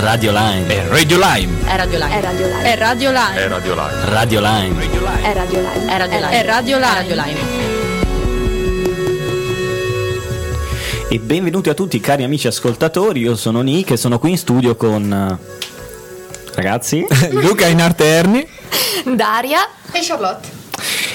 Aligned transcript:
Radio 0.00 0.30
Line. 0.32 0.66
È 0.66 0.86
Radio 0.88 1.18
Line. 1.18 1.64
È 1.64 1.76
Radio 1.76 1.98
Live. 1.98 2.14
È 2.14 2.20
Radio 2.20 2.46
Live. 2.46 2.62
È 2.62 2.76
Radio 2.76 3.10
Live. 3.10 3.34
È 3.34 3.48
Radio 3.48 3.74
Live. 3.74 4.10
Radio 4.10 4.40
Line. 4.40 5.22
È 5.22 5.32
Radio 5.32 5.60
Live. 5.60 5.86
È 5.86 5.98
Radio 5.98 6.18
Live. 6.20 6.30
È 6.30 6.44
Radio 6.44 6.78
Live. 6.78 7.40
E 11.10 11.18
benvenuti 11.18 11.68
a 11.68 11.74
tutti 11.74 11.98
cari 12.00 12.22
amici 12.22 12.46
ascoltatori, 12.46 13.20
io 13.20 13.34
sono 13.34 13.62
Nick 13.62 13.92
e 13.92 13.96
sono 13.96 14.18
qui 14.18 14.30
in 14.32 14.38
studio 14.38 14.76
con... 14.76 15.10
eh, 15.10 15.38
Ragazzi? 16.54 17.04
Luca 17.30 17.66
in 17.66 17.80
arte 17.80 18.04
Erni. 18.04 18.46
Daria. 19.04 19.66
E 19.90 20.00
Charlotte. 20.02 20.57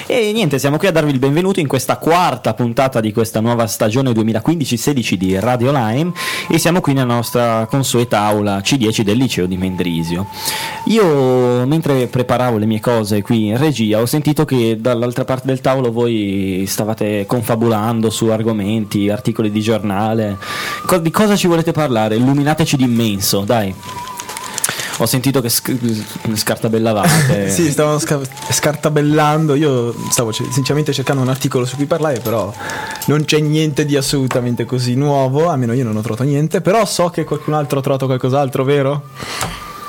E 0.05 0.33
niente, 0.33 0.59
siamo 0.59 0.77
qui 0.77 0.87
a 0.87 0.91
darvi 0.91 1.11
il 1.11 1.19
benvenuto 1.19 1.61
in 1.61 1.67
questa 1.67 1.95
quarta 1.95 2.53
puntata 2.53 2.99
di 2.99 3.13
questa 3.13 3.39
nuova 3.39 3.67
stagione 3.67 4.11
2015-16 4.11 5.13
di 5.13 5.39
Radio 5.39 5.71
Lime 5.71 6.11
e 6.49 6.57
siamo 6.57 6.81
qui 6.81 6.91
nella 6.91 7.13
nostra 7.13 7.65
consueta 7.69 8.19
aula 8.19 8.57
C10 8.57 9.01
del 9.01 9.17
liceo 9.17 9.45
di 9.45 9.55
Mendrisio. 9.55 10.27
Io 10.87 11.65
mentre 11.65 12.07
preparavo 12.07 12.57
le 12.57 12.65
mie 12.65 12.81
cose 12.81 13.21
qui 13.21 13.47
in 13.47 13.57
regia 13.57 14.01
ho 14.01 14.05
sentito 14.05 14.43
che 14.43 14.75
dall'altra 14.77 15.23
parte 15.23 15.47
del 15.47 15.61
tavolo 15.61 15.89
voi 15.89 16.65
stavate 16.67 17.25
confabulando 17.25 18.09
su 18.09 18.27
argomenti, 18.27 19.09
articoli 19.09 19.51
di 19.51 19.61
giornale. 19.61 20.37
Di 21.01 21.11
cosa 21.11 21.37
ci 21.37 21.47
volete 21.47 21.71
parlare? 21.71 22.17
Illuminateci 22.17 22.75
di 22.75 22.83
immenso, 22.83 23.41
dai. 23.45 23.73
Ho 25.03 25.05
sentito 25.05 25.41
che 25.41 25.49
sc- 25.49 25.75
scartabellavate. 26.33 27.49
Sì, 27.51 27.69
stavamo 27.71 27.99
sca- 27.99 28.21
scartabellando. 28.49 29.53
Io 29.55 29.93
stavo 30.09 30.31
ce- 30.31 30.45
sinceramente 30.49 30.93
cercando 30.93 31.21
un 31.21 31.27
articolo 31.27 31.65
su 31.65 31.75
cui 31.75 31.85
parlare, 31.85 32.19
però 32.19 32.53
non 33.07 33.25
c'è 33.25 33.39
niente 33.39 33.83
di 33.85 33.97
assolutamente 33.97 34.63
così 34.63 34.95
nuovo. 34.95 35.49
Almeno 35.49 35.73
io 35.73 35.83
non 35.83 35.97
ho 35.97 36.01
trovato 36.01 36.23
niente. 36.23 36.61
Però 36.61 36.85
so 36.85 37.09
che 37.09 37.25
qualcun 37.25 37.53
altro 37.53 37.79
ha 37.79 37.81
trovato 37.81 38.05
qualcos'altro, 38.05 38.63
vero? 38.63 39.03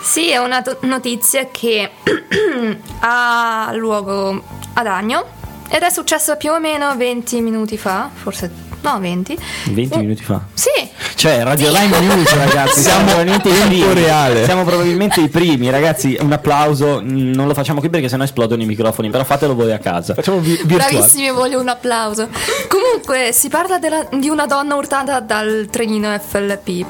Sì, 0.02 0.30
è 0.30 0.38
una 0.38 0.62
to- 0.62 0.78
notizia 0.80 1.46
che 1.50 1.90
ha 2.98 3.70
luogo 3.74 4.42
ad 4.72 4.86
Agno 4.86 5.24
ed 5.68 5.82
è 5.82 5.90
successa 5.90 6.36
più 6.36 6.52
o 6.52 6.60
meno 6.60 6.94
20 6.96 7.40
minuti 7.40 7.76
fa, 7.78 8.10
forse 8.12 8.50
no 8.82 8.98
20. 9.00 9.38
20 9.70 9.94
Uh, 9.96 10.00
minuti 10.00 10.22
fa. 10.22 10.40
Sì, 10.52 10.68
Cioè, 11.14 11.42
Radio 11.42 11.70
Line 11.70 11.98
News, 12.00 12.34
ragazzi. 12.34 12.80
Siamo 12.82 13.04
probabilmente 13.06 13.48
i 13.48 13.52
tempo 13.52 13.68
primi. 13.86 13.94
reale. 13.94 14.44
Siamo 14.44 14.64
probabilmente 14.64 15.20
i 15.22 15.28
primi, 15.28 15.70
ragazzi. 15.70 16.16
Un 16.20 16.32
applauso. 16.32 17.00
Mm, 17.02 17.32
Non 17.32 17.46
lo 17.46 17.54
facciamo 17.54 17.80
qui 17.80 17.88
perché 17.88 18.08
sennò 18.10 18.24
esplodono 18.24 18.62
i 18.62 18.66
microfoni. 18.66 19.08
Però 19.10 19.24
fatelo 19.24 19.54
voi 19.54 19.72
a 19.72 19.78
casa. 19.78 20.12
Facciamo 20.14 20.38
vi- 20.40 20.60
virtuale. 20.64 20.92
bravissimi, 20.92 21.30
voglio 21.30 21.60
un 21.60 21.68
applauso. 21.68 22.28
Comunque, 22.68 23.30
si 23.32 23.48
parla 23.48 23.78
della- 23.78 24.06
di 24.12 24.28
una 24.28 24.44
donna 24.46 24.74
urtata 24.74 25.20
dal 25.20 25.66
trenino 25.70 26.16
FLP. 26.18 26.84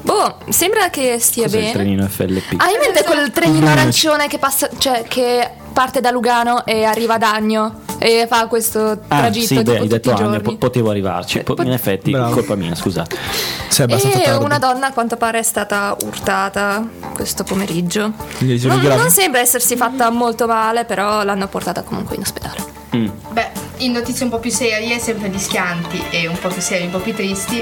Boh, 0.00 0.36
sembra 0.48 0.88
che 0.88 1.18
stia 1.18 1.44
Cos'è 1.44 1.56
il 1.56 1.62
bene. 1.62 1.72
trenino 1.74 2.06
FLP? 2.08 2.54
Hai 2.56 2.72
in 2.72 2.78
mente 2.80 3.04
quel 3.04 3.30
trenino 3.30 3.68
arancione 3.68 4.28
che 4.28 4.38
passa, 4.38 4.68
cioè 4.78 5.04
che 5.06 5.50
parte 5.74 6.00
da 6.00 6.10
Lugano 6.10 6.64
e 6.64 6.84
arriva 6.84 7.14
ad 7.14 7.22
Agno 7.22 7.80
e 7.98 8.26
fa 8.28 8.46
questo 8.46 8.98
Ah, 9.08 9.18
tragitto 9.18 9.46
sì, 9.46 9.62
beh, 9.62 9.78
hai 9.78 9.86
detto 9.88 10.10
tutti 10.10 10.20
i 10.20 10.24
anni, 10.24 10.32
giorni? 10.36 10.42
po- 10.42 10.56
potevo 10.56 10.90
arrivarci. 10.90 11.40
Po- 11.40 11.56
in 11.62 11.72
effetti, 11.72 12.10
Bravo. 12.10 12.34
colpa 12.34 12.54
mia, 12.54 12.74
scusate. 12.74 13.16
E 13.16 13.86
tardi. 13.86 14.44
una 14.44 14.58
donna 14.58 14.88
a 14.88 14.92
quanto 14.92 15.16
pare 15.16 15.38
è 15.38 15.42
stata 15.42 15.96
urtata 16.02 16.86
questo 17.14 17.44
pomeriggio. 17.44 18.12
Non, 18.38 18.80
non 18.80 19.10
sembra 19.10 19.40
essersi 19.40 19.76
fatta 19.76 20.10
molto 20.10 20.46
male, 20.46 20.84
però 20.84 21.22
l'hanno 21.24 21.48
portata 21.48 21.82
comunque 21.82 22.16
in 22.16 22.22
ospedale. 22.22 22.72
Mm. 22.94 23.08
Beh, 23.30 23.50
in 23.78 23.92
notizie 23.92 24.24
un 24.24 24.30
po' 24.30 24.38
più 24.38 24.50
serie, 24.50 24.98
sempre 24.98 25.28
di 25.30 25.38
schianti 25.38 26.00
e 26.10 26.28
un 26.28 26.38
po' 26.38 26.48
più 26.48 26.62
serie, 26.62 26.86
un 26.86 26.92
po' 26.92 26.98
più 26.98 27.12
tristi, 27.14 27.58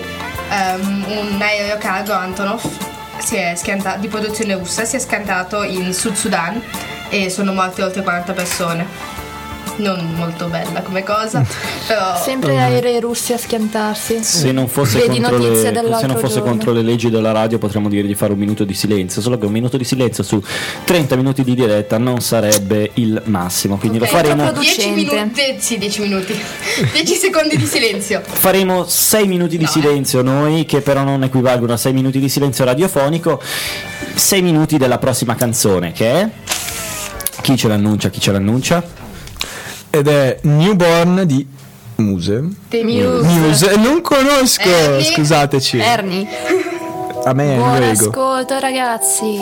ehm, 0.50 1.04
un 1.08 1.40
aereo 1.40 1.78
cargo 1.78 2.12
Antonov 2.12 2.60
si 3.18 3.36
è 3.36 3.54
schiantato, 3.56 4.00
di 4.00 4.08
produzione 4.08 4.54
russa 4.54 4.84
si 4.84 4.96
è 4.96 4.98
schiantato 4.98 5.62
in 5.62 5.94
Sud 5.94 6.14
Sudan 6.14 6.60
e 7.08 7.30
sono 7.30 7.52
morte 7.52 7.82
oltre 7.82 8.02
40 8.02 8.32
persone. 8.32 8.86
Non 9.76 10.12
molto 10.16 10.46
bella 10.48 10.82
come 10.82 11.02
cosa, 11.02 11.44
però 11.86 12.14
Sempre 12.22 12.58
aerei 12.58 13.00
russi 13.00 13.32
a 13.32 13.38
schiantarsi. 13.38 14.22
Se 14.22 14.52
non, 14.52 14.68
fosse 14.68 14.98
Vedi 14.98 15.18
contro 15.20 15.38
le, 15.38 15.56
se 15.56 15.70
non 15.70 16.16
fosse 16.18 16.34
giorno. 16.34 16.42
contro 16.50 16.72
le 16.72 16.82
leggi 16.82 17.08
della 17.10 17.32
radio 17.32 17.58
potremmo 17.58 17.88
dire 17.88 18.06
di 18.06 18.14
fare 18.14 18.32
un 18.32 18.38
minuto 18.38 18.64
di 18.64 18.74
silenzio, 18.74 19.20
solo 19.22 19.38
che 19.38 19.46
un 19.46 19.52
minuto 19.52 19.76
di 19.76 19.84
silenzio 19.84 20.22
su 20.22 20.42
30 20.84 21.16
minuti 21.16 21.42
di 21.42 21.54
diretta 21.54 21.96
non 21.98 22.20
sarebbe 22.20 22.90
il 22.94 23.20
massimo, 23.26 23.78
quindi 23.78 23.98
lo 23.98 24.04
Ok, 24.04 24.10
faremo, 24.10 24.42
proprio 24.42 24.60
10 24.62 24.80
Producente. 24.92 25.42
minuti, 25.42 25.60
sì 25.62 25.78
10 25.78 26.00
minuti, 26.02 26.40
10 26.92 27.14
secondi 27.14 27.56
di 27.56 27.66
silenzio. 27.66 28.22
faremo 28.24 28.84
6 28.86 29.26
minuti 29.26 29.56
di 29.56 29.64
No, 29.64 29.68
eh. 29.68 29.72
silenzio 29.72 30.22
noi, 30.22 30.64
che 30.66 30.80
però 30.82 31.02
non 31.02 31.22
equivalgono 31.22 31.72
a 31.72 31.76
6 31.78 31.92
minuti 31.92 32.18
di 32.20 32.28
silenzio 32.28 32.64
radiofonico, 32.64 33.40
6 34.14 34.42
minuti 34.42 34.76
della 34.76 34.98
prossima 34.98 35.34
canzone 35.34 35.92
che 35.92 36.10
è... 36.12 36.28
Chi 37.40 37.56
ce 37.56 37.66
l'annuncia? 37.66 38.08
Chi 38.10 38.20
ce 38.20 38.30
l'annuncia? 38.30 39.00
Ed 39.94 40.08
è 40.08 40.38
Newborn 40.42 41.24
di 41.26 41.46
Muse. 41.96 42.42
The 42.70 42.82
Muse. 42.82 43.26
Muse. 43.26 43.76
Non 43.76 44.00
conosco, 44.00 44.62
Ernie. 44.66 45.04
scusateci. 45.04 45.78
Ernie. 45.78 46.26
A 47.24 47.34
me 47.34 47.52
è 47.52 47.56
Buon 47.56 47.76
Nuego. 47.76 48.08
ascolto 48.08 48.58
ragazzi. 48.58 49.36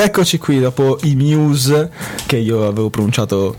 Rieccoci 0.00 0.38
qui 0.38 0.60
dopo 0.60 0.98
i 1.02 1.14
Muse, 1.14 1.90
che 2.24 2.38
io 2.38 2.66
avevo 2.66 2.88
pronunciato 2.88 3.56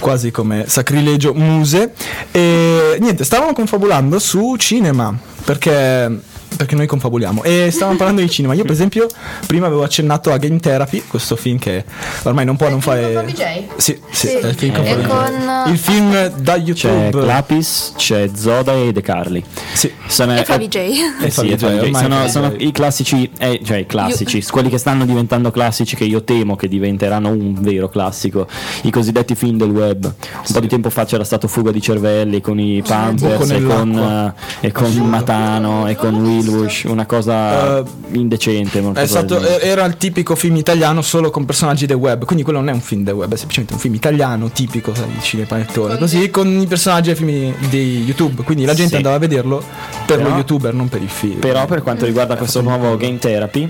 quasi 0.00 0.30
come 0.30 0.64
sacrilegio 0.66 1.34
muse. 1.34 1.92
E 2.30 2.96
niente, 3.00 3.24
stavamo 3.24 3.52
confabulando 3.52 4.18
su 4.18 4.56
cinema, 4.56 5.14
perché, 5.44 6.20
perché 6.58 6.74
noi 6.74 6.86
confabuliamo. 6.88 7.44
E 7.44 7.70
stavamo 7.70 7.96
parlando 7.96 8.20
di 8.20 8.28
cinema. 8.28 8.52
Io, 8.52 8.64
per 8.64 8.72
esempio, 8.72 9.06
prima 9.46 9.66
avevo 9.66 9.84
accennato 9.84 10.32
a 10.32 10.36
Game 10.38 10.58
Therapy, 10.58 11.04
questo 11.06 11.36
film 11.36 11.56
che 11.58 11.84
ormai 12.24 12.44
non 12.44 12.56
può 12.56 12.68
non 12.68 12.80
fare. 12.80 13.12
con? 13.14 13.32
Sì, 13.76 13.96
sì, 14.10 14.26
Sì. 14.26 14.26
è 14.28 14.46
il 14.48 14.54
film 14.56 14.74
con 14.74 14.84
E 14.84 14.96
VJ. 14.96 15.06
con, 15.06 15.72
Il 15.72 15.78
film 15.78 16.28
da 16.40 16.54
C'è 16.54 16.58
YouTube. 16.58 17.22
Clapis, 17.22 17.92
c'è 17.96 18.28
Zoda 18.34 18.74
e 18.74 18.92
De 18.92 19.00
Carli. 19.00 19.42
Sì. 19.72 19.90
Sono, 20.08 20.36
E 20.36 20.44
Favi 20.44 20.66
J. 20.66 20.76
Eh 21.22 21.30
sì, 21.30 21.46
J, 21.54 22.26
sono, 22.28 22.52
i 22.58 22.72
classici, 22.72 23.30
eh, 23.38 23.60
cioè 23.64 23.76
i 23.78 23.86
classici, 23.86 24.42
quelli 24.50 24.68
che 24.68 24.78
stanno 24.78 25.04
diventando 25.04 25.52
classici, 25.52 25.94
che 25.94 26.04
io 26.04 26.24
temo 26.24 26.56
che 26.56 26.66
diventeranno 26.66 27.28
un 27.30 27.54
vero 27.60 27.88
classico, 27.88 28.48
i 28.82 28.90
cosiddetti 28.90 29.36
film 29.36 29.58
del 29.58 29.70
web. 29.70 30.04
Un 30.04 30.52
po' 30.52 30.60
di 30.60 30.66
tempo 30.66 30.90
fa 30.90 31.04
c'era 31.04 31.22
stato 31.22 31.46
Fuga 31.46 31.70
di 31.70 31.80
cervelli 31.80 32.40
con 32.40 32.58
i 32.58 32.82
Pampers 32.84 33.38
Buco 33.38 33.52
e 33.54 33.62
con, 33.62 34.34
eh, 34.60 34.66
e 34.66 34.72
con 34.72 34.92
Matano 34.96 35.86
e 35.86 35.94
con 35.94 36.20
Wilbush, 36.48 36.84
una 36.84 37.06
cosa 37.06 37.78
Eh, 37.78 37.84
indecente. 38.12 38.80
molto 38.80 39.00
È 39.00 39.06
stato- 39.06 39.26
probabilmente. 39.36 39.66
era 39.66 39.84
il 39.84 39.96
tipico 39.96 40.34
film 40.34 40.56
italiano 40.56 41.02
solo 41.02 41.30
con 41.30 41.44
personaggi 41.44 41.86
del 41.86 41.96
web, 41.96 42.24
quindi 42.24 42.44
quello 42.44 42.58
non 42.60 42.68
è 42.68 42.72
un 42.72 42.80
film 42.80 43.02
del 43.04 43.14
web, 43.14 43.32
è 43.32 43.36
semplicemente 43.36 43.74
un 43.74 43.80
film 43.80 43.94
italiano 43.94 44.50
tipico 44.50 44.94
sai, 44.94 45.06
di 45.12 45.20
cinepanettone, 45.22 45.98
così 45.98 46.30
con 46.30 46.48
i 46.60 46.66
personaggi 46.66 47.12
dei 47.12 47.16
film 47.16 47.54
di 47.68 48.02
YouTube, 48.04 48.42
quindi 48.42 48.64
la 48.64 48.74
gente 48.74 48.90
Sì. 48.90 48.96
andava 48.96 49.16
a 49.16 49.18
vederlo 49.18 49.62
per 50.06 50.16
Però- 50.18 50.28
lo 50.30 50.36
youtuber, 50.36 50.74
non 50.74 50.88
per 50.88 51.02
il 51.02 51.08
film. 51.08 51.38
Però 51.38 51.64
per 51.66 51.82
quanto 51.82 52.04
riguarda 52.06 52.36
questo 52.36 52.60
nuovo 52.62 52.96
Game 52.96 53.18
Therapy, 53.18 53.68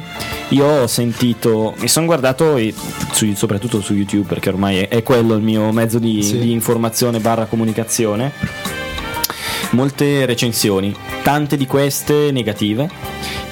io 0.51 0.65
ho 0.67 0.87
sentito, 0.87 1.75
mi 1.79 1.89
sono 1.89 2.07
guardato 2.07 2.57
e 2.57 2.73
su- 3.13 3.33
soprattutto 3.35 3.81
su 3.81 3.95
YouTube 3.95 4.27
perché 4.29 4.49
ormai 4.49 4.79
è, 4.79 4.89
è 4.89 5.03
quello 5.03 5.35
il 5.35 5.43
mio 5.43 5.71
mezzo 5.73 5.99
di, 5.99 6.23
Sì. 6.23 6.39
di 6.39 6.53
informazione 6.53 7.19
barra 7.21 7.45
comunicazione, 7.47 8.33
molte 9.71 10.27
recensioni, 10.27 10.95
tante 11.23 11.57
di 11.57 11.67
queste 11.67 12.31
negative, 12.31 12.89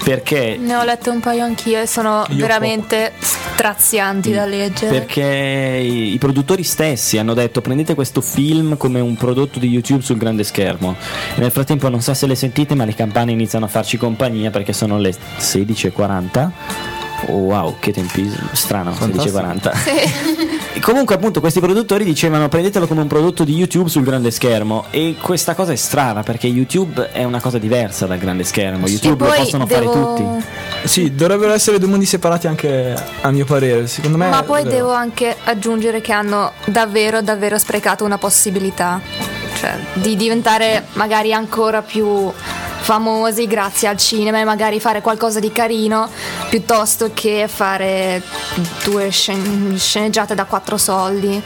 perché 0.03 0.57
Ne 0.59 0.77
ho 0.77 0.85
letto 0.85 1.11
un 1.11 1.21
paio 1.21 1.45
anch'io 1.45 1.81
e 1.81 1.87
sono 1.87 2.25
Io 2.31 2.37
veramente 2.37 3.13
strazianti 3.19 4.33
da 4.33 4.47
leggere. 4.47 4.99
Perché 4.99 5.81
i, 5.83 6.13
i 6.15 6.19
produttori 6.19 6.63
stessi 6.63 7.19
hanno 7.19 7.35
detto 7.35 7.61
prendete 7.61 7.95
questo 7.95 8.21
film 8.21 8.77
come 8.77 9.01
un 9.01 9.17
prodotto 9.17 9.59
di 9.59 9.69
YouTube 9.69 10.03
sul 10.03 10.17
grande 10.17 10.45
schermo. 10.45 10.97
E 11.35 11.41
nel 11.41 11.51
frattempo 11.51 11.89
non 11.89 12.01
so 12.01 12.15
se 12.15 12.27
le 12.27 12.35
sentite 12.35 12.75
ma 12.75 12.85
le 12.85 12.95
campane 12.95 13.33
iniziano 13.33 13.65
a 13.65 13.69
farci 13.69 13.97
compagnia 13.97 14.51
perché 14.51 14.73
sono 14.73 14.99
le 14.99 15.11
16.40. 15.11 16.96
Oh, 17.29 17.39
wow, 17.39 17.77
che 17.79 17.93
tempismo 17.93 18.49
strano, 18.53 18.93
16.40. 18.93 19.73
E 19.85 20.57
Comunque 20.81 21.15
appunto 21.15 21.41
questi 21.41 21.59
produttori 21.59 22.05
dicevano 22.05 22.49
prendetelo 22.49 22.87
come 22.87 23.01
un 23.01 23.07
prodotto 23.07 23.45
di 23.45 23.55
YouTube 23.55 23.89
sul 23.89 24.05
grande 24.05 24.31
schermo 24.31 24.85
e 24.91 25.17
questa 25.21 25.55
cosa 25.55 25.73
è 25.73 25.77
strana 25.77 26.23
perché 26.23 26.47
YouTube 26.47 27.11
è 27.13 27.25
una 27.25 27.41
cosa 27.41 27.59
diversa 27.59 28.07
dal 28.07 28.19
grande 28.19 28.45
schermo, 28.45 28.87
YouTube 28.87 29.25
lo 29.25 29.33
possono 29.35 29.65
devo... 29.65 29.93
fare 29.93 30.01
tutti. 30.01 30.47
Sì, 30.87 31.15
dovrebbero 31.15 31.53
essere 31.53 31.79
due 31.79 31.89
mondi 31.89 32.05
separati 32.05 32.47
anche 32.47 32.95
a 33.21 33.31
mio 33.31 33.45
parere, 33.45 33.87
secondo 33.87 34.19
me. 34.19 34.29
Ma 34.29 34.43
poi 34.43 34.65
devo 34.65 34.93
anche 34.93 35.35
aggiungere 35.45 36.01
che 36.01 36.13
hanno 36.13 36.53
davvero, 36.67 37.23
davvero 37.23 37.59
sprecato 37.59 38.05
una 38.05 38.19
possibilità. 38.19 39.01
Cioè, 39.59 39.75
di 39.95 40.17
diventare 40.17 40.85
magari 40.93 41.33
ancora 41.33 41.81
più 41.81 42.31
famosi 42.81 43.47
grazie 43.47 43.89
al 43.89 43.97
cinema 43.97 44.39
e 44.41 44.45
magari 44.45 44.81
fare 44.81 45.01
qualcosa 45.01 45.41
di 45.41 45.51
carino 45.53 46.09
piuttosto 46.49 47.11
che 47.13 47.49
fare 47.49 48.23
due 48.85 49.11
scen- 49.11 49.77
sceneggiate 49.77 50.35
da 50.35 50.45
quattro 50.45 50.77
soldi. 50.77 51.43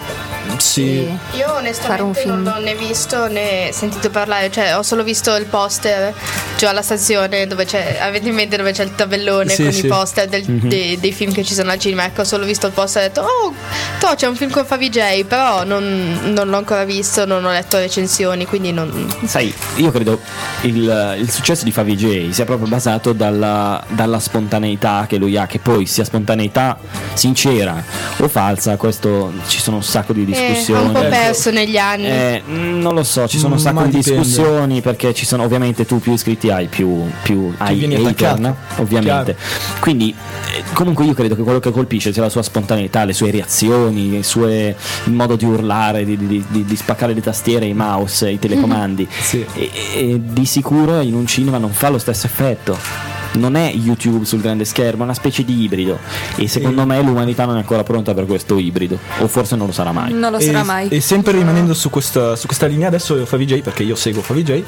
Sì. 0.56 1.08
Io 1.32 1.54
onestamente 1.54 2.20
film. 2.20 2.42
non 2.42 2.54
l'ho 2.54 2.60
né 2.60 2.75
visto 2.75 3.26
né 3.28 3.70
sentito 3.72 4.10
parlare, 4.10 4.50
cioè 4.50 4.76
ho 4.76 4.82
solo 4.82 5.02
visto 5.02 5.34
il 5.37 5.46
poster 5.46 6.12
giù 6.56 6.66
alla 6.66 6.82
stazione 6.82 7.46
dove 7.46 7.64
c'è, 7.64 7.99
avete 8.00 8.28
in 8.28 8.34
mente 8.34 8.56
dove 8.56 8.72
c'è 8.72 8.82
il 8.84 8.94
tabellone 8.94 9.54
Sì, 9.54 9.62
con 9.62 9.72
sì. 9.72 9.87
i 9.87 9.88
poster 9.88 10.28
del- 10.28 10.44
dei, 10.44 10.99
dei 10.99 11.12
film 11.12 11.32
che 11.32 11.44
ci 11.44 11.54
sono 11.54 11.70
al 11.70 11.78
cinema, 11.78 12.04
ecco 12.04 12.22
ho 12.22 12.25
solo 12.25 12.44
visto 12.44 12.66
il 12.66 12.72
poster 12.72 13.02
e 13.02 13.06
ho 13.06 13.08
detto 13.08 13.20
oh, 13.22 13.54
to, 13.99 14.14
c'è 14.14 14.26
un 14.26 14.37
film 14.37 14.50
con 14.50 14.64
Favi 14.66 14.90
J, 14.90 15.25
però 15.25 15.64
non, 15.64 16.32
non 16.34 16.49
l'ho 16.49 16.56
ancora 16.56 16.84
visto, 16.84 17.25
non 17.25 17.44
ho 17.44 17.50
letto 17.50 17.78
recensioni, 17.78 18.44
quindi 18.46 18.72
non... 18.72 19.08
Sai, 19.25 19.54
io 19.76 19.90
credo 19.90 20.20
il, 20.62 21.16
il 21.18 21.29
successo 21.30 21.64
di 21.64 21.70
Favi 21.72 21.96
J 21.96 22.30
sia 22.30 22.44
proprio 22.44 22.68
basato 22.68 23.12
dalla, 23.12 23.82
dalla 23.88 24.18
spontaneità 24.18 25.06
che 25.08 25.16
lui 25.16 25.37
ha, 25.37 25.46
che 25.46 25.58
poi 25.58 25.87
sia 25.87 26.04
spontaneità 26.04 26.78
sincera 27.14 27.82
o 28.18 28.28
falsa, 28.28 28.76
questo 28.76 29.32
ci 29.46 29.60
sono 29.60 29.76
un 29.76 29.82
sacco 29.82 30.12
di 30.12 30.22
Eh, 30.22 30.25
discussioni. 30.25 30.82
ho 30.82 30.87
un 30.87 30.92
po' 30.92 31.00
perso 31.00 31.50
negli 31.50 31.76
anni. 31.76 32.06
Eh, 32.06 32.42
non 32.46 32.94
lo 32.94 33.02
so, 33.04 33.26
ci 33.28 33.38
sono 33.38 33.54
un 33.54 33.60
Mm, 33.60 33.62
sacco 33.64 33.75
ma 33.80 33.87
di 33.87 33.96
dipende. 33.96 34.20
discussioni 34.20 34.80
perché 34.80 35.12
ci 35.14 35.26
sono 35.26 35.42
ovviamente 35.42 35.84
tu 35.87 35.99
più 36.00 36.12
iscritti 36.12 36.50
hai 36.50 36.66
più, 36.66 37.04
più 37.22 37.52
hai 37.58 37.94
hater, 38.06 38.38
no? 38.38 38.56
ovviamente. 38.76 39.37
Quindi 39.80 40.14
eh, 40.54 40.62
comunque 40.72 41.04
io 41.04 41.14
credo 41.14 41.34
che 41.34 41.42
quello 41.42 41.58
che 41.60 41.70
colpisce 41.70 42.12
sia 42.12 42.22
la 42.22 42.28
sua 42.28 42.42
spontaneità, 42.42 43.04
le 43.04 43.12
sue 43.12 43.30
reazioni, 43.30 44.22
sue- 44.22 44.75
il 45.04 45.12
modo 45.12 45.37
di 45.37 45.44
urlare, 45.44 46.04
di, 46.04 46.16
di- 46.16 46.44
di- 46.49 46.64
di 46.64 46.76
spaccare 46.76 47.12
le 47.14 47.20
tastiere, 47.20 47.66
i 47.66 47.75
mouse, 47.75 48.30
i 48.30 48.38
telecomandi. 48.38 49.08
Sì. 49.20 49.44
e, 49.54 49.70
e 49.94 50.20
di 50.22 50.44
sicuro 50.46 51.00
in 51.10 51.16
un 51.16 51.26
cinema 51.26 51.58
non 51.58 51.72
fa 51.72 51.90
lo 51.90 51.98
stesso 51.98 52.26
effetto. 52.26 53.19
Non 53.32 53.56
è 53.56 53.70
YouTube 53.72 54.25
sul 54.25 54.40
grande 54.40 54.64
schermo, 54.64 55.02
è 55.02 55.04
una 55.04 55.14
specie 55.14 55.44
di 55.44 55.62
ibrido. 55.62 55.99
E 56.37 56.49
secondo 56.49 56.84
me 56.87 57.00
l'umanità 57.02 57.44
non 57.44 57.56
è 57.56 57.58
ancora 57.58 57.82
pronta 57.82 58.14
per 58.14 58.26
questo 58.26 58.58
ibrido. 58.58 58.99
O 59.20 59.28
forse 59.28 59.56
non 59.56 59.66
lo 59.66 59.72
sarà 59.72 59.92
mai. 59.92 60.12
Non 60.12 60.32
lo 60.32 60.38
E, 60.38 60.42
sarà 60.44 60.64
mai. 60.64 60.88
e 60.88 61.00
sempre 61.00 61.32
rimanendo 61.32 61.75
su 61.75 61.90
questa, 61.90 62.37
su 62.37 62.46
questa 62.46 62.66
linea, 62.66 62.88
adesso 62.88 63.25
Favij, 63.25 63.62
perché 63.62 63.82
io 63.82 63.94
seguo 63.94 64.22
Favij, 64.22 64.62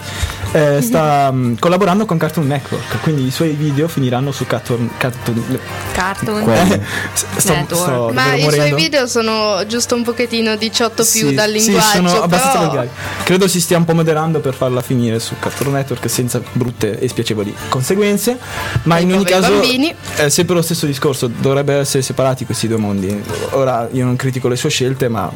eh, 0.53 0.81
sta 0.81 1.31
mm, 1.33 1.55
collaborando 1.59 2.07
con 2.07 2.19
Cartoon 2.19 2.47
Network, 2.47 3.01
quindi 3.03 3.27
i 3.27 3.31
suoi 3.31 3.51
video 3.51 3.89
finiranno 3.89 4.31
su 4.33 4.47
Cartoon, 4.47 4.91
Cartoon 4.97 5.59
Cartoon. 5.93 6.43
Quello. 6.43 6.81
sto, 7.37 7.53
Network. 7.53 7.83
sto 7.83 8.11
Ma 8.13 8.35
i 8.35 8.51
suoi 8.51 8.75
video 8.75 9.07
sono 9.07 9.65
giusto 9.67 9.95
un 9.95 10.03
pochettino 10.03 10.57
18 10.57 10.95
più 10.95 11.05
Sì, 11.29 11.35
dal 11.35 11.49
sì, 11.51 11.67
linguaggio, 11.67 11.91
sono 12.09 12.23
abbastanza 12.23 12.59
però... 12.59 12.67
volgari. 12.67 12.89
Credo 13.25 13.49
si 13.49 13.61
stia 13.61 13.77
un 13.77 13.85
po' 13.85 13.95
moderando 13.95 14.41
per 14.41 14.55
farla 14.55 14.81
finire 14.83 15.19
su 15.21 15.35
Cartoon 15.39 15.73
Network 15.73 16.09
senza 16.09 16.41
brutte 16.53 16.99
e 16.99 17.09
spiacevoli 17.09 17.55
conseguenze. 17.69 18.39
Ma 18.85 18.99
in 18.99 19.13
ogni 19.13 19.25
caso 19.25 19.51
bambini. 19.51 19.95
è 20.17 20.29
sempre 20.29 20.55
lo 20.55 20.63
stesso 20.63 20.87
discorso, 20.87 21.27
dovrebbero 21.29 21.81
essere 21.81 22.03
separati 22.03 22.45
questi 22.45 22.69
due 22.69 22.79
mondi. 22.79 23.23
Ora 23.51 23.89
io 23.93 24.05
non 24.05 24.17
critico 24.17 24.49
le 24.49 24.57
sue 24.57 24.71
scelte, 24.71 25.09
ma 25.09 25.31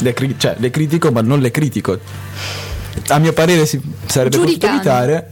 le, 0.00 0.12
cri- 0.14 0.34
cioè, 0.38 0.56
le 0.58 0.70
critico, 0.70 1.10
ma 1.12 1.20
non 1.20 1.40
le 1.40 1.50
critico. 1.50 1.98
A 3.08 3.18
mio 3.18 3.32
parere 3.32 3.66
si 3.66 3.80
sarebbe 4.06 4.36
potuto 4.36 4.52
Giudicando. 4.52 4.76
evitare. 4.76 5.30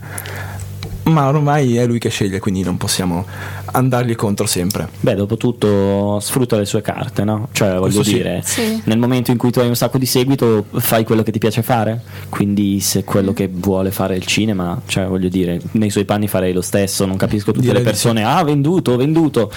Ma 1.09 1.27
ormai 1.29 1.77
è 1.77 1.87
lui 1.87 1.99
che 1.99 2.09
sceglie, 2.11 2.39
quindi 2.39 2.63
non 2.63 2.77
possiamo 2.77 3.25
andargli 3.73 4.15
contro 4.15 4.47
sempre. 4.47 4.89
Beh, 5.01 5.15
dopo 5.15 5.37
tutto 5.37 6.19
sfrutta 6.21 6.57
le 6.57 6.65
sue 6.65 6.81
carte, 6.81 7.25
no? 7.25 7.49
Cioè, 7.53 7.69
voglio 7.71 7.81
Questo 7.81 8.03
sì. 8.05 8.13
dire, 8.15 8.41
Sì. 8.45 8.81
nel 8.85 8.99
momento 8.99 9.31
in 9.31 9.37
cui 9.37 9.51
tu 9.51 9.61
hai 9.61 9.69
un 9.69 9.77
sacco 9.77 9.99
di 9.99 10.07
seguito, 10.07 10.65
fai 10.77 11.05
quello 11.05 11.23
che 11.23 11.33
ti 11.33 11.39
piace 11.39 11.63
fare. 11.63 12.03
Quindi, 12.29 12.81
se 12.81 13.05
quello 13.05 13.33
che 13.33 13.49
vuole 13.53 13.91
fare 13.91 14.17
il 14.17 14.25
cinema, 14.27 14.81
cioè, 14.87 15.07
voglio 15.07 15.29
dire, 15.29 15.61
nei 15.73 15.91
suoi 15.91 16.05
panni 16.05 16.29
farei 16.29 16.53
lo 16.53 16.63
stesso. 16.63 17.05
Non 17.07 17.17
capisco 17.17 17.53
tutte 17.53 17.67
Direi 17.67 17.83
le 17.83 17.85
persone, 17.85 18.25
ah, 18.25 18.43
venduto, 18.45 18.97
venduto. 18.97 19.51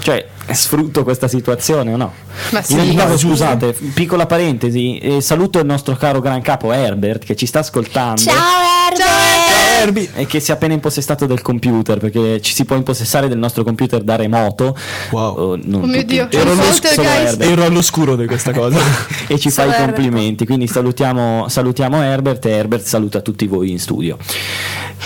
Cioè, 0.00 0.26
sfrutto 0.52 1.02
questa 1.02 1.28
situazione 1.28 1.92
o 1.92 1.96
no? 1.96 2.12
Ma 2.52 2.62
In 2.68 2.78
ogni 2.80 2.90
sì. 2.90 2.96
caso, 2.96 3.16
scusate, 3.18 3.72
piccola 3.94 4.26
parentesi, 4.26 4.98
eh, 4.98 5.20
saluto 5.20 5.58
il 5.58 5.66
nostro 5.66 5.96
caro 5.96 6.20
gran 6.20 6.40
capo 6.42 6.72
Herbert 6.72 7.24
che 7.24 7.34
ci 7.36 7.46
sta 7.46 7.60
ascoltando. 7.60 8.22
Herbie! 9.86 10.08
E 10.14 10.26
che 10.26 10.40
si 10.40 10.50
è 10.50 10.54
appena 10.54 10.74
impossessato 10.74 11.26
del 11.26 11.42
computer 11.42 11.98
perché 11.98 12.40
ci 12.40 12.52
si 12.52 12.64
può 12.64 12.76
impossessare 12.76 13.28
del 13.28 13.38
nostro 13.38 13.62
computer 13.62 14.02
da 14.02 14.16
remoto. 14.16 14.76
Wow. 15.10 15.34
Oh, 15.36 15.58
non 15.62 15.82
Oh 15.82 15.86
mio. 15.86 16.04
Dio, 16.04 16.28
Ero 16.30 16.52
Herbert. 16.52 17.42
Ero 17.42 17.64
all'oscuro 17.64 18.16
di 18.16 18.26
questa 18.26 18.52
cosa. 18.52 18.78
e 19.26 19.38
ci 19.38 19.50
fa 19.50 19.64
i 19.64 19.72
complimenti. 19.72 20.44
Quindi 20.44 20.66
salutiamo, 20.66 21.48
salutiamo 21.48 22.02
Herbert 22.02 22.44
e 22.46 22.50
Herbert 22.50 22.84
saluta 22.84 23.20
tutti 23.20 23.46
voi 23.46 23.70
in 23.70 23.78
studio. 23.78 24.18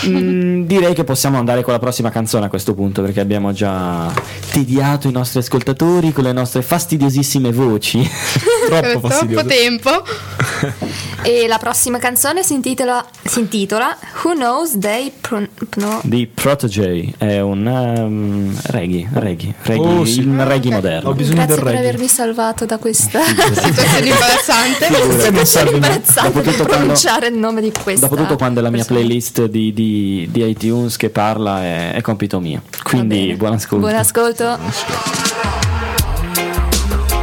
Mm, 0.07 0.63
direi 0.63 0.93
che 0.95 1.03
possiamo 1.03 1.37
andare 1.37 1.61
con 1.63 1.73
la 1.73 1.79
prossima 1.79 2.09
canzone 2.09 2.45
a 2.45 2.49
questo 2.49 2.73
punto 2.73 3.01
perché 3.03 3.19
abbiamo 3.19 3.51
già 3.51 4.11
tediato 4.51 5.07
i 5.07 5.11
nostri 5.11 5.39
ascoltatori 5.39 6.11
con 6.11 6.23
le 6.23 6.31
nostre 6.31 6.61
fastidiosissime 6.61 7.51
voci. 7.51 7.99
Troppo 8.67 8.87
Troppo 8.89 9.07
fastidioso. 9.09 9.45
tempo. 9.45 9.89
E 11.23 11.45
la 11.47 11.59
prossima 11.59 11.99
canzone 11.99 12.41
si 12.41 12.55
intitola, 12.55 13.05
si 13.23 13.41
intitola 13.41 13.95
Who 14.23 14.33
Knows 14.33 14.75
They 14.79 15.11
Pro- 15.21 15.45
no, 15.75 15.99
di 16.03 16.25
Protege 16.25 17.13
è 17.15 17.39
un 17.39 17.63
um, 17.67 18.59
reggae, 18.71 19.07
reggae, 19.13 19.53
reggae 19.61 19.85
Oh, 19.85 20.03
sì. 20.03 20.21
il 20.21 20.43
reggae 20.43 20.71
Ho 20.71 20.73
moderno. 20.73 21.13
bisogno 21.13 21.35
Grazie 21.35 21.53
del 21.55 21.63
per 21.63 21.73
reggae. 21.73 21.87
avermi 21.89 22.07
salvato 22.07 22.65
da 22.65 22.79
questa 22.79 23.19
Situazione 23.23 24.09
imbarazzante. 24.09 24.87
situazione 25.19 25.69
imbarazzante 25.69 26.31
Dopo 26.31 26.39
di 26.41 26.45
tutto 26.49 26.63
quando- 26.63 26.75
pronunciare 26.85 27.27
il 27.27 27.35
nome 27.37 27.61
di 27.61 27.71
questa 27.83 28.07
Dopotutto 28.07 28.35
quando 28.37 28.59
è 28.59 28.63
la 28.63 28.71
mia 28.71 28.83
playlist 28.85 29.45
di, 29.45 29.73
di- 29.73 29.80
di 30.29 30.43
iTunes 30.43 30.97
che 30.97 31.09
parla 31.09 31.63
è, 31.63 31.93
è 31.93 32.01
compito 32.01 32.39
mio. 32.39 32.61
Quindi 32.83 33.33
buon 33.35 33.53
ascolto. 33.53 33.85
Buon 33.85 33.95
ascolto. 33.95 34.59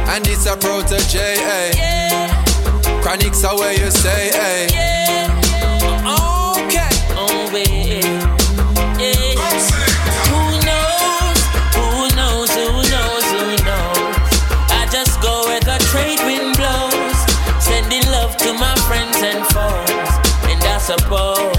and 0.09 0.27
it's 0.27 0.45
a 0.45 0.57
protege. 0.57 1.19
Hey. 1.19 2.29
Chronics 3.01 3.43
are 3.43 3.55
where 3.55 3.73
you 3.73 3.89
say, 3.91 4.29
hey. 4.31 4.65
Okay. 6.65 6.93
Oh, 7.15 7.47
babe. 7.51 8.03
Yeah. 8.99 9.35
Who 10.29 10.41
knows? 10.67 11.39
Who 11.77 11.87
knows? 12.17 12.49
Who 12.57 12.69
knows? 12.91 13.25
Who 13.33 13.43
knows? 13.67 14.27
I 14.79 14.87
just 14.91 15.21
go 15.21 15.45
where 15.47 15.61
the 15.61 15.77
trade 15.91 16.19
wind 16.25 16.57
blows, 16.57 17.17
sending 17.63 18.05
love 18.11 18.35
to 18.37 18.53
my 18.53 18.75
friends 18.87 19.17
and 19.21 19.45
foes, 19.53 20.09
and 20.49 20.61
I 20.63 20.77
suppose 20.79 21.58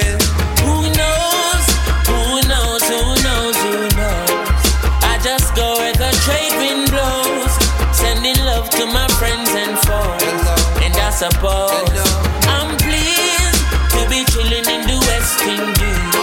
Suppose 11.21 12.01
I'm 12.49 12.73
pleased 12.81 13.61
to 13.93 14.01
be 14.09 14.25
chilling 14.33 14.65
in 14.65 14.81
the 14.89 14.97
West 15.05 15.37
Indies. 15.45 16.17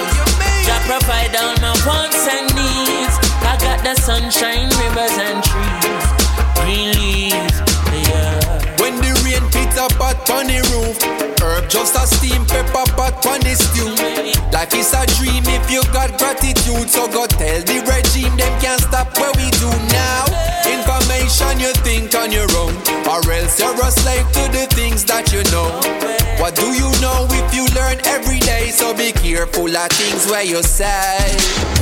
To 0.67 0.75
provide 0.91 1.39
all 1.39 1.55
my 1.63 1.71
wants 1.87 2.27
and 2.27 2.51
needs. 2.59 3.15
I 3.47 3.55
got 3.63 3.79
the 3.87 3.95
sunshine, 3.95 4.67
rivers 4.75 5.15
and 5.23 5.39
trees, 5.47 6.05
green 6.59 6.91
leaves. 6.99 7.63
Yeah. 8.11 8.43
When 8.83 8.99
the 8.99 9.15
rain 9.23 9.47
pit 9.55 9.79
up 9.79 9.95
on 10.03 10.51
the 10.51 10.59
roof 10.75 10.99
Herb 11.39 11.71
just 11.71 11.95
a 11.95 12.05
steam 12.05 12.45
pepper 12.47 12.83
pot 12.99 13.25
on 13.27 13.41
the 13.41 13.55
stew 13.55 13.95
Life 14.51 14.75
is 14.75 14.93
a 14.95 15.07
dream 15.19 15.45
if 15.47 15.71
you 15.71 15.83
got 15.93 16.19
gratitude 16.19 16.91
So 16.91 17.07
go 17.09 17.27
tell 17.27 17.61
the 17.63 17.79
regime 17.87 18.37
them 18.37 18.61
can't 18.61 18.81
stop 18.81 19.17
what 19.19 19.37
we 19.37 19.51
do 19.59 19.71
now 19.95 20.19
Information 21.29 21.61
you 21.61 21.73
think 21.85 22.15
on 22.15 22.33
your 22.33 22.49
own 22.57 22.73
Or 23.05 23.21
else 23.31 23.61
you're 23.61 23.77
a 23.77 23.91
slave 23.93 24.25
to 24.33 24.45
the 24.49 24.65
things 24.73 25.05
that 25.13 25.29
you 25.29 25.45
know 25.53 25.69
What 26.41 26.57
do 26.57 26.73
you 26.73 26.89
know 27.05 27.29
if 27.29 27.53
you 27.53 27.69
learn 27.77 28.01
every 28.09 28.41
day 28.41 28.73
So 28.73 28.97
be 28.97 29.13
careful 29.13 29.69
of 29.69 29.91
things 29.93 30.25
where 30.25 30.43
you 30.43 30.63
say 30.63 31.21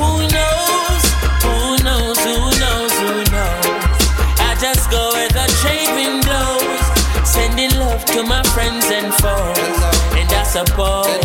Who 0.03 0.27
knows? 0.35 1.03
Who 1.47 1.79
knows? 1.87 2.19
Who 2.27 2.37
knows? 2.59 2.93
Who 2.99 3.23
knows? 3.31 4.03
I 4.43 4.59
just 4.59 4.91
go 4.91 5.15
where 5.15 5.31
the 5.31 5.47
trade 5.63 5.95
wind 5.95 6.27
blows, 6.27 6.83
sending 7.23 7.71
love 7.79 8.03
to 8.19 8.27
my 8.27 8.43
friends 8.51 8.91
and 8.91 9.15
foes. 9.15 9.79
And 10.19 10.27
I 10.27 10.43
suppose 10.43 11.23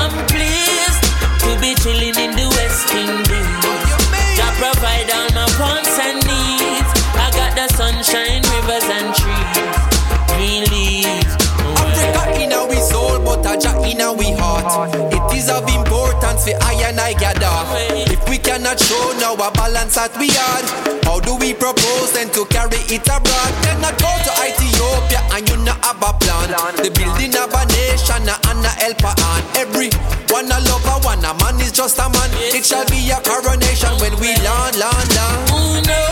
I'm 0.00 0.16
pleased 0.32 1.04
to 1.44 1.50
be 1.60 1.76
chilling 1.84 2.16
in 13.66 14.00
our 14.00 14.16
heart. 14.38 14.94
It 15.12 15.36
is 15.36 15.50
of 15.50 15.68
importance 15.68 16.44
for 16.44 16.56
I 16.62 16.74
and 16.88 17.00
I 17.00 17.12
gather. 17.14 17.52
If 18.10 18.22
we 18.28 18.38
cannot 18.38 18.80
show 18.80 19.12
now 19.20 19.34
a 19.34 19.50
balance 19.52 19.94
that 19.96 20.16
we 20.16 20.28
had, 20.28 20.64
how 21.04 21.20
do 21.20 21.36
we 21.36 21.52
propose 21.54 22.12
then 22.12 22.30
to 22.30 22.44
carry 22.46 22.80
it 22.88 23.06
abroad? 23.08 23.52
Cannot 23.64 23.96
go 24.00 24.10
to 24.10 24.32
Ethiopia 24.46 25.20
and 25.36 25.48
you 25.48 25.56
not 25.64 25.78
have 25.84 26.00
a 26.00 26.12
plan. 26.16 26.48
The 26.80 26.90
building 26.90 27.34
of 27.36 27.52
a 27.52 27.64
nation 27.76 28.24
and 28.24 28.64
a 28.64 28.72
helper 28.80 29.12
on 29.12 29.42
every 29.56 29.90
one 30.30 30.46
a 30.46 30.58
lover, 30.70 30.98
one 31.04 31.24
a 31.24 31.32
man 31.42 31.60
is 31.60 31.72
just 31.72 31.98
a 31.98 32.08
man. 32.08 32.30
It 32.54 32.64
shall 32.64 32.86
be 32.86 33.10
a 33.10 33.20
coronation 33.20 33.92
when 34.00 34.14
we 34.20 34.34
land, 34.40 34.78
land, 34.78 35.08
land. 35.14 35.50
Who 35.50 35.82
knows? 35.86 36.09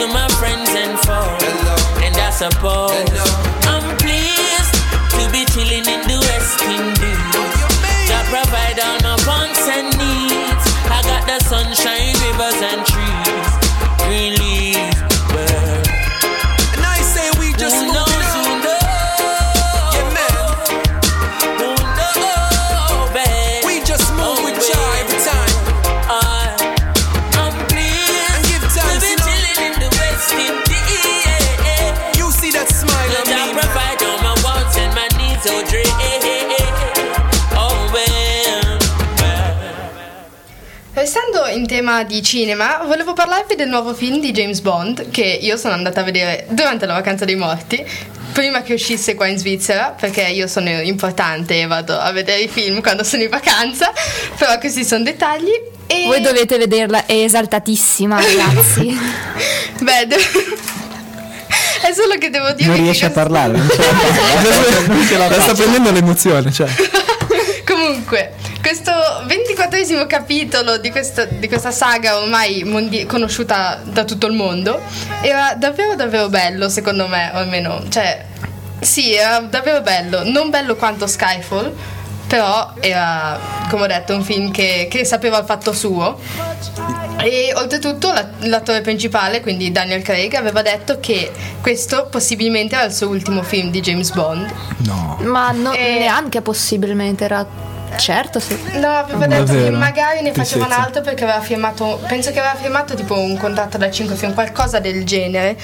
To 0.00 0.06
my 0.06 0.28
friends 0.40 0.70
and 0.70 0.98
foes. 1.00 1.42
And 2.00 2.16
I 2.16 2.30
suppose 2.30 3.09
Restando 41.20 41.54
in 41.54 41.66
tema 41.66 42.02
di 42.02 42.22
cinema, 42.22 42.80
volevo 42.86 43.12
parlarvi 43.12 43.54
del 43.54 43.68
nuovo 43.68 43.92
film 43.92 44.20
di 44.20 44.30
James 44.30 44.60
Bond 44.60 45.10
che 45.10 45.22
io 45.22 45.58
sono 45.58 45.74
andata 45.74 46.00
a 46.00 46.02
vedere 46.02 46.46
durante 46.48 46.86
la 46.86 46.94
vacanza 46.94 47.26
dei 47.26 47.34
morti, 47.36 47.84
prima 48.32 48.62
che 48.62 48.72
uscisse 48.72 49.14
qua 49.14 49.26
in 49.26 49.36
Svizzera, 49.36 49.94
perché 50.00 50.22
io 50.22 50.46
sono 50.46 50.70
importante 50.70 51.60
e 51.60 51.66
vado 51.66 51.98
a 51.98 52.10
vedere 52.12 52.40
i 52.40 52.48
film 52.48 52.80
quando 52.80 53.04
sono 53.04 53.22
in 53.22 53.28
vacanza, 53.28 53.92
però 54.38 54.56
questi 54.58 54.82
sono 54.82 55.04
dettagli. 55.04 55.50
E... 55.86 56.04
Voi 56.06 56.22
dovete 56.22 56.56
vederla, 56.56 57.04
è 57.04 57.12
esaltatissima, 57.12 58.16
ragazzi. 58.24 58.98
Beh, 59.80 60.06
de- 60.06 60.16
è 61.82 61.92
solo 61.92 62.16
che 62.18 62.30
devo 62.30 62.52
dire 62.52 62.68
Non 62.68 62.76
che 62.76 62.82
riesce 62.82 63.04
a 63.04 63.10
parlare. 63.10 63.58
Non 63.58 63.68
ce 63.68 63.76
la 63.76 63.92
fa. 63.92 64.86
Non 64.94 65.06
ce 65.06 65.16
la 65.18 65.28
fa. 65.28 65.40
sta 65.42 65.52
prendendo 65.52 65.90
l'emozione. 65.90 66.50
Cioè. 66.50 66.68
Comunque, 67.66 68.32
questo 68.70 68.92
ventiquattresimo 69.26 70.06
capitolo 70.06 70.76
di, 70.78 70.92
questo- 70.92 71.26
di 71.28 71.48
questa 71.48 71.72
saga 71.72 72.18
ormai 72.18 72.62
mondi- 72.62 73.04
conosciuta 73.04 73.80
da 73.82 74.04
tutto 74.04 74.28
il 74.28 74.32
mondo 74.34 74.80
era 75.22 75.54
davvero 75.56 75.96
davvero 75.96 76.28
bello 76.28 76.68
secondo 76.68 77.08
me, 77.08 77.32
o 77.34 77.38
almeno, 77.38 77.82
cioè, 77.88 78.24
sì, 78.78 79.12
era 79.14 79.40
davvero 79.40 79.80
bello, 79.80 80.22
non 80.24 80.50
bello 80.50 80.76
quanto 80.76 81.08
Skyfall, 81.08 81.74
però 82.28 82.72
era, 82.78 83.38
come 83.68 83.82
ho 83.82 83.86
detto, 83.88 84.14
un 84.14 84.22
film 84.22 84.52
che, 84.52 84.86
che 84.88 85.04
sapeva 85.04 85.38
il 85.38 85.44
fatto 85.44 85.72
suo. 85.72 86.18
E 87.22 87.52
oltretutto 87.56 88.12
la- 88.12 88.28
l'attore 88.42 88.80
principale, 88.82 89.40
quindi 89.40 89.72
Daniel 89.72 90.00
Craig, 90.02 90.32
aveva 90.34 90.62
detto 90.62 91.00
che 91.00 91.30
questo 91.60 92.06
possibilmente 92.08 92.76
era 92.76 92.84
il 92.84 92.92
suo 92.94 93.08
ultimo 93.08 93.42
film 93.42 93.70
di 93.70 93.80
James 93.80 94.10
Bond. 94.12 94.48
No. 94.86 95.18
Ma 95.24 95.50
no- 95.50 95.72
Eh. 95.72 95.98
neanche 95.98 96.40
possibilmente 96.40 97.24
era 97.24 97.44
certo 97.96 98.38
sì. 98.40 98.56
No, 98.80 98.88
aveva 98.88 99.26
detto 99.26 99.44
che 99.44 99.52
Davvero? 99.52 99.76
magari 99.78 100.22
ne 100.22 100.32
facevano 100.32 100.66
Tristezza. 100.68 100.86
altro 100.86 101.02
perché 101.02 101.24
aveva 101.24 101.40
firmato, 101.40 102.00
penso 102.08 102.30
che 102.30 102.38
aveva 102.38 102.54
firmato 102.60 102.94
tipo 102.94 103.18
un 103.18 103.36
contratto 103.36 103.78
da 103.78 103.90
5 103.90 104.14
film, 104.16 104.34
qualcosa 104.34 104.78
del 104.80 105.04
genere, 105.04 105.56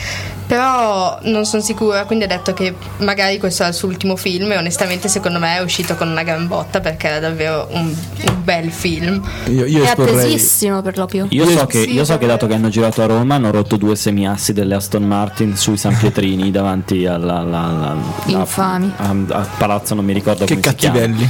però 0.47 1.19
non 1.23 1.45
sono 1.45 1.63
sicura, 1.63 2.05
quindi 2.05 2.25
ha 2.25 2.29
detto 2.29 2.53
che 2.55 2.75
magari 2.99 3.39
questo 3.39 3.63
era 3.63 3.71
il 3.73 3.77
suo 3.77 3.89
ultimo 3.89 4.17
film 4.17 4.51
e 4.53 4.57
onestamente 4.57 5.09
secondo 5.09 5.39
me 5.39 5.57
è 5.57 5.61
uscito 5.63 5.95
con 5.97 6.09
una 6.09 6.23
gran 6.23 6.47
botta 6.47 6.81
perché 6.81 7.09
era 7.09 7.19
davvero 7.21 7.67
un, 7.73 7.87
un 7.87 8.45
bel 8.45 8.71
film. 8.71 9.21
Io, 9.47 9.65
io 9.67 9.83
È 9.83 9.89
esporrei. 9.89 10.15
attesissimo 10.15 10.83
per 10.83 10.97
lo 10.99 11.07
più. 11.07 11.27
Io 11.31 11.49
so, 11.49 11.67
che, 11.67 11.83
Sì, 11.83 11.93
io 11.95 12.05
so 12.05 12.17
che 12.19 12.27
dato 12.27 12.47
che 12.47 12.55
hanno 12.55 12.69
girato 12.69 13.03
a 13.03 13.07
Roma 13.07 13.35
hanno 13.35 13.51
rotto 13.51 13.77
due 13.77 13.97
semiassi 13.97 14.53
delle 14.53 14.75
Aston 14.77 15.03
Martin 15.05 15.57
sui 15.57 15.77
San 15.77 15.97
Pietrini 15.97 16.51
davanti 16.53 17.07
alla, 17.07 17.39
alla- 17.39 17.65
alla- 17.65 17.97
Infami. 18.27 18.93
a- 18.97 19.05
a- 19.05 19.39
al 19.39 19.49
palazzo, 19.59 19.95
non 19.95 20.05
mi 20.05 20.13
ricordo 20.13 20.45
Che 20.45 20.55
come 20.55 20.69
si 20.69 20.75
chiama. 20.77 20.99
cattivelli. 20.99 21.29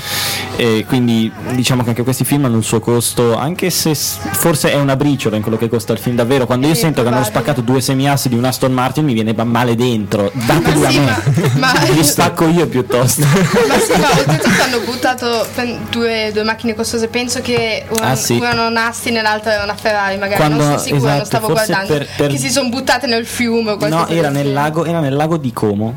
E 0.57 0.85
quindi 0.87 1.31
diciamo 1.51 1.83
che 1.83 1.91
anche 1.91 2.03
questi 2.03 2.25
film 2.25 2.45
hanno 2.47 2.57
il 2.59 2.65
suo 2.65 2.81
costo, 2.81 3.37
anche 3.37 3.71
se 3.71 3.95
forse 3.95 4.71
è 4.73 4.77
una 4.77 4.97
briciola 4.97 5.37
in 5.37 5.43
quello 5.43 5.57
che 5.59 5.69
costa 5.69 5.93
il 5.93 5.99
film 5.99 6.17
davvero. 6.17 6.47
Quando 6.47 6.67
io 6.67 6.75
Sì, 6.75 6.81
sento 6.81 7.03
che 7.03 7.09
hanno 7.09 7.25
spaccato 7.25 7.61
due 7.61 7.81
semiassi 7.81 8.29
di 8.29 8.37
un 8.37 8.45
Aston 8.45 8.73
Martin 8.73 9.05
mi 9.05 9.13
viene 9.13 9.35
male 9.45 9.75
dentro. 9.75 10.31
Dateli 10.35 10.85
a 10.85 10.91
sì, 10.91 10.99
me. 10.99 11.05
ma- 11.59 11.73
ma- 11.73 11.83
Li 11.91 12.05
spacco 12.05 12.47
io 12.49 12.67
piuttosto. 12.67 13.23
Ma 13.23 13.79
sì, 13.79 14.01
ma 14.01 14.11
oltretutto 14.11 14.63
hanno 14.63 14.81
buttato 14.85 15.47
due, 15.91 16.31
due 16.33 16.43
macchine 16.45 16.75
costose. 16.75 17.09
Penso 17.09 17.41
che 17.41 17.85
una, 17.89 18.11
Ah, 18.11 18.17
sì. 18.17 18.37
una 18.37 18.67
un 18.67 18.77
Astin 18.77 19.17
e 19.17 19.23
l'altra 19.23 19.55
era 19.55 19.65
una 19.65 19.75
Ferrari. 19.75 20.17
Magari 20.17 20.37
Quando- 20.37 20.57
non 20.57 20.67
sono 20.67 20.79
sicura, 20.79 21.01
non 21.01 21.11
esatto, 21.21 21.25
stavo 21.27 21.47
forse 21.49 21.67
guardando. 21.67 21.93
per- 21.99 22.09
per- 22.17 22.31
Che 22.31 22.39
si 22.39 22.51
sono 22.51 22.69
buttate 22.69 23.07
nel 23.07 23.27
fiume 23.27 23.73
o 23.73 23.77
qualcosa 23.77 24.03
No, 24.05 24.09
era 24.09 24.29
nel, 24.31 24.53
lago, 24.53 24.85
era 24.85 25.01
nel 25.01 25.15
lago 25.15 25.37
di 25.37 25.53
Como. 25.53 25.95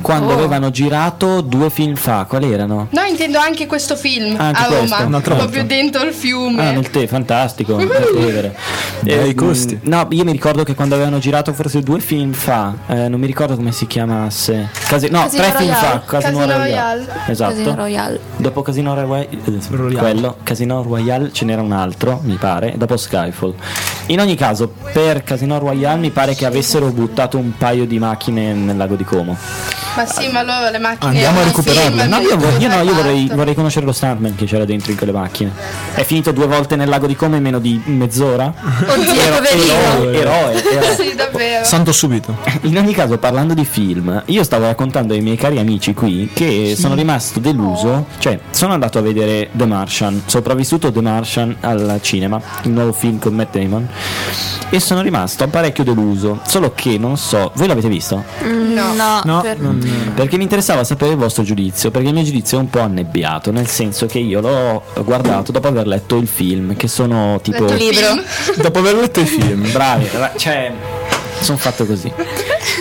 Quando 0.00 0.30
Oh. 0.32 0.36
avevano 0.36 0.70
girato 0.70 1.40
due 1.40 1.70
film 1.70 1.94
fa. 1.94 2.24
Quali 2.28 2.52
erano? 2.52 2.88
No, 2.90 3.02
intendo 3.04 3.38
anche 3.38 3.66
questo 3.66 3.96
film 3.96 4.17
Anche 4.36 4.62
a 4.62 4.66
questo, 4.66 4.94
Roma, 4.96 5.06
un 5.06 5.14
altro 5.14 5.34
proprio 5.36 5.60
altro. 5.62 5.76
dentro 5.76 6.02
il 6.04 6.12
fiume. 6.12 6.68
Ah, 6.68 6.72
nel 6.72 6.90
tè, 6.90 7.06
fantastico. 7.06 7.76
Bei 7.76 7.86
Eh, 9.04 9.34
costi. 9.34 9.74
mh, 9.82 9.88
No, 9.88 10.06
io 10.10 10.24
mi 10.24 10.32
ricordo 10.32 10.64
che 10.64 10.74
quando 10.74 10.94
avevano 10.94 11.18
girato 11.18 11.52
forse 11.52 11.80
due 11.80 12.00
film 12.00 12.32
fa, 12.32 12.74
eh, 12.88 13.08
non 13.08 13.20
mi 13.20 13.26
ricordo 13.26 13.54
come 13.56 13.72
si 13.72 13.86
chiamasse. 13.86 14.68
Casi- 14.88 15.08
no, 15.10 15.22
Casino 15.22 15.42
tre 15.42 15.52
film 15.56 15.70
Royale. 15.70 15.86
fa. 15.86 16.02
Casino, 16.06 16.38
Casino 16.38 16.38
Royale. 16.46 16.58
Royale. 17.04 17.06
Esatto. 17.26 17.52
Casino 17.54 17.74
Royale. 17.74 18.20
Dopo 18.36 18.62
Casino 18.62 18.94
Royale, 18.94 19.28
quello, 19.96 20.36
Casino 20.42 20.82
Royale 20.82 21.32
ce 21.32 21.44
n'era 21.44 21.62
un 21.62 21.72
altro, 21.72 22.20
mi 22.24 22.36
pare, 22.36 22.74
dopo 22.76 22.96
Skyfall. 22.96 23.54
In 24.06 24.20
ogni 24.20 24.34
caso, 24.36 24.72
per 24.92 25.22
Casino 25.22 25.58
Royale 25.58 25.98
mi 26.00 26.10
pare 26.10 26.34
che 26.34 26.46
avessero 26.46 26.86
buttato 26.90 27.36
un 27.38 27.56
paio 27.56 27.86
di 27.86 27.98
macchine 27.98 28.52
nel 28.54 28.76
lago 28.76 28.94
di 28.96 29.04
Como. 29.04 29.36
Ma 29.98 30.06
sì, 30.06 30.28
ma 30.28 30.42
loro 30.42 30.70
le 30.70 30.78
macchine. 30.78 31.10
Andiamo 31.10 31.38
a 31.38 31.42
nei 31.42 31.50
recuperarle. 31.50 32.02
film, 32.02 32.08
No, 32.10 32.18
io, 32.20 32.36
vor- 32.36 32.60
io 32.60 32.68
no, 32.68 32.82
io 32.82 32.94
vorrei, 32.94 33.22
fatto. 33.24 33.36
vorrei 33.36 33.54
conoscere 33.54 33.86
lo 33.86 33.92
stuntman 33.92 34.34
che 34.36 34.44
c'era 34.46 34.64
dentro 34.64 34.90
in 34.92 34.96
quelle 34.96 35.12
macchine. 35.12 35.52
È 35.94 36.04
finito 36.04 36.30
due 36.32 36.46
volte 36.46 36.76
nel 36.76 36.88
lago 36.88 37.06
di 37.06 37.16
Como 37.16 37.36
in 37.36 37.42
meno 37.42 37.58
di 37.58 37.80
mezz'ora? 37.86 38.52
Oddio, 38.86 39.12
Ero- 39.12 39.36
poverino. 39.36 39.72
eroe, 39.74 40.18
eroe, 40.20 40.70
eroe. 40.70 40.94
Sì, 40.94 41.14
davvero. 41.14 41.64
Santo 41.64 41.92
subito. 41.92 42.36
In 42.62 42.76
ogni 42.78 42.92
caso, 42.92 43.18
parlando 43.18 43.54
di 43.54 43.64
film, 43.64 44.22
io 44.26 44.44
stavo 44.44 44.66
raccontando 44.66 45.14
ai 45.14 45.20
miei 45.20 45.36
cari 45.36 45.58
amici 45.58 45.94
qui 45.94 46.30
che 46.32 46.74
sono 46.78 46.94
rimasto 46.94 47.40
deluso. 47.40 48.06
Cioè, 48.18 48.38
sono 48.50 48.72
andato 48.74 48.98
a 48.98 49.00
vedere 49.02 49.48
The 49.52 49.66
Martian, 49.66 50.22
sopravvissuto 50.26 50.92
The 50.92 51.00
Martian 51.00 51.56
al 51.60 51.98
cinema, 52.02 52.40
il 52.62 52.70
nuovo 52.70 52.92
film 52.92 53.18
con 53.18 53.34
Matt 53.34 53.56
Damon. 53.56 53.88
E 54.70 54.80
sono 54.80 55.00
rimasto 55.00 55.46
parecchio 55.48 55.82
deluso. 55.82 56.40
Solo 56.46 56.72
che 56.74 56.98
non 56.98 57.16
so, 57.16 57.50
voi 57.54 57.66
l'avete 57.68 57.88
visto? 57.88 58.22
No. 58.42 58.92
No, 58.94 59.20
No, 59.24 59.40
per- 59.40 59.56
non- 59.88 60.14
Perché 60.14 60.36
mi 60.36 60.42
interessava 60.44 60.84
sapere 60.84 61.12
il 61.12 61.16
vostro 61.18 61.42
giudizio, 61.42 61.90
perché 61.90 62.08
il 62.08 62.14
mio 62.14 62.22
giudizio 62.24 62.58
è 62.58 62.60
un 62.60 62.70
po' 62.70 62.80
annebbiato, 62.80 63.50
nel 63.50 63.68
senso 63.68 64.06
che 64.06 64.18
io 64.18 64.40
l'ho 64.40 64.82
guardato 65.04 65.52
dopo 65.52 65.68
aver 65.68 65.86
letto 65.86 66.16
il 66.16 66.26
film, 66.28 66.76
che 66.76 66.88
sono 66.88 67.40
tipo... 67.42 67.64
Letto 67.64 67.74
il 67.74 67.78
libro. 67.90 68.22
Dopo 68.62 68.78
aver 68.80 68.94
letto 68.96 69.20
i 69.20 69.26
film. 69.26 69.70
Bravi, 69.70 70.08
ra- 70.12 70.32
cioè, 70.36 70.72
sono 71.40 71.58
fatto 71.58 71.84
così. 71.86 72.12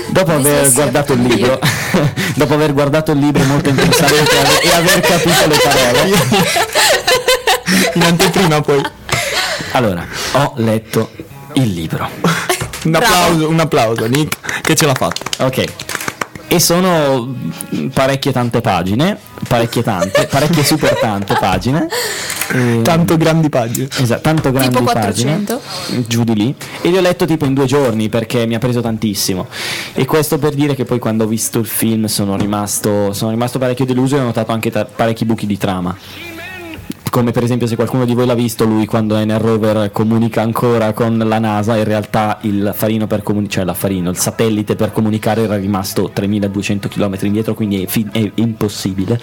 Dopo 0.09 0.31
aver 0.31 0.71
guardato 0.71 1.13
il 1.13 1.21
libro, 1.21 1.59
dopo 2.35 2.53
aver 2.53 2.73
guardato 2.73 3.11
il 3.11 3.19
libro 3.19 3.43
molto 3.43 3.69
intensamente 3.69 4.31
e 4.35 4.39
aver- 4.39 4.63
e 4.65 4.71
aver 4.73 4.99
capito 5.01 5.47
le 5.47 5.57
parole, 5.63 6.15
In 7.93 8.01
anteprima 8.03 8.61
poi. 8.61 8.81
allora 9.71 10.05
ho 10.33 10.53
letto 10.57 11.11
il 11.53 11.73
libro. 11.73 12.09
Un 12.83 12.95
applauso, 12.95 13.49
un 13.49 13.59
applauso, 13.59 14.05
Nick, 14.07 14.61
che 14.61 14.75
ce 14.75 14.85
l'ha 14.85 14.93
fatta. 14.93 15.45
Ok. 15.45 15.63
E 16.49 16.59
sono 16.61 17.35
parecchie 17.93 18.31
tante 18.31 18.61
pagine, 18.61 19.17
parecchie 19.49 19.83
tante, 19.83 20.27
parecchie 20.31 20.63
super 20.63 20.97
tante 20.99 21.35
pagine. 21.39 21.87
E- 22.49 22.79
Tanto 22.81 23.17
grandi 23.17 23.49
pagine. 23.49 23.89
Esatto, 23.99 24.21
tanto 24.21 24.53
grandi 24.53 24.77
Tipo 24.77 24.89
pagine, 24.89 25.43
400? 25.43 25.61
giù 26.07 26.23
di 26.23 26.33
lì 26.33 26.55
e 26.81 26.89
li 26.89 26.95
ho 26.95 27.01
letto 27.01 27.25
tipo 27.25 27.43
in 27.43 27.53
due 27.53 27.65
giorni 27.65 28.07
perché 28.07 28.45
mi 28.45 28.55
ha 28.55 28.57
preso 28.57 28.79
tantissimo 28.79 29.47
e 29.91 30.05
questo 30.05 30.37
per 30.39 30.53
dire 30.53 30.73
che 30.73 30.85
poi 30.85 30.97
quando 30.97 31.25
ho 31.25 31.27
visto 31.27 31.59
il 31.59 31.65
film 31.65 32.05
sono 32.05 32.37
rimasto, 32.37 33.11
sono 33.11 33.31
rimasto 33.31 33.59
parecchio 33.59 33.83
deluso 33.83 34.15
e 34.15 34.19
ho 34.21 34.23
notato 34.23 34.53
anche 34.53 34.71
ta- 34.71 34.85
parecchi 34.85 35.25
buchi 35.25 35.45
di 35.45 35.57
trama 35.57 35.93
come 37.09 37.31
per 37.31 37.43
esempio 37.43 37.67
se 37.67 37.75
qualcuno 37.75 38.05
di 38.05 38.13
voi 38.13 38.25
l'ha 38.25 38.33
visto 38.35 38.65
lui 38.65 38.85
quando 38.85 39.15
è 39.15 39.25
nel 39.25 39.39
rover 39.39 39.91
comunica 39.91 40.41
ancora 40.41 40.93
con 40.93 41.17
la 41.17 41.39
NASA 41.39 41.75
in 41.75 41.83
realtà 41.83 42.37
il 42.41 42.71
farino 42.75 43.07
per 43.07 43.23
comunicare 43.23 43.55
cioè 43.57 43.63
l'affarino 43.65 44.09
il 44.09 44.17
satellite 44.17 44.75
per 44.75 44.91
comunicare 44.91 45.43
era 45.43 45.55
rimasto 45.55 46.09
3200 46.13 46.87
km 46.89 47.15
indietro 47.21 47.53
quindi 47.53 47.83
è, 47.83 47.87
fi- 47.87 48.07
è 48.11 48.31
impossibile 48.35 49.19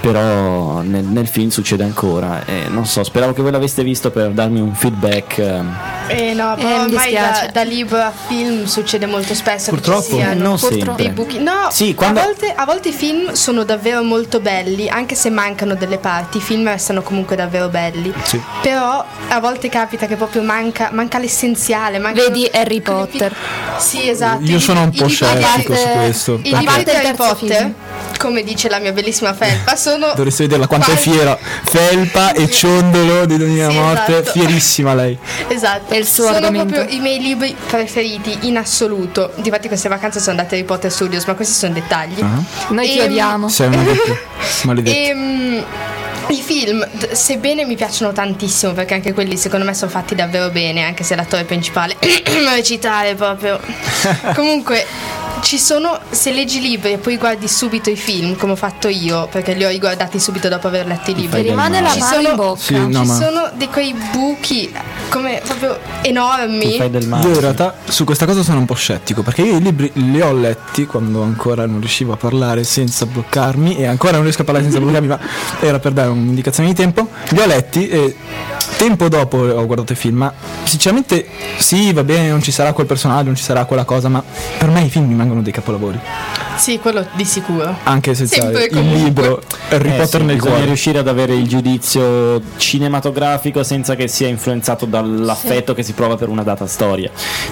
però 0.00 0.80
nel, 0.82 1.04
nel 1.04 1.26
film 1.26 1.48
succede 1.48 1.82
ancora 1.82 2.44
e 2.44 2.64
non 2.68 2.86
so 2.86 3.02
speravo 3.02 3.32
che 3.32 3.42
voi 3.42 3.50
l'aveste 3.50 3.82
visto 3.82 4.10
per 4.10 4.30
darmi 4.30 4.60
un 4.60 4.74
feedback 4.74 5.38
ehm, 5.38 5.76
Eh 6.08 6.34
no, 6.34 6.52
Eh, 6.56 6.62
però 6.62 6.76
mi 6.84 6.84
ormai 6.94 7.12
da, 7.12 7.48
da 7.52 7.62
libro 7.62 7.98
a 7.98 8.12
film 8.12 8.64
succede 8.66 9.06
molto 9.06 9.34
spesso 9.34 9.70
Purtroppo. 9.70 10.02
siano 10.16 10.40
non 10.40 10.58
Purtroppo. 10.58 10.74
sempre 10.84 10.94
dei 11.04 11.08
buchi. 11.12 11.38
No, 11.40 11.68
Sì, 11.70 11.94
quando- 11.94 12.20
a, 12.20 12.24
volte, 12.24 12.52
a 12.54 12.64
volte 12.64 12.90
i 12.90 12.92
film 12.92 13.32
sono 13.32 13.64
davvero 13.64 14.02
molto 14.04 14.38
belli, 14.40 14.88
anche 14.88 15.14
se 15.16 15.30
mancano 15.30 15.74
delle 15.74 15.98
parti, 15.98 16.36
i 16.38 16.40
film 16.40 16.68
restano 16.68 16.95
comunque 17.02 17.36
davvero 17.36 17.68
belli. 17.68 18.12
Sì. 18.24 18.40
Però 18.62 19.04
a 19.28 19.40
volte 19.40 19.68
capita 19.68 20.06
che 20.06 20.16
proprio 20.16 20.42
manca, 20.42 20.90
manca 20.92 21.18
l'essenziale. 21.18 21.98
manca- 21.98 22.22
Vedi 22.22 22.48
Harry 22.52 22.80
Potter. 22.80 23.34
Sì, 23.78 24.08
esatto. 24.08 24.42
Io 24.44 24.58
sono 24.60 24.82
un 24.82 24.90
po' 24.92 25.06
scettico 25.08 25.74
su 25.74 25.86
questo. 25.94 26.34
I 26.42 26.56
libri 26.56 26.84
di 26.84 26.90
il 26.90 26.96
Harry 26.96 27.14
Potter, 27.14 27.56
film. 27.58 27.74
come 28.18 28.42
dice 28.42 28.68
la 28.68 28.78
mia 28.78 28.92
bellissima 28.92 29.32
felpa, 29.34 29.76
sono. 29.76 30.12
Dovreste 30.14 30.44
vederla 30.44 30.66
quanto 30.66 30.90
è 30.90 30.94
quasi- 30.94 31.10
fiera. 31.10 31.38
Felpa 31.64 32.32
e 32.32 32.50
ciondolo 32.50 33.26
di 33.26 33.36
Donina 33.36 33.68
Sì, 33.70 33.76
Morte. 33.76 34.18
esatto. 34.20 34.38
Fierissima 34.38 34.94
lei. 34.94 35.18
Esatto, 35.48 35.92
È 35.94 35.96
il 35.96 36.06
suo 36.06 36.24
sono 36.24 36.36
argomento. 36.36 36.74
proprio 36.74 36.96
i 36.96 37.00
miei 37.00 37.20
libri 37.20 37.54
preferiti 37.66 38.38
in 38.42 38.56
assoluto. 38.58 39.32
Difatti 39.36 39.68
queste 39.68 39.88
vacanze 39.88 40.18
sono 40.20 40.32
andate 40.32 40.54
a 40.54 40.58
Harry 40.58 40.66
Potter 40.66 40.90
Studios, 40.92 41.24
ma 41.24 41.34
questi 41.34 41.54
sono 41.54 41.72
dettagli. 41.72 42.22
Noi 42.68 42.86
ti 42.88 42.98
Ehm, 42.98 43.04
odiamo. 43.06 43.48
Sei 43.48 43.66
una. 43.68 43.82
Maledetta. 44.64 45.85
I 46.28 46.42
film, 46.42 46.84
sebbene 47.12 47.64
mi 47.64 47.76
piacciono 47.76 48.12
tantissimo, 48.12 48.72
perché 48.72 48.94
anche 48.94 49.12
quelli 49.12 49.36
secondo 49.36 49.64
me 49.64 49.74
sono 49.74 49.90
fatti 49.90 50.16
davvero 50.16 50.50
bene, 50.50 50.82
anche 50.82 51.04
se 51.04 51.14
l'attore 51.14 51.44
principale 51.44 51.96
recitare 52.52 53.14
proprio. 53.14 53.60
Comunque, 54.34 54.84
ci 55.46 55.58
sono, 55.60 56.00
se 56.10 56.32
leggi 56.32 56.58
i 56.58 56.60
libri 56.60 56.94
e 56.94 56.98
poi 56.98 57.16
guardi 57.18 57.46
subito 57.46 57.88
i 57.88 57.94
film, 57.94 58.34
come 58.36 58.52
ho 58.52 58.56
fatto 58.56 58.88
io, 58.88 59.28
perché 59.30 59.54
li 59.54 59.64
ho 59.64 59.68
riguardati 59.68 60.18
subito 60.18 60.48
dopo 60.48 60.66
aver 60.66 60.86
letto 60.88 61.12
i 61.12 61.14
libri. 61.14 61.42
rimane 61.42 61.80
la 61.80 61.90
Ci 61.90 62.00
mano 62.00 62.14
sono- 62.16 62.28
in 62.28 62.34
bocca. 62.34 62.60
Sì, 62.60 62.74
no, 62.74 63.00
Ci 63.02 63.06
ma 63.06 63.14
sono 63.14 63.50
di 63.54 63.68
quei 63.68 63.94
buchi 64.12 64.74
come 65.08 65.40
proprio 65.44 65.78
enormi. 66.02 66.72
tu 66.72 66.76
fai 66.78 66.90
del 66.90 67.06
male 67.06 67.28
io 67.28 67.34
in 67.34 67.40
realtà 67.40 67.76
su 67.84 68.02
questa 68.02 68.26
cosa 68.26 68.42
sono 68.42 68.58
un 68.58 68.64
po' 68.64 68.74
scettico 68.74 69.22
perché 69.22 69.42
io 69.42 69.56
i 69.56 69.60
libri 69.62 69.88
li 69.94 70.20
ho 70.20 70.32
letti 70.32 70.84
quando 70.84 71.22
ancora 71.22 71.64
non 71.64 71.78
riuscivo 71.78 72.12
a 72.12 72.16
parlare 72.16 72.64
senza 72.64 73.06
bloccarmi 73.06 73.76
e 73.76 73.86
ancora 73.86 74.14
non 74.14 74.22
riesco 74.22 74.42
a 74.42 74.44
parlare 74.44 74.64
senza 74.66 74.80
bloccarmi 74.84 75.06
ma 75.06 75.18
era 75.60 75.78
per 75.78 75.92
dare 75.92 76.08
un'indicazione 76.08 76.70
di 76.70 76.74
tempo 76.74 77.08
li 77.28 77.38
ho 77.38 77.46
letti 77.46 77.86
e 77.88 78.16
tempo 78.76 79.08
dopo 79.08 79.38
ho 79.38 79.64
guardato 79.66 79.92
i 79.92 79.96
film 79.96 80.18
ma 80.18 80.32
sinceramente 80.64 81.26
sì 81.58 81.92
va 81.92 82.04
bene 82.04 82.28
non 82.28 82.42
ci 82.42 82.50
sarà 82.52 82.72
quel 82.72 82.86
personaggio 82.86 83.24
non 83.26 83.36
ci 83.36 83.42
sarà 83.42 83.64
quella 83.64 83.84
cosa 83.84 84.08
ma 84.08 84.22
per 84.58 84.68
me 84.68 84.82
i 84.82 84.90
film 84.90 85.08
rimangono 85.08 85.40
dei 85.42 85.52
capolavori 85.52 85.98
Sì, 86.56 86.78
quello 86.78 87.06
di 87.12 87.24
sicuro. 87.26 87.76
anche 87.84 88.14
senza 88.14 88.40
Sempre 88.40 88.64
il 88.64 88.70
comunque. 88.74 88.98
libro 89.02 89.42
Harry 89.68 89.90
Eh 89.90 89.96
Potter 89.96 90.20
sì, 90.20 90.26
nel 90.26 90.34
bisogna 90.36 90.50
cuore 90.52 90.64
riuscire 90.66 90.98
ad 90.98 91.08
avere 91.08 91.34
il 91.34 91.46
giudizio 91.46 92.40
cinematografico 92.56 93.62
senza 93.62 93.94
che 93.94 94.08
sia 94.08 94.26
influenzato 94.28 94.86
dall'affetto 94.86 95.74
che 95.74 95.82
si 95.82 95.92
prova 95.92 96.16
per 96.16 96.28
una 96.28 96.42
data 96.42 96.66
storia. 96.66 97.10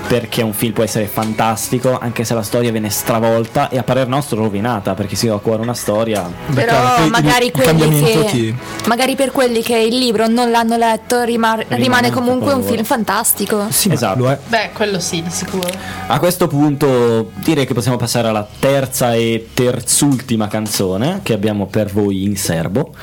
Perché 0.08 0.40
un 0.42 0.52
film 0.54 0.72
può 0.72 0.84
essere 0.84 1.06
fantastico 1.06 1.98
anche 2.00 2.24
se 2.24 2.32
la 2.34 2.42
storia 2.42 2.70
viene 2.70 2.88
stravolta 2.88 3.68
e 3.68 3.76
a 3.76 3.82
parer 3.82 4.08
nostro 4.08 4.38
rovinata 4.38 4.94
perché 4.94 5.16
si 5.16 5.28
ha 5.28 5.34
a 5.34 5.38
cuore 5.38 5.60
una 5.62 5.74
storia. 5.74 6.22
Beh, 6.46 6.64
Però 6.64 7.04
il- 7.04 7.10
magari 7.10 7.46
il 7.46 7.52
quelli 7.52 7.66
cambiamento 7.68 8.24
che 8.24 8.30
ti- 8.30 8.54
magari 8.86 9.16
per 9.16 9.32
quelli 9.32 9.60
che 9.62 9.76
il 9.76 9.98
libro 9.98 10.28
non 10.28 10.50
l'hanno 10.50 10.76
letto 10.78 11.13
rimar- 11.22 11.64
rimane 11.68 12.08
un 12.08 12.14
comunque 12.14 12.52
un 12.52 12.62
film 12.64 12.82
fantastico. 12.84 13.66
sì, 13.70 13.90
Esatto. 13.92 14.18
lo 14.18 14.30
è 14.30 14.38
Beh, 14.46 14.70
quello 14.72 14.98
sì, 14.98 15.22
di 15.22 15.30
sicuro. 15.30 15.68
A 16.08 16.18
questo 16.18 16.46
punto 16.48 17.30
direi 17.36 17.66
che 17.66 17.74
possiamo 17.74 17.96
passare 17.96 18.28
alla 18.28 18.46
terza 18.58 19.14
e 19.14 19.48
terzultima 19.54 20.48
canzone 20.48 21.20
che 21.22 21.32
abbiamo 21.32 21.66
per 21.66 21.92
voi 21.92 22.24
in 22.24 22.36
serbo. 22.36 22.94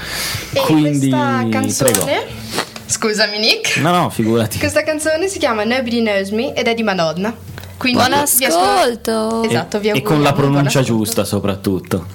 E 0.51 0.59
Quindi 0.61 1.09
questa 1.09 1.47
canzone. 1.49 1.91
prego. 1.91 2.25
Scusami, 2.85 3.39
Nick. 3.39 3.77
No, 3.77 3.91
no, 3.91 4.09
figurati. 4.09 4.57
Questa 4.59 4.83
canzone 4.83 5.27
si 5.29 5.39
chiama 5.39 5.63
Nobody 5.63 6.01
Knows 6.01 6.29
Me 6.31 6.53
ed 6.53 6.67
è 6.67 6.73
di 6.73 6.83
Madonna. 6.83 7.33
Quindi 7.77 7.97
Buon 7.99 8.11
vi 8.37 8.45
ascol- 8.45 8.61
ascolto. 8.61 9.43
Esatto, 9.43 9.79
vi 9.79 9.89
e, 9.89 9.97
e 9.97 10.01
con 10.01 10.21
la 10.21 10.33
pronuncia 10.33 10.81
giusta 10.81 11.23
soprattutto. 11.23 12.05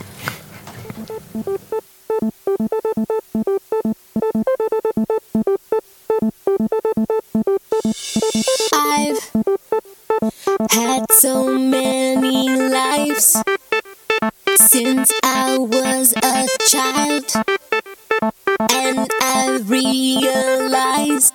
Had 10.70 11.10
so 11.10 11.58
many 11.58 12.48
lives 12.56 13.42
since 14.56 15.12
I 15.22 15.58
was 15.58 16.12
a 16.16 16.46
child, 16.68 17.24
and 18.70 19.08
I 19.20 19.58
realized 19.64 21.34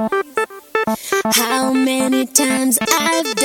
how 1.34 1.74
many 1.74 2.26
times 2.26 2.78
I've 2.82 3.36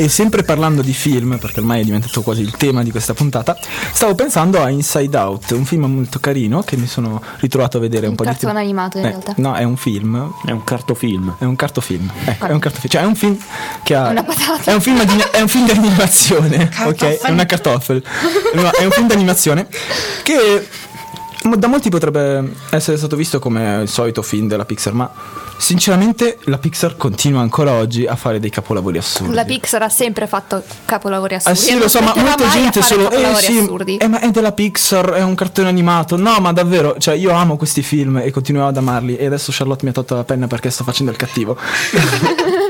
E 0.00 0.08
sempre 0.08 0.44
parlando 0.44 0.80
di 0.80 0.92
film, 0.92 1.38
perché 1.38 1.58
ormai 1.58 1.80
è 1.80 1.84
diventato 1.84 2.22
quasi 2.22 2.40
il 2.42 2.52
tema 2.52 2.84
di 2.84 2.92
questa 2.92 3.14
puntata, 3.14 3.58
stavo 3.92 4.14
pensando 4.14 4.62
a 4.62 4.68
Inside 4.70 5.16
Out, 5.16 5.50
un 5.50 5.64
film 5.64 5.86
molto 5.86 6.20
carino 6.20 6.62
che 6.62 6.76
mi 6.76 6.86
sono 6.86 7.20
ritrovato 7.40 7.78
a 7.78 7.80
vedere 7.80 8.04
un, 8.04 8.10
Un 8.10 8.16
po' 8.16 8.22
di 8.22 8.28
cartone 8.28 8.52
tempo. 8.52 8.64
animato 8.68 8.98
in 8.98 9.04
Eh, 9.04 9.08
realtà. 9.08 9.34
No, 9.38 9.54
è 9.56 9.64
un 9.64 9.76
film. 9.76 10.32
È 10.46 10.52
un 10.52 10.62
cartofilm. 10.62 11.34
È 11.40 11.44
un 11.44 11.56
cartofilm. 11.56 12.12
Ecco, 12.26 12.46
è 12.46 12.52
un 12.52 12.60
cartofilm. 12.60 12.90
Cioè, 12.92 13.02
è 13.02 13.06
un 13.06 13.16
film 13.16 13.36
che 13.82 13.94
ha. 13.96 14.10
Una 14.10 14.22
patata. 14.22 14.70
È 14.70 14.74
un 14.74 14.80
film 14.80 15.02
di, 15.04 15.16
è 15.32 15.40
un 15.40 15.48
film 15.48 15.64
di 15.64 15.72
animazione. 15.72 16.70
ok? 16.84 17.02
È 17.20 17.30
una 17.30 17.44
cartoffel. 17.46 18.00
No, 18.54 18.70
è 18.70 18.84
un 18.84 18.90
film 18.92 19.08
di 19.08 19.14
animazione 19.14 19.66
che 20.22 20.64
da 21.56 21.66
molti 21.66 21.88
potrebbe 21.90 22.52
essere 22.70 22.96
stato 22.96 23.16
visto 23.16 23.38
come 23.38 23.82
il 23.82 23.88
solito 23.88 24.22
film 24.22 24.48
della 24.48 24.64
Pixar, 24.64 24.92
ma 24.92 25.10
sinceramente 25.56 26.38
la 26.44 26.58
Pixar 26.58 26.96
continua 26.96 27.40
ancora 27.40 27.72
oggi 27.72 28.06
a 28.06 28.16
fare 28.16 28.40
dei 28.40 28.50
capolavori 28.50 28.98
assurdi. 28.98 29.34
La 29.34 29.44
Pixar 29.44 29.82
ha 29.82 29.88
sempre 29.88 30.26
fatto 30.26 30.62
capolavori 30.84 31.34
assurdi. 31.34 31.58
sì, 31.58 31.70
e 31.70 31.78
lo 31.78 31.88
so, 31.88 32.00
ma 32.00 32.14
molta 32.16 32.48
gente 32.48 32.82
solo. 32.82 33.10
Eh 33.10 33.34
sì, 33.36 33.58
assurdi. 33.58 33.96
eh, 33.96 34.08
ma 34.08 34.20
è 34.20 34.30
della 34.30 34.52
Pixar, 34.52 35.10
è 35.12 35.22
un 35.22 35.34
cartone 35.34 35.68
animato. 35.68 36.16
No, 36.16 36.38
ma 36.40 36.52
davvero, 36.52 36.96
cioè 36.98 37.14
io 37.14 37.32
amo 37.32 37.56
questi 37.56 37.82
film 37.82 38.18
e 38.18 38.30
continuo 38.30 38.66
ad 38.66 38.76
amarli. 38.76 39.16
E 39.16 39.26
adesso 39.26 39.50
Charlotte 39.52 39.84
mi 39.84 39.90
ha 39.90 39.94
tolto 39.94 40.14
la 40.14 40.24
penna 40.24 40.46
perché 40.46 40.70
sto 40.70 40.84
facendo 40.84 41.10
il 41.10 41.16
cattivo. 41.16 41.56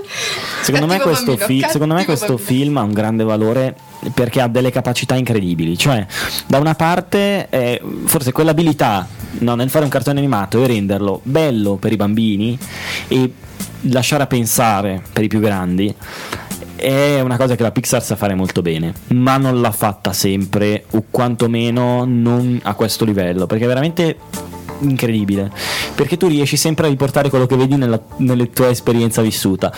Secondo 0.73 0.93
me, 0.93 1.01
questo, 1.01 1.37
bambino, 1.37 1.47
fi- 1.47 1.73
secondo 1.73 1.95
me 1.95 2.05
questo 2.05 2.37
film 2.37 2.77
ha 2.77 2.83
un 2.83 2.93
grande 2.93 3.25
valore 3.25 3.75
perché 4.13 4.43
ha 4.43 4.49
delle 4.49 4.71
capacità 4.71 5.15
incredibili. 5.15 5.79
Cioè, 5.79 6.07
da 6.47 6.59
una 6.59 6.75
parte, 6.75 7.49
è 7.49 7.81
forse 8.05 8.33
quell'abilità 8.33 9.07
no, 9.39 9.55
nel 9.55 9.71
fare 9.71 9.85
un 9.85 9.91
cartone 9.91 10.19
animato 10.19 10.63
e 10.63 10.67
renderlo 10.67 11.21
bello 11.23 11.77
per 11.77 11.93
i 11.93 11.97
bambini 11.97 12.59
e 13.09 13.33
lasciare 13.83 14.25
a 14.25 14.27
pensare 14.27 15.03
per 15.11 15.25
i 15.25 15.29
più 15.29 15.41
grandi. 15.41 15.95
È 16.77 17.21
una 17.21 17.37
cosa 17.37 17.57
che 17.57 17.63
la 17.63 17.73
Pixar 17.73 18.03
sa 18.03 18.15
fare 18.15 18.35
molto 18.35 18.63
bene, 18.63 18.93
ma 19.09 19.37
non 19.37 19.61
l'ha 19.61 19.73
fatta 19.73 20.13
sempre, 20.13 20.85
o 20.91 21.05
quantomeno 21.11 22.05
non 22.05 22.61
a 22.63 22.75
questo 22.75 23.05
livello, 23.05 23.47
perché 23.47 23.67
veramente 23.67 24.17
incredibile 24.81 25.51
perché 25.95 26.17
tu 26.17 26.27
riesci 26.29 26.57
sempre 26.57 26.87
a 26.87 26.91
riportare 26.91 27.29
quello 27.31 27.47
che 27.47 27.57
vedi 27.57 27.77
nella, 27.77 28.01
nella 28.19 28.45
tua 28.47 28.69
esperienza 28.71 29.23
vissuta 29.23 29.73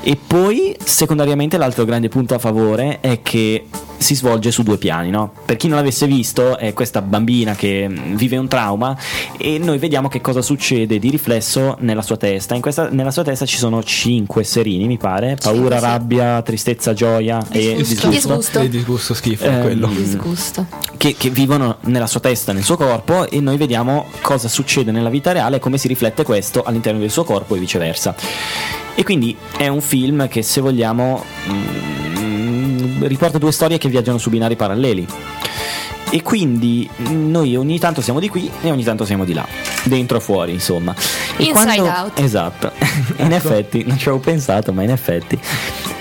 e 0.00 0.16
poi 0.16 0.76
secondariamente 0.82 1.56
l'altro 1.58 1.84
grande 1.84 2.08
punto 2.08 2.34
a 2.34 2.38
favore 2.38 2.98
è 3.00 3.20
che 3.22 3.66
si 3.98 4.14
svolge 4.14 4.52
su 4.52 4.62
due 4.62 4.76
piani, 4.78 5.10
no? 5.10 5.32
Per 5.44 5.56
chi 5.56 5.66
non 5.66 5.76
l'avesse 5.76 6.06
visto, 6.06 6.56
è 6.56 6.72
questa 6.72 7.02
bambina 7.02 7.56
che 7.56 7.88
mm, 7.88 8.14
vive 8.14 8.36
un 8.36 8.46
trauma 8.46 8.96
e 9.36 9.58
noi 9.58 9.78
vediamo 9.78 10.06
che 10.08 10.20
cosa 10.20 10.40
succede 10.40 11.00
di 11.00 11.10
riflesso 11.10 11.76
nella 11.80 12.00
sua 12.02 12.16
testa. 12.16 12.54
In 12.54 12.60
questa- 12.60 12.90
nella 12.90 13.10
sua 13.10 13.24
testa 13.24 13.44
ci 13.44 13.56
sono 13.58 13.82
cinque 13.82 14.44
serini, 14.44 14.86
mi 14.86 14.98
pare: 14.98 15.36
paura, 15.42 15.80
rabbia, 15.80 16.40
tristezza, 16.42 16.92
gioia 16.94 17.44
e 17.50 17.74
Disgusto. 17.78 18.08
Disgusto. 18.08 18.60
E 18.60 18.68
disgusto 18.68 19.14
schifo 19.14 19.44
Ehm, 19.46 19.62
quello. 19.62 19.88
Disgusto. 19.88 20.66
che, 20.96 21.16
che 21.18 21.30
vivono 21.30 21.78
nella 21.86 22.06
sua 22.06 22.20
testa, 22.20 22.52
nel 22.52 22.62
suo 22.62 22.76
corpo 22.76 23.28
e 23.28 23.40
noi 23.40 23.56
vediamo 23.56 24.06
cosa 24.28 24.48
succede 24.48 24.90
nella 24.90 25.08
vita 25.08 25.32
reale 25.32 25.56
e 25.56 25.58
come 25.58 25.78
si 25.78 25.88
riflette 25.88 26.22
questo 26.22 26.62
all'interno 26.62 27.00
del 27.00 27.10
suo 27.10 27.24
corpo 27.24 27.56
e 27.56 27.58
viceversa. 27.58 28.14
E 28.94 29.02
quindi 29.02 29.34
è 29.56 29.68
un 29.68 29.80
film 29.80 30.28
che 30.28 30.42
se 30.42 30.60
vogliamo 30.60 31.24
mm, 31.48 33.04
riporta 33.04 33.38
due 33.38 33.52
storie 33.52 33.78
che 33.78 33.88
viaggiano 33.88 34.18
su 34.18 34.28
binari 34.28 34.54
paralleli. 34.54 35.06
E 36.10 36.20
quindi 36.20 36.86
noi 37.08 37.56
ogni 37.56 37.78
tanto 37.78 38.02
siamo 38.02 38.20
di 38.20 38.28
qui 38.28 38.50
e 38.60 38.70
ogni 38.70 38.84
tanto 38.84 39.06
siamo 39.06 39.24
di 39.24 39.32
là, 39.32 39.46
dentro 39.84 40.18
o 40.18 40.20
fuori, 40.20 40.52
insomma. 40.52 40.94
E 41.38 41.44
Inside 41.44 41.80
out. 41.80 42.18
Esatto, 42.18 42.70
in 43.16 43.32
effetti, 43.32 43.82
non 43.86 43.96
ci 43.96 44.08
avevo 44.08 44.22
pensato, 44.22 44.74
ma 44.74 44.82
in 44.82 44.90
effetti. 44.90 45.38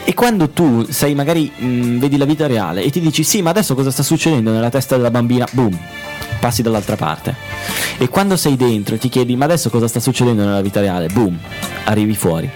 E 0.04 0.14
quando 0.14 0.50
tu 0.50 0.86
sei 0.90 1.16
magari 1.16 1.50
mh, 1.56 1.98
vedi 1.98 2.18
la 2.18 2.26
vita 2.26 2.46
reale 2.46 2.84
e 2.84 2.90
ti 2.90 3.00
dici 3.00 3.24
sì, 3.24 3.42
ma 3.42 3.52
adesso 3.52 3.74
cosa 3.74 3.90
sta 3.90 4.04
succedendo 4.04 4.52
nella 4.52 4.70
testa 4.70 4.98
della 4.98 5.12
bambina? 5.12 5.48
Boom, 5.52 5.78
passi 6.40 6.62
dall'altra 6.62 6.96
parte. 6.96 7.36
E 7.98 8.10
quando 8.10 8.38
sei 8.38 8.56
dentro 8.56 8.96
e 8.96 8.98
ti 8.98 9.10
chiedi 9.10 9.36
ma 9.36 9.46
adesso 9.46 9.70
cosa 9.70 9.88
sta 9.88 10.00
succedendo 10.00 10.44
nella 10.44 10.62
vita 10.62 10.80
reale? 10.80 11.08
Boom, 11.08 11.38
arrivi 11.86 12.16
fuori. 12.16 12.50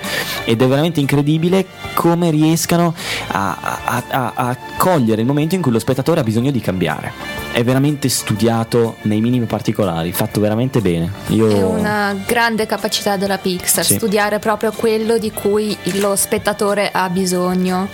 Ed 0.46 0.62
è 0.62 0.68
veramente 0.68 1.00
incredibile 1.00 1.66
come 1.94 2.30
riescano 2.32 2.94
a, 3.28 3.58
a- 3.84 4.04
a- 4.10 4.34
a 4.36 4.58
cogliere 4.78 5.22
il 5.22 5.28
momento 5.28 5.56
in 5.56 5.62
cui 5.62 5.72
lo 5.72 5.80
spettatore 5.80 6.20
ha 6.20 6.24
bisogno 6.24 6.52
di 6.52 6.60
cambiare. 6.62 7.12
È 7.52 7.64
veramente 7.64 8.08
studiato 8.10 8.96
nei 9.04 9.20
minimi 9.20 9.46
particolari, 9.46 10.12
fatto 10.14 10.40
veramente 10.40 10.80
bene. 10.80 11.12
Io... 11.28 11.50
È 11.50 11.62
una 11.64 12.16
grande 12.26 12.66
capacità 12.66 13.18
della 13.18 13.38
Pixar, 13.38 13.84
Sì. 13.84 13.96
studiare 13.96 14.40
proprio 14.40 14.72
quello 14.72 15.18
di 15.18 15.32
cui 15.32 15.76
lo 16.00 16.16
spettatore 16.16 16.90
ha 16.94 17.10
bisogno. 17.10 17.88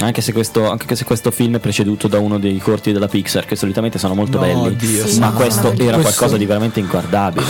Anche 0.00 0.20
se, 0.22 0.32
questo, 0.32 0.68
anche 0.70 0.96
se 0.96 1.04
questo 1.04 1.30
film 1.30 1.56
è 1.56 1.58
preceduto 1.58 2.08
da 2.08 2.18
uno 2.18 2.38
dei 2.38 2.58
corti 2.58 2.92
della 2.92 3.08
Pixar, 3.08 3.44
che 3.44 3.54
solitamente 3.56 3.98
sono 3.98 4.14
molto 4.14 4.38
No, 4.38 4.44
belli, 4.44 4.76
Dio, 4.76 5.04
ma 5.18 5.28
no, 5.28 5.34
questo 5.34 5.66
era 5.68 5.74
questo- 5.74 6.00
qualcosa 6.00 6.36
di 6.36 6.46
veramente 6.46 6.80
inguardabile. 6.80 7.46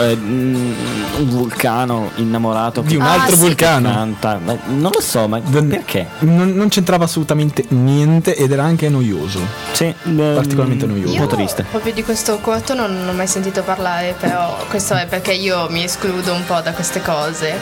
Eh, 0.00 0.16
mm, 0.16 0.72
un 1.18 1.28
vulcano 1.28 2.10
innamorato 2.16 2.80
Di 2.80 2.96
un 2.96 3.02
Ah, 3.02 3.12
altro 3.12 3.34
sì. 3.36 3.40
vulcano. 3.42 3.90
canta, 3.92 4.38
ma 4.42 4.56
non 4.66 4.90
lo 4.92 5.00
so, 5.00 5.28
ma 5.28 5.40
Non- 5.44 5.68
perché? 5.68 6.06
Non, 6.20 6.52
non 6.54 6.68
c'entrava 6.68 7.04
assolutamente 7.04 7.64
niente 7.68 8.34
ed 8.34 8.50
era 8.52 8.64
anche 8.64 8.88
noioso. 8.88 9.40
Sì, 9.72 9.92
Particolarmente 10.02 10.84
ehm, 10.86 10.90
noioso. 10.92 11.12
Un 11.20 11.26
po' 11.26 11.34
triste. 11.34 11.64
Proprio 11.70 11.92
di 11.92 12.02
questo 12.02 12.38
corto 12.40 12.74
non, 12.74 12.96
non 12.96 13.08
ho 13.08 13.12
mai 13.12 13.26
sentito 13.26 13.62
parlare, 13.62 14.14
però 14.18 14.56
questo 14.68 14.94
è 14.94 15.06
perché 15.06 15.32
io 15.32 15.66
mi 15.70 15.84
escludo 15.84 16.32
un 16.32 16.44
po' 16.44 16.60
da 16.60 16.72
queste 16.72 17.02
cose. 17.02 17.54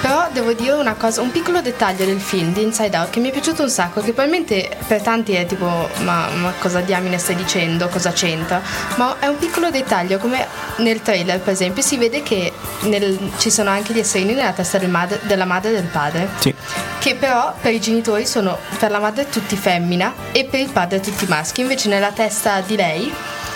Però 0.00 0.28
devo 0.32 0.52
dire 0.54 0.72
una 0.72 0.94
cosa, 0.94 1.20
un 1.20 1.30
piccolo 1.30 1.60
dettaglio 1.60 2.04
del 2.06 2.20
film 2.20 2.52
di 2.54 2.62
Inside 2.62 2.96
Out 2.96 3.10
che 3.10 3.20
mi 3.20 3.28
è 3.28 3.32
piaciuto 3.32 3.62
un 3.62 3.68
sacco, 3.68 4.00
che 4.00 4.12
probabilmente 4.12 4.70
per 4.86 5.02
tanti 5.02 5.32
è 5.32 5.44
tipo 5.44 5.66
ma, 6.04 6.26
ma 6.40 6.52
cosa 6.58 6.80
diamine 6.80 7.18
stai 7.18 7.34
dicendo, 7.34 7.88
cosa 7.88 8.10
c'entra? 8.12 8.62
Ma 8.96 9.16
è 9.18 9.26
un 9.26 9.36
piccolo 9.36 9.70
dettaglio, 9.70 10.16
come 10.18 10.46
nel 10.78 11.02
trailer 11.02 11.40
per 11.40 11.52
esempio 11.52 11.79
si 11.82 11.96
vede 11.96 12.22
che 12.22 12.52
nel- 12.82 13.18
ci 13.38 13.50
sono 13.50 13.70
anche 13.70 13.92
gli 13.92 13.98
esserini 13.98 14.34
nella 14.34 14.52
testa 14.52 14.78
del 14.78 14.88
madre- 14.90 15.20
della 15.22 15.44
madre 15.44 15.70
e 15.70 15.72
del 15.74 15.84
padre. 15.84 16.28
Sì. 16.40 16.54
Che 16.98 17.14
però 17.14 17.54
per 17.60 17.72
i 17.72 17.80
genitori 17.80 18.26
sono 18.26 18.58
per 18.78 18.90
la 18.90 18.98
madre 18.98 19.28
tutti 19.28 19.56
femmina 19.56 20.12
e 20.32 20.44
per 20.44 20.60
il 20.60 20.70
padre 20.70 21.00
tutti 21.00 21.26
maschi. 21.26 21.60
Invece 21.62 21.88
nella 21.88 22.10
testa 22.12 22.60
di 22.60 22.76
lei 22.76 23.12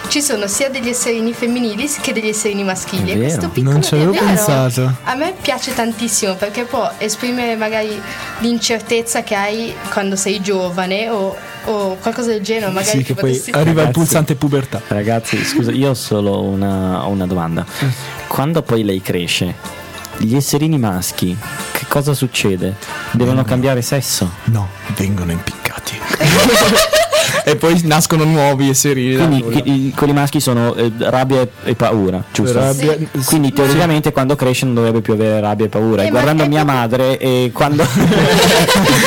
ci 0.09 0.21
sono 0.21 0.47
sia 0.47 0.69
degli 0.69 0.89
esserini 0.91 1.33
femminili 1.33 1.91
che 2.01 2.13
degli 2.13 2.29
esserini 2.29 2.63
maschili. 2.65 3.13
È 3.13 3.17
questo 3.17 3.51
vero. 3.53 3.71
Non 3.71 3.83
ci 3.83 3.95
avevo 3.95 4.13
pensato. 4.13 4.93
A 5.05 5.15
me 5.15 5.35
piace 5.41 5.73
tantissimo 5.75 6.35
perché 6.35 6.65
può 6.65 6.91
esprimere 6.99 7.57
magari 7.57 8.01
l'incertezza 8.41 9.23
che 9.23 9.35
hai 9.35 9.75
quando 9.93 10.17
sei 10.17 10.41
giovane 10.41 11.09
o, 11.09 11.35
o 11.65 11.97
qualcosa 12.01 12.31
del 12.31 12.43
genere. 12.43 12.73
Magari 12.73 12.99
Sì, 12.99 13.03
che 13.05 13.15
poi 13.15 13.23
potresti- 13.31 13.51
arriva 13.53 13.71
il 13.71 13.77
Ragazzi. 13.77 13.93
pulsante 13.93 14.35
pubertà. 14.37 14.81
Ragazzi, 14.89 15.45
scusa, 15.45 15.71
io 15.73 15.91
ho 15.91 15.95
solo 15.95 16.43
una, 16.43 17.07
ho 17.07 17.09
una 17.11 17.27
domanda. 17.27 17.65
Quando 18.27 18.63
poi 18.63 18.85
lei 18.85 19.01
cresce, 19.01 19.55
gli 20.19 20.35
esserini 20.37 20.79
maschi, 20.79 21.37
che 21.73 21.87
cosa 21.89 22.15
succede? 22.15 22.75
Devono 23.13 23.45
cambiare 23.45 23.83
sesso? 23.83 24.31
No, 24.45 24.69
vengono 24.97 25.33
impiccati. 25.33 25.99
e 27.47 27.57
poi 27.57 27.79
nascono 27.85 28.25
nuovi 28.25 28.71
esserini. 28.71 29.17
da 29.17 29.27
Quindi 29.27 29.45
chi- 29.63 29.71
i- 29.89 29.93
quelli 29.95 30.13
maschi 30.13 30.41
sono 30.41 30.75
eh, 30.75 30.91
rabbia 30.99 31.43
e, 31.43 31.49
e 31.65 31.75
paura, 31.75 32.23
giusto? 32.33 32.59
Rabbia- 32.59 32.97
Sì. 32.97 33.09
Quindi 33.27 33.53
teoricamente 33.53 34.13
quando 34.13 34.35
cresce 34.35 34.65
non 34.65 34.75
dovrebbe 34.75 35.01
più 35.03 35.13
avere 35.13 35.41
rabbia 35.41 35.67
e 35.67 35.69
paura. 35.69 36.03
Eh, 36.03 36.07
e 36.07 36.11
guardando 36.11 36.47
mia 36.47 36.65
proprio- 36.65 36.81
madre 36.81 37.19
e 37.19 37.51
quando 37.53 37.83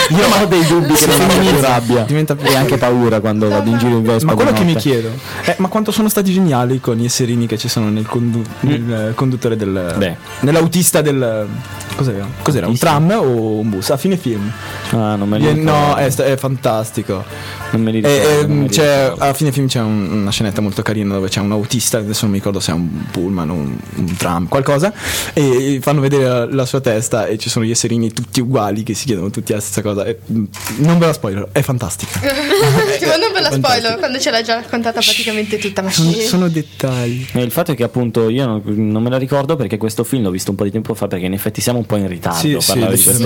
io 0.09 0.41
ho 0.41 0.45
dei 0.45 0.65
dubbi 0.65 0.93
che 0.93 1.05
non 1.07 1.21
abbia 1.21 1.51
più 1.51 1.61
rabbia 1.61 2.01
diventa 2.03 2.35
più- 2.35 2.47
e 2.49 2.55
anche 2.55 2.77
paura 2.77 3.19
quando 3.19 3.47
vado 3.49 3.69
in 3.69 3.77
giro 3.77 3.97
in 3.97 4.03
Vespa. 4.03 4.27
Ma 4.27 4.35
quello 4.35 4.51
che 4.53 4.63
mi 4.63 4.75
chiedo 4.75 5.09
è 5.41 5.55
ma 5.57 5.67
quanto 5.67 5.91
sono 5.91 6.09
stati 6.09 6.31
geniali 6.31 6.79
con 6.79 6.95
gli 6.95 7.05
esserini 7.05 7.47
che 7.47 7.57
ci 7.57 7.67
sono 7.67 7.89
nel, 7.89 8.05
condu- 8.05 8.45
nel, 8.61 9.09
eh, 9.09 9.13
conduttore 9.13 9.55
del 9.55 9.95
Beh. 9.97 10.15
nell'autista 10.41 11.01
del 11.01 11.47
cos'era? 11.95 12.25
Cos'era? 12.41 12.67
Un 12.67 12.77
tram 12.77 13.09
o 13.17 13.59
un 13.59 13.69
bus? 13.69 13.89
A 13.89 13.97
fine 13.97 14.17
film. 14.17 14.51
Ah, 14.91 15.15
non 15.15 15.27
me 15.27 15.39
li 15.39 15.47
ricordo. 15.47 15.71
no, 15.71 15.95
è, 15.95 16.13
è 16.13 16.37
fantastico. 16.37 17.23
non 17.71 17.81
me 17.81 17.91
li 17.91 17.99
E, 18.01 18.07
ricordo. 18.07 18.26
e, 18.26 18.26
me 18.47 18.61
li 18.63 18.69
c'è- 18.69 19.03
ricordo. 19.03 19.23
a 19.23 19.33
fine 19.33 19.51
film 19.51 19.67
c'è 19.67 19.79
un- 19.79 20.09
una 20.11 20.31
scenetta 20.31 20.61
molto 20.61 20.81
carina 20.81 21.13
dove 21.13 21.29
c'è 21.29 21.39
un 21.39 21.51
autista, 21.51 21.97
adesso 21.99 22.21
non 22.23 22.31
mi 22.31 22.37
ricordo 22.37 22.59
se 22.59 22.71
è 22.71 22.73
un 22.75 22.89
pullman 23.11 23.49
o 23.49 23.53
un, 23.53 23.77
un 23.95 24.15
tram, 24.17 24.47
qualcosa, 24.47 24.93
e 25.33 25.79
fanno 25.81 26.01
vedere 26.01 26.23
la, 26.23 26.45
la 26.53 26.65
sua 26.65 26.81
testa 26.81 27.25
e 27.27 27.37
ci 27.37 27.49
sono 27.49 27.65
gli 27.65 27.71
esserini 27.71 28.11
tutti 28.13 28.39
uguali 28.41 28.83
che 28.83 28.93
si 28.93 29.05
chiedono 29.05 29.29
tutti 29.29 29.53
la 29.53 29.59
stessa 29.59 29.81
cosa. 29.81 30.05
E, 30.05 30.19
mm, 30.31 30.43
non 30.77 30.97
ve 30.99 31.05
la 31.07 31.13
spoiler, 31.13 31.47
è 31.51 31.61
fantastica. 31.61 32.19
Tipo, 32.97 33.11
non 33.17 33.31
ve 33.33 33.41
la 33.41 33.51
spoiler 33.51 33.97
quando 33.99 34.19
ce 34.19 34.31
l'ha 34.31 34.41
già 34.41 34.55
raccontata 34.55 34.99
praticamente 35.01 35.57
tutta. 35.57 35.81
Ma 35.81 35.89
Sono, 35.91 36.11
sì. 36.11 36.21
sono 36.23 36.47
dettagli. 36.49 37.25
E 37.33 37.41
il 37.41 37.51
fatto 37.51 37.71
è 37.71 37.75
che 37.75 37.83
appunto 37.83 38.29
io 38.29 38.45
non, 38.45 38.61
non 38.65 39.03
me 39.03 39.09
la 39.09 39.17
ricordo 39.17 39.55
perché 39.55 39.77
questo 39.77 40.03
film 40.03 40.23
l'ho 40.23 40.31
visto 40.31 40.51
un 40.51 40.57
po' 40.57 40.63
di 40.63 40.71
tempo 40.71 40.93
fa 40.93 41.07
perché 41.07 41.25
in 41.25 41.33
effetti 41.33 41.61
siamo 41.61 41.79
un 41.79 41.85
po' 41.85 41.95
in 41.97 42.07
ritardo 42.07 42.39
Sì, 42.39 42.57
sì, 42.59 42.73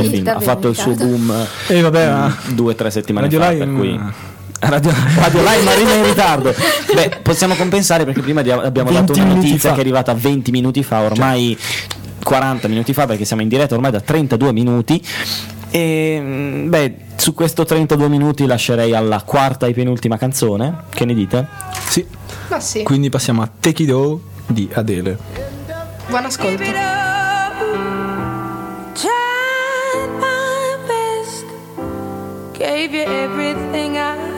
film. 0.09 0.27
Ha 0.27 0.39
fatto 0.39 0.67
il 0.67 0.75
suo 0.75 0.93
boom 0.93 1.33
E 1.67 1.81
vabbè, 1.81 2.05
mm, 2.07 2.11
ma- 2.11 2.37
due 2.49 2.71
o 2.73 2.75
tre 2.75 2.91
settimane 2.91 3.27
Radio 3.29 3.39
fa, 3.39 3.53
per 3.53 3.73
cui... 3.73 3.99
ma- 4.61 4.69
Radio, 4.69 4.93
Radio 5.15 5.39
Live 5.41 5.71
arriva 5.71 5.93
in 5.93 6.03
ritardo. 6.05 6.53
Beh, 6.93 7.19
possiamo 7.21 7.55
compensare 7.55 8.05
perché 8.05 8.21
prima 8.21 8.41
abbiamo 8.41 8.89
20 8.89 8.93
dato 8.93 9.13
una 9.13 9.33
notizia 9.33 9.69
fa. 9.69 9.71
che 9.71 9.77
è 9.77 9.79
arrivata 9.79 10.13
20 10.13 10.51
minuti 10.51 10.83
fa, 10.83 11.01
ormai 11.01 11.57
40 12.23 12.67
minuti 12.67 12.93
fa 12.93 13.05
perché 13.05 13.25
siamo 13.25 13.41
in 13.41 13.47
diretta 13.47 13.75
ormai 13.75 13.91
da 13.91 14.01
32 14.01 14.51
minuti. 14.53 15.03
E 15.71 16.19
mm, 16.21 16.69
beh, 16.69 16.95
su 17.15 17.33
questo 17.33 17.65
32 17.65 18.07
minuti 18.07 18.45
lascerei 18.45 18.93
alla 18.93 19.21
quarta 19.23 19.67
e 19.67 19.73
penultima 19.73 20.17
canzone. 20.17 20.83
Che 20.89 21.05
ne 21.05 21.13
dite? 21.13 21.47
Sì. 21.87 22.05
Ma 22.49 22.59
sì. 22.59 22.83
Quindi 22.83 23.09
passiamo 23.09 23.41
a 23.41 23.49
Take 23.59 23.83
It 23.83 23.89
All 23.89 24.19
di 24.47 24.69
Adele. 24.73 25.17
Buon 26.07 26.25
ascolto. 26.25 26.63
Gave 32.53 32.93
you 32.93 33.05
everything 33.07 33.97
I 33.97 34.30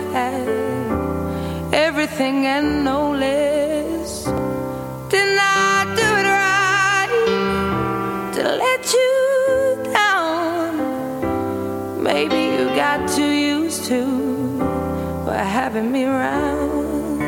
everything 1.73 2.45
and 2.45 2.84
no 2.84 3.12
less. 3.12 4.26
Did 5.10 5.36
not 5.36 5.86
do 5.95 6.08
it 6.21 6.28
right 6.41 7.12
to 8.36 8.41
let 8.63 8.93
you 8.93 9.13
down. 9.93 10.71
Maybe 12.04 12.39
you 12.56 12.65
got 12.76 13.10
too 13.10 13.32
used 13.32 13.86
to 13.86 14.34
having 15.63 15.91
me 15.91 16.04
around. 16.06 17.19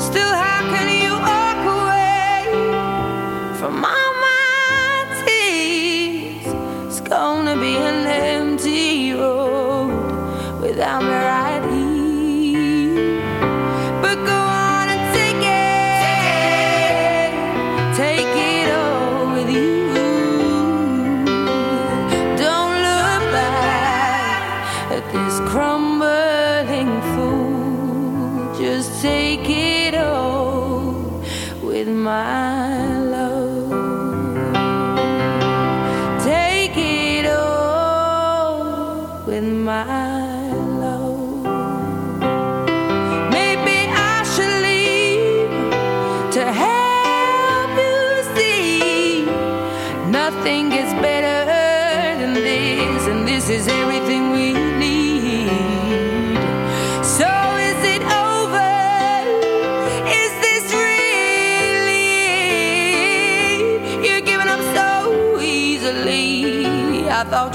Still, 0.00 0.34
how 0.44 0.60
can 0.72 0.88
you 1.04 1.12
walk 1.12 1.60
away 1.78 2.44
from 3.58 3.84
all 3.84 4.12
my 4.28 5.04
tears? 5.24 6.46
It's 6.86 7.00
gonna 7.00 7.56
be 7.56 7.76
an 7.76 8.06
empty 8.06 9.12
road 9.12 10.60
without 10.60 11.02
me 11.02 11.08
right 11.08 11.49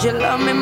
you 0.05 0.11
love 0.11 0.39
me 0.39 0.54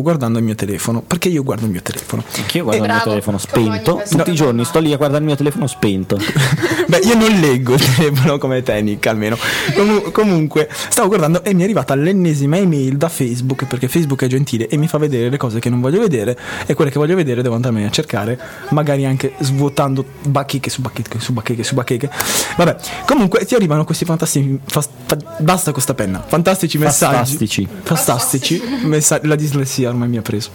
stavo 0.00 0.02
guardando 0.02 0.38
il 0.38 0.44
mio 0.44 0.54
telefono, 0.54 1.02
perché 1.02 1.28
io 1.28 1.42
guardo 1.42 1.66
il 1.66 1.70
mio 1.70 1.82
telefono. 1.82 2.24
Anch'io 2.36 2.64
guardo 2.64 2.84
il 2.84 2.90
mio 2.90 3.00
telefono 3.02 3.38
spento. 3.38 4.02
Tutti 4.08 4.30
i 4.30 4.34
giorni 4.34 4.64
sto 4.64 4.78
lì 4.78 4.92
a 4.92 4.96
guardare 4.96 5.20
il 5.20 5.26
mio 5.26 5.36
telefono 5.36 5.66
spento. 5.66 6.18
Beh, 6.86 6.98
io 6.98 7.14
non 7.16 7.28
leggo 7.38 7.74
il 7.74 7.94
telefono 7.94 8.38
come 8.38 8.62
te, 8.62 8.80
Nick, 8.80 9.06
almeno. 9.06 9.36
Comu- 9.74 10.10
comunque, 10.10 10.68
stavo 10.88 11.08
guardando 11.08 11.44
e 11.44 11.54
mi 11.54 11.60
è 11.60 11.64
arrivata 11.64 11.94
l'ennesima 11.94 12.56
email 12.56 12.96
da 12.96 13.08
Facebook, 13.08 13.66
perché 13.66 13.88
Facebook 13.88 14.22
è 14.22 14.26
gentile 14.26 14.68
e 14.68 14.76
mi 14.76 14.88
fa 14.88 14.98
vedere 14.98 15.28
le 15.28 15.36
cose 15.36 15.60
che 15.60 15.68
non 15.70 15.80
voglio 15.80 16.00
vedere 16.00 16.36
e 16.66 16.74
quelle 16.74 16.90
che 16.90 16.98
voglio 16.98 17.14
vedere 17.14 17.42
devo 17.42 17.54
andarmene 17.54 17.86
a 17.86 17.90
cercare, 17.90 18.38
magari 18.70 19.04
anche 19.04 19.34
svuotando 19.38 20.04
bacheche 20.22 20.70
su 20.70 20.80
bacheche 20.80 21.20
su 21.20 21.32
bacheche 21.32 21.62
su 21.62 21.74
bacheche. 21.74 22.10
Vabbè, 22.56 22.76
comunque 23.06 23.44
ti 23.44 23.54
arrivano 23.54 23.84
questi 23.84 24.04
fantastici... 24.04 24.58
fas- 24.64 24.88
fa- 25.06 25.16
basta 25.38 25.72
questa 25.72 25.94
penna. 25.94 26.22
Fantastici 26.26 26.78
messaggi. 26.78 27.14
Fantastici. 27.14 27.68
Fantastici. 27.82 28.62
messa- 28.82 29.20
la 29.22 29.36
dislessia 29.36 29.88
ormai 29.90 29.99
mi 30.06 30.16
ha 30.16 30.22
preso. 30.22 30.50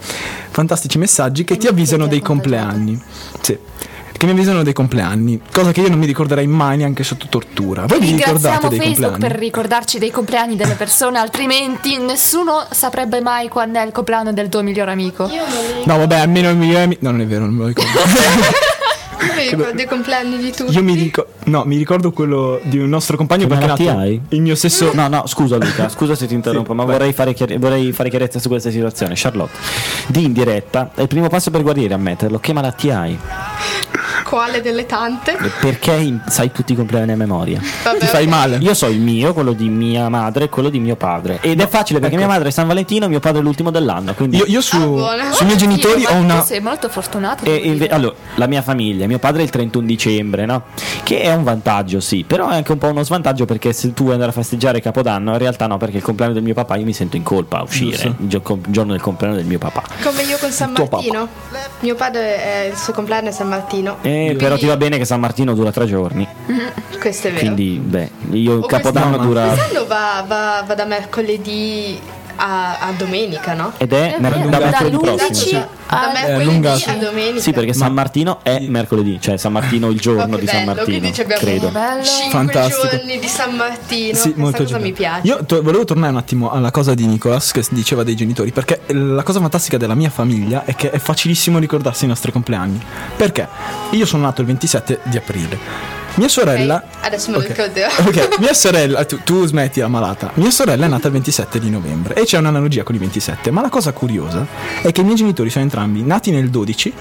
Fantastici 0.50 0.98
messaggi 0.98 1.44
che 1.44 1.56
ti 1.56 1.66
avvisano 1.66 2.06
dei 2.06 2.20
compleanni. 2.20 3.00
Sì. 3.40 3.58
Che 4.16 4.24
mi 4.24 4.32
avvisano 4.32 4.62
dei 4.62 4.72
compleanni, 4.72 5.42
cosa 5.52 5.72
che 5.72 5.82
io 5.82 5.90
non 5.90 5.98
mi 5.98 6.06
ricorderei 6.06 6.46
mai 6.46 6.78
neanche 6.78 7.04
sotto 7.04 7.26
tortura. 7.28 7.84
Voi 7.84 8.00
vi 8.00 8.12
ricordate 8.12 8.32
Ringraziamo 8.32 8.68
dei 8.70 8.78
Facebook 8.78 9.10
compleanni? 9.10 9.34
per 9.34 9.38
ricordarci 9.38 9.98
dei 9.98 10.10
compleanni 10.10 10.56
delle 10.56 10.72
persone, 10.72 11.18
altrimenti 11.18 11.98
nessuno 11.98 12.66
saprebbe 12.70 13.20
mai 13.20 13.48
quando 13.48 13.78
è 13.78 13.84
il 13.84 13.92
compleanno 13.92 14.32
del 14.32 14.48
tuo 14.48 14.62
migliore 14.62 14.92
amico. 14.92 15.28
No, 15.84 15.98
vabbè, 15.98 16.16
almeno 16.16 16.48
il 16.48 16.56
mio 16.56 16.78
amico. 16.78 17.00
No, 17.02 17.10
non 17.10 17.20
è 17.20 17.26
vero, 17.26 17.44
non 17.44 17.54
me 17.54 17.60
lo 17.60 17.66
ricordo. 17.66 17.90
Io 19.20 19.34
mi 19.34 19.48
ricordo 19.50 19.82
i 19.82 19.86
compleanni 19.86 20.36
di 20.38 20.52
tutti. 20.52 20.72
Io 20.72 20.82
mi 20.82 20.94
dico, 20.96 21.26
no, 21.44 21.64
mi 21.64 21.76
ricordo 21.76 22.12
quello 22.12 22.60
di 22.64 22.78
un 22.78 22.88
nostro 22.88 23.16
compagno 23.16 23.46
Che 23.46 23.54
perché 23.54 23.66
nato 23.84 23.98
hai? 23.98 24.20
il 24.30 24.40
mio 24.42 24.54
stesso. 24.54 24.90
No, 24.94 25.08
no, 25.08 25.26
scusa 25.26 25.56
Luca, 25.56 25.88
scusa 25.88 26.14
se 26.14 26.26
ti 26.26 26.34
interrompo, 26.34 26.74
ma 26.74 26.84
vorrei 26.84 27.12
fare, 27.12 27.32
chiari- 27.34 27.56
vorrei 27.58 27.92
fare 27.92 28.10
chiarezza 28.10 28.38
su 28.38 28.48
questa 28.48 28.70
situazione. 28.70 29.14
Charlotte, 29.16 29.56
di 30.08 30.24
in 30.24 30.32
diretta 30.32 30.90
è 30.94 31.02
il 31.02 31.08
primo 31.08 31.28
passo 31.28 31.50
per 31.50 31.62
guarire, 31.62 31.94
ammetterlo. 31.94 32.38
Che 32.38 32.52
malattia 32.52 33.00
hai? 33.00 33.18
Quale 34.28 34.60
delle 34.60 34.86
tante? 34.86 35.36
Perché 35.60 35.92
in- 35.92 36.20
sai 36.28 36.50
tutti 36.50 36.72
i 36.72 36.76
compleanni 36.76 37.12
a 37.12 37.16
memoria? 37.16 37.60
Vabbè, 37.84 37.98
Ti 37.98 38.06
fai 38.06 38.26
male. 38.26 38.56
Io 38.60 38.74
so 38.74 38.86
il 38.86 38.98
mio, 39.00 39.32
quello 39.32 39.52
di 39.52 39.68
mia 39.68 40.08
madre 40.08 40.44
e 40.44 40.48
quello 40.48 40.68
di 40.68 40.80
mio 40.80 40.96
padre. 40.96 41.38
Ed 41.42 41.60
è 41.60 41.68
facile 41.68 42.00
perché 42.00 42.16
mia 42.16 42.26
madre 42.26 42.48
è 42.48 42.50
San 42.50 42.66
Valentino 42.66 43.04
e 43.04 43.08
mio 43.08 43.20
padre 43.20 43.38
è 43.40 43.42
l'ultimo 43.42 43.70
dell'anno. 43.70 44.14
Quindi... 44.14 44.38
Io, 44.38 44.44
io 44.46 44.60
su, 44.60 44.78
buona. 44.78 45.30
sui 45.32 45.46
miei 45.46 45.56
genitori 45.58 46.04
ho 46.04 46.14
una. 46.14 46.42
Sei 46.42 46.60
molto 46.60 46.88
fortunato. 46.88 47.44
E 47.44 47.50
devo 47.52 47.64
inve- 47.66 47.78
dire. 47.78 47.94
allora, 47.94 48.14
la 48.34 48.46
mia 48.46 48.62
famiglia, 48.62 49.06
mio 49.06 49.18
padre 49.20 49.42
è 49.42 49.44
il 49.44 49.50
31 49.50 49.86
dicembre, 49.86 50.44
no? 50.44 50.62
Che 51.04 51.20
è 51.20 51.32
un 51.32 51.44
vantaggio, 51.44 52.00
sì, 52.00 52.24
però 52.26 52.48
è 52.48 52.56
anche 52.56 52.72
un 52.72 52.78
po' 52.78 52.88
uno 52.88 53.04
svantaggio 53.04 53.44
perché 53.44 53.72
se 53.72 53.92
tu 53.94 54.02
vuoi 54.02 54.14
andare 54.14 54.32
a 54.32 54.34
festeggiare 54.34 54.80
Capodanno, 54.80 55.32
in 55.32 55.38
realtà 55.38 55.66
no, 55.68 55.76
perché 55.76 55.98
il 55.98 56.02
compleanno 56.02 56.34
del 56.34 56.42
mio 56.42 56.54
papà 56.54 56.74
io 56.76 56.84
mi 56.84 56.92
sento 56.92 57.14
in 57.16 57.22
colpa 57.22 57.58
a 57.58 57.62
uscire 57.62 57.90
Giusto. 57.90 58.06
il 58.18 58.26
gio- 58.28 58.40
com- 58.40 58.60
giorno 58.66 58.90
del 58.92 59.00
compleanno 59.00 59.36
del 59.36 59.46
mio 59.46 59.58
papà. 59.58 59.82
Come 60.02 60.22
io 60.22 60.36
con 60.38 60.50
San 60.50 60.72
Tuo 60.72 60.88
Martino. 60.90 61.28
Mio 61.80 61.94
padre 61.94 62.42
è 62.42 62.68
il 62.72 62.76
suo 62.76 62.92
compleanno 62.92 63.28
è 63.28 63.32
San 63.32 63.48
Martino. 63.48 63.98
Eh, 64.02 64.15
Quindi- 64.24 64.36
però 64.42 64.56
ti 64.56 64.66
va 64.66 64.76
bene 64.76 64.98
che 64.98 65.04
San 65.04 65.20
Martino 65.20 65.54
dura 65.54 65.70
tre 65.72 65.86
giorni. 65.86 66.26
Questo 67.00 67.28
è 67.28 67.30
vero. 67.30 67.40
Quindi, 67.44 67.78
beh, 67.82 68.10
io 68.32 68.58
il 68.58 68.66
Capodanno 68.66 69.18
dura. 69.18 69.48
Quest'anno 69.48 69.86
va, 69.86 70.24
va- 70.26 70.64
va 70.66 70.74
da 70.74 70.84
mercoledì 70.84 71.98
a, 72.36 72.78
a 72.78 72.92
domenica, 72.92 73.54
no? 73.54 73.72
Ed 73.76 73.92
è, 73.92 74.14
È 74.16 74.20
mer- 74.20 74.36
vero, 74.36 74.48
da 74.48 74.58
da 74.58 74.64
mercoledì 74.66 74.96
l'11 74.96 75.16
prossimo. 75.26 75.68
Da 75.88 76.10
mercoledì 76.12 76.84
a 76.84 76.94
domenica. 76.94 77.40
Sì, 77.40 77.52
perché 77.52 77.72
San 77.72 77.92
Martino 77.92 78.38
è 78.42 78.58
mercoledì, 78.60 79.20
cioè 79.20 79.36
San 79.36 79.52
Martino 79.52 79.88
il 79.90 79.98
giorno 80.00 80.34
Oh, 80.34 80.36
che 80.36 80.40
di 80.42 80.46
San 80.46 80.64
bello, 80.64 80.74
Martino, 80.74 81.12
ci 81.12 81.20
abbiamo 81.20 81.40
credo. 81.42 81.68
Bello. 81.68 82.02
Fantastico. 82.30 82.88
giorni 82.88 83.18
di 83.18 83.26
San 83.28 83.54
Martino. 83.54 84.14
Sì, 84.16 84.32
molto 84.36 84.62
cosa 84.64 84.78
mi 84.78 84.92
piace. 84.92 85.26
Io 85.26 85.44
to- 85.44 85.62
volevo 85.62 85.84
tornare 85.84 86.12
un 86.12 86.18
attimo 86.18 86.50
alla 86.50 86.70
cosa 86.70 86.94
di 86.94 87.06
Nicolas 87.06 87.52
che 87.52 87.64
diceva 87.70 88.02
dei 88.02 88.16
genitori, 88.16 88.50
perché 88.52 88.80
la 88.88 89.22
cosa 89.22 89.40
fantastica 89.40 89.76
della 89.76 89.94
mia 89.94 90.10
famiglia 90.10 90.64
è 90.64 90.74
che 90.74 90.90
è 90.90 90.98
facilissimo 90.98 91.58
ricordarsi 91.58 92.04
i 92.04 92.08
nostri 92.08 92.32
compleanni. 92.32 92.80
Perché 93.16 93.48
io 93.90 94.06
sono 94.06 94.22
nato 94.24 94.40
il 94.40 94.46
27 94.48 95.00
di 95.04 95.16
aprile. 95.16 95.95
Mia 96.16 96.28
sorella. 96.28 96.76
Ok, 96.84 97.04
Adesso 97.06 97.30
me 97.30 97.36
lo 97.38 97.42
Ok. 97.42 97.48
ricorderò. 97.48 97.88
Ok, 98.06 98.38
mia 98.38 98.54
sorella, 98.54 99.04
tu, 99.04 99.20
tu 99.22 99.44
smetti 99.46 99.80
la 99.80 99.88
malata. 99.88 100.30
Mia 100.34 100.50
sorella 100.50 100.86
è 100.86 100.88
nata 100.88 101.06
il 101.08 101.12
27 101.14 101.58
di 101.58 101.70
novembre 101.70 102.14
e 102.14 102.24
c'è 102.24 102.38
un'analogia 102.38 102.82
con 102.82 102.94
i 102.94 102.98
27. 102.98 103.50
Ma 103.50 103.60
la 103.60 103.68
cosa 103.68 103.92
curiosa 103.92 104.46
è 104.82 104.90
che 104.92 105.00
i 105.02 105.04
miei 105.04 105.16
genitori 105.16 105.50
sono 105.50 105.64
entrambi 105.64 106.02
nati 106.02 106.30
nel 106.30 106.48
12, 106.50 106.92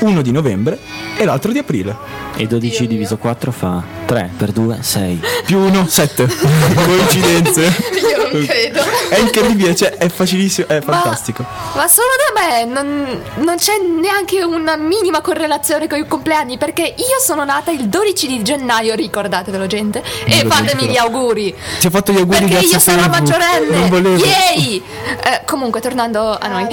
uno 0.00 0.22
di 0.22 0.32
novembre 0.32 0.78
e 1.16 1.24
l'altro 1.24 1.52
di 1.52 1.58
aprile. 1.58 1.96
E 2.36 2.46
12 2.46 2.86
diviso 2.86 3.16
4 3.18 3.50
fa 3.52 3.82
3 4.06 4.30
per 4.36 4.52
2, 4.52 4.78
6. 4.80 5.20
Più 5.44 5.58
uno, 5.58 5.86
7. 5.86 6.26
Coincidenze. 6.86 7.62
Io 7.62 8.30
non 8.32 8.46
credo. 8.46 8.80
È 9.08 9.18
incredibile, 9.18 9.74
cioè 9.74 9.90
è 9.96 10.08
facilissimo, 10.08 10.68
è 10.68 10.80
fantastico. 10.80 11.44
Ma 11.74 11.86
solo 11.88 12.08
da 12.32 12.40
me 12.40 12.64
non, 12.64 13.22
non 13.44 13.56
c'è 13.56 13.72
neanche 14.00 14.42
una 14.42 14.76
minima 14.76 15.20
correlazione 15.20 15.86
con 15.88 15.98
i 15.98 16.06
compleanni 16.06 16.56
perché 16.56 16.82
io 16.82 17.18
sono 17.22 17.44
nata 17.44 17.70
il 17.72 17.88
12 17.88 18.26
di 18.26 18.42
gennaio, 18.42 18.58
ricordatevelo 18.94 19.66
gente, 19.66 20.02
e 20.24 20.44
fatemi 20.46 20.86
gli 20.88 20.96
auguri. 20.96 21.54
Ti 21.78 21.86
ho 21.86 21.90
fatto 21.90 22.12
gli 22.12 22.18
auguri 22.18 22.38
Perché 22.46 22.54
io 22.66 22.78
Facebook. 22.78 23.08
maggiorenne. 23.08 23.88
Non! 23.88 24.82
Eh, 25.24 25.42
comunque, 25.46 25.80
tornando 25.80 26.36
a 26.38 26.46
noi. 26.48 26.66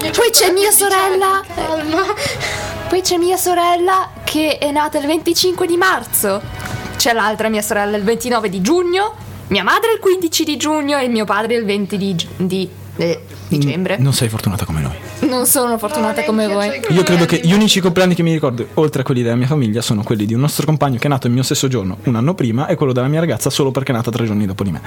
Poi 0.00 0.30
c'è 0.30 0.50
mia 0.52 0.70
sorella. 0.70 1.42
Calma. 1.54 2.02
Poi 2.88 3.00
c'è 3.00 3.16
mia 3.16 3.36
sorella 3.36 4.10
che 4.24 4.58
è 4.58 4.70
nata 4.70 4.98
il 4.98 5.06
25 5.06 5.66
di 5.66 5.76
marzo. 5.76 6.40
c'è 6.96 7.12
l'altra 7.12 7.48
mia 7.48 7.62
sorella 7.62 7.96
il 7.96 8.04
29 8.04 8.48
di 8.48 8.60
giugno, 8.60 9.14
mia 9.48 9.62
madre 9.64 9.92
il 9.94 9.98
15 9.98 10.44
di 10.44 10.56
giugno 10.56 10.98
e 10.98 11.08
mio 11.08 11.24
padre 11.24 11.54
il 11.56 11.64
20 11.64 11.96
di, 11.96 12.16
di- 12.36 12.68
eh, 12.96 13.24
dicembre. 13.48 13.96
Non 13.98 14.12
sei 14.12 14.28
fortunata 14.28 14.64
come 14.64 14.80
noi. 14.80 14.96
Non 15.32 15.46
sono 15.46 15.78
fortunata 15.78 16.24
come 16.24 16.46
voi. 16.46 16.80
Io 16.90 17.02
credo 17.02 17.24
che 17.24 17.40
gli 17.42 17.54
unici 17.54 17.80
compleanni 17.80 18.14
che 18.14 18.22
mi 18.22 18.34
ricordo, 18.34 18.66
oltre 18.74 19.00
a 19.00 19.04
quelli 19.04 19.22
della 19.22 19.34
mia 19.34 19.46
famiglia, 19.46 19.80
sono 19.80 20.02
quelli 20.02 20.26
di 20.26 20.34
un 20.34 20.40
nostro 20.40 20.66
compagno 20.66 20.98
che 20.98 21.06
è 21.06 21.08
nato 21.08 21.26
il 21.26 21.32
mio 21.32 21.42
stesso 21.42 21.68
giorno, 21.68 21.96
un 22.04 22.16
anno 22.16 22.34
prima, 22.34 22.66
e 22.66 22.74
quello 22.74 22.92
della 22.92 23.08
mia 23.08 23.20
ragazza 23.20 23.48
solo 23.48 23.70
perché 23.70 23.92
è 23.92 23.94
nata 23.94 24.10
tre 24.10 24.26
giorni 24.26 24.44
dopo 24.44 24.62
di 24.62 24.72
me. 24.72 24.80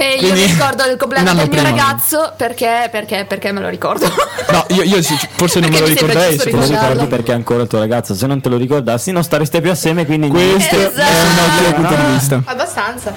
E 0.00 0.12
io 0.14 0.18
Quindi, 0.20 0.40
mi 0.40 0.46
ricordo 0.46 0.84
il 0.86 0.96
compleanno 0.96 1.34
del 1.34 1.48
mio 1.50 1.60
prima. 1.60 1.62
ragazzo 1.76 2.32
perché, 2.34 2.88
perché, 2.90 3.26
perché 3.28 3.52
me 3.52 3.60
lo 3.60 3.68
ricordo. 3.68 4.10
No, 4.50 4.64
io, 4.70 4.82
io 4.82 5.02
sì, 5.02 5.14
forse 5.36 5.60
non 5.60 5.68
me 5.70 5.78
lo 5.80 5.84
ricorderei. 5.86 6.36
Te 6.38 6.44
lo 6.50 6.62
secondo 6.62 6.66
me. 6.72 6.78
ricordi 6.80 7.06
perché 7.06 7.32
è 7.32 7.34
ancora 7.34 7.62
il 7.62 7.68
tuo 7.68 7.78
ragazzo. 7.78 8.14
Se 8.14 8.26
non 8.26 8.40
te 8.40 8.48
lo 8.48 8.56
ricordassi, 8.56 9.12
non 9.12 9.22
stareste 9.22 9.60
più 9.60 9.70
assieme. 9.70 10.06
Quindi 10.06 10.28
Questo 10.28 10.74
è 10.74 10.84
un 10.86 11.38
ottimo 11.38 11.72
punto 11.74 11.94
di 11.94 12.12
vista. 12.12 12.40
Abbastanza. 12.46 13.12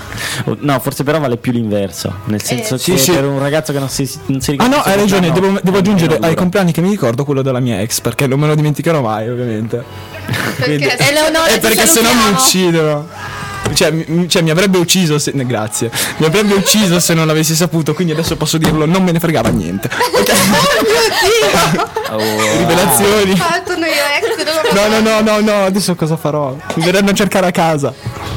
No, 0.60 0.80
forse 0.82 1.04
però 1.04 1.20
vale 1.20 1.38
più 1.38 1.54
l'inverso. 1.54 2.14
Nel 2.26 2.44
senso 2.44 2.78
Sì, 2.78 2.92
che 2.92 2.98
sì. 2.98 3.12
per 3.14 3.26
un 3.28 3.40
ragazzo 3.40 3.72
che 3.72 3.80
non 3.80 3.88
si, 3.90 4.20
non 4.26 4.42
si 4.42 4.50
Ah 4.50 4.54
ricorda. 4.54 4.76
no, 4.76 4.82
hai 4.84 4.92
se 4.92 4.98
ragione, 5.00 5.28
compleanno, 5.32 5.54
devo, 5.54 5.60
devo 5.64 5.78
aggiungere 5.78 6.18
ai 6.22 6.36
compleanni 6.36 6.72
che 6.74 6.82
mi 6.82 6.90
ricordo 6.90 7.24
quello 7.24 7.42
della 7.42 7.60
mia 7.62 7.80
ex, 7.80 8.02
perché 8.02 8.28
non 8.28 8.40
me 8.40 8.48
lo 8.48 8.56
dimenticherò 8.56 9.00
mai, 9.02 9.30
ovviamente. 9.30 9.84
Quindi- 10.62 10.86
Perché 10.86 11.10
Eleonora, 11.10 11.48
Eh, 11.48 11.54
ti 11.54 11.60
perché 11.62 11.86
se 11.88 12.02
no 12.02 12.10
mi 12.14 12.30
uccidono. 12.32 13.08
Cioè 13.74 13.92
mi, 13.92 14.28
cioè, 14.30 14.42
mi 14.42 14.50
avrebbe 14.52 14.78
ucciso 14.78 15.18
se. 15.20 15.32
ne- 15.34 15.46
Grazie. 15.46 15.90
Mi 16.18 16.26
avrebbe 16.26 16.54
ucciso 16.54 17.00
se 17.00 17.14
non 17.14 17.26
l'avessi 17.28 17.56
saputo, 17.56 17.94
quindi 17.94 18.14
adesso 18.14 18.36
posso 18.36 18.58
dirlo, 18.58 18.86
non 18.86 19.04
me 19.04 19.12
ne 19.12 19.20
fregava 19.20 19.50
niente. 19.50 19.90
Oh, 22.10 22.18
Rivelazioni. 22.58 23.36
Fatto 23.36 23.76
noi 23.78 23.90
ex, 23.90 24.44
non 24.46 24.90
No, 24.90 25.00
no, 25.00 25.22
no, 25.22 25.22
no, 25.22 25.40
no, 25.42 25.66
adesso 25.66 25.96
cosa 25.96 26.16
farò? 26.16 26.56
Mi 26.76 26.84
verranno 26.84 27.10
a 27.10 27.14
cercare 27.14 27.48
a 27.48 27.52
casa. 27.52 27.92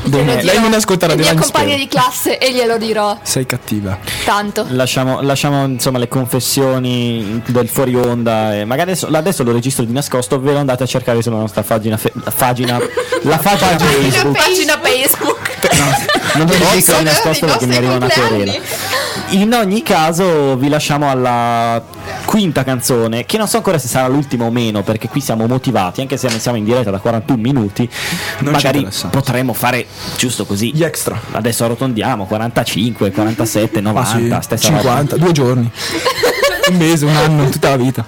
Bene, 0.06 0.42
Lei 0.42 0.60
non 0.60 0.72
ascolta 0.72 1.06
la 1.06 1.14
Radio 1.14 1.32
mia 1.32 1.40
compagna 1.40 1.64
spero. 1.66 1.78
di 1.82 1.88
classe 1.88 2.38
e 2.38 2.52
glielo 2.52 2.78
dirò 2.78 3.18
Sei 3.22 3.44
cattiva. 3.46 3.98
tanto. 4.24 4.64
Lasciamo, 4.70 5.20
lasciamo, 5.20 5.64
insomma 5.66 5.98
le 5.98 6.08
confessioni 6.08 7.42
del 7.46 7.68
fuori 7.68 7.94
onda. 7.96 8.54
E 8.56 8.64
magari 8.64 8.90
adesso, 8.90 9.08
adesso 9.10 9.42
lo 9.42 9.52
registro 9.52 9.84
di 9.84 9.92
nascosto. 9.92 10.40
Ve 10.40 10.52
lo 10.52 10.58
andate 10.58 10.84
a 10.84 10.86
cercare 10.86 11.22
sulla 11.22 11.38
nostra 11.38 11.62
pagina. 11.62 11.96
fe- 11.96 12.12
pagina 12.36 12.78
la 13.22 13.36
pagina 13.38 13.78
Facebook. 13.78 14.36
Pagina 14.36 14.78
Facebook. 14.80 16.34
Non 16.34 16.46
lo 16.50 16.52
registro 16.70 16.98
di 16.98 17.04
nascosto 17.04 17.46
perché 17.46 17.66
mi 17.66 17.76
arriva 17.76 17.94
una 17.94 18.08
querela. 18.08 18.52
In 19.30 19.52
ogni 19.54 19.82
caso, 19.82 20.56
vi 20.56 20.68
lasciamo 20.68 21.10
alla 21.10 21.82
quinta 22.26 22.62
canzone. 22.64 23.24
Che 23.24 23.38
non 23.38 23.48
so 23.48 23.56
ancora 23.56 23.78
se 23.78 23.88
sarà 23.88 24.08
l'ultima 24.08 24.44
o 24.44 24.50
meno. 24.50 24.82
Perché 24.82 25.08
qui 25.08 25.20
siamo 25.22 25.46
motivati. 25.46 26.02
Anche 26.02 26.18
se 26.18 26.28
non 26.28 26.38
siamo 26.38 26.58
in 26.58 26.64
diretta 26.64 26.90
da 26.90 26.98
41 26.98 27.40
minuti. 27.40 27.88
Non 28.40 28.52
magari 28.52 28.86
potremmo 29.10 29.54
fare 29.54 29.86
giusto 30.18 30.44
così. 30.44 30.74
Gli 30.74 30.82
extra. 30.82 31.18
Adesso 31.32 31.64
arrotondiamo 31.64 32.26
45, 32.26 33.10
47, 33.10 33.80
90, 33.80 34.36
Ah, 34.36 34.40
sì, 34.40 34.44
stessa 34.44 34.68
roba. 34.68 34.80
50, 34.80 35.16
due 35.16 35.32
giorni. 35.32 35.70
un 36.68 36.76
mese, 36.76 37.06
un 37.06 37.16
anno, 37.16 37.48
tutta 37.48 37.70
la 37.70 37.76
vita. 37.76 38.04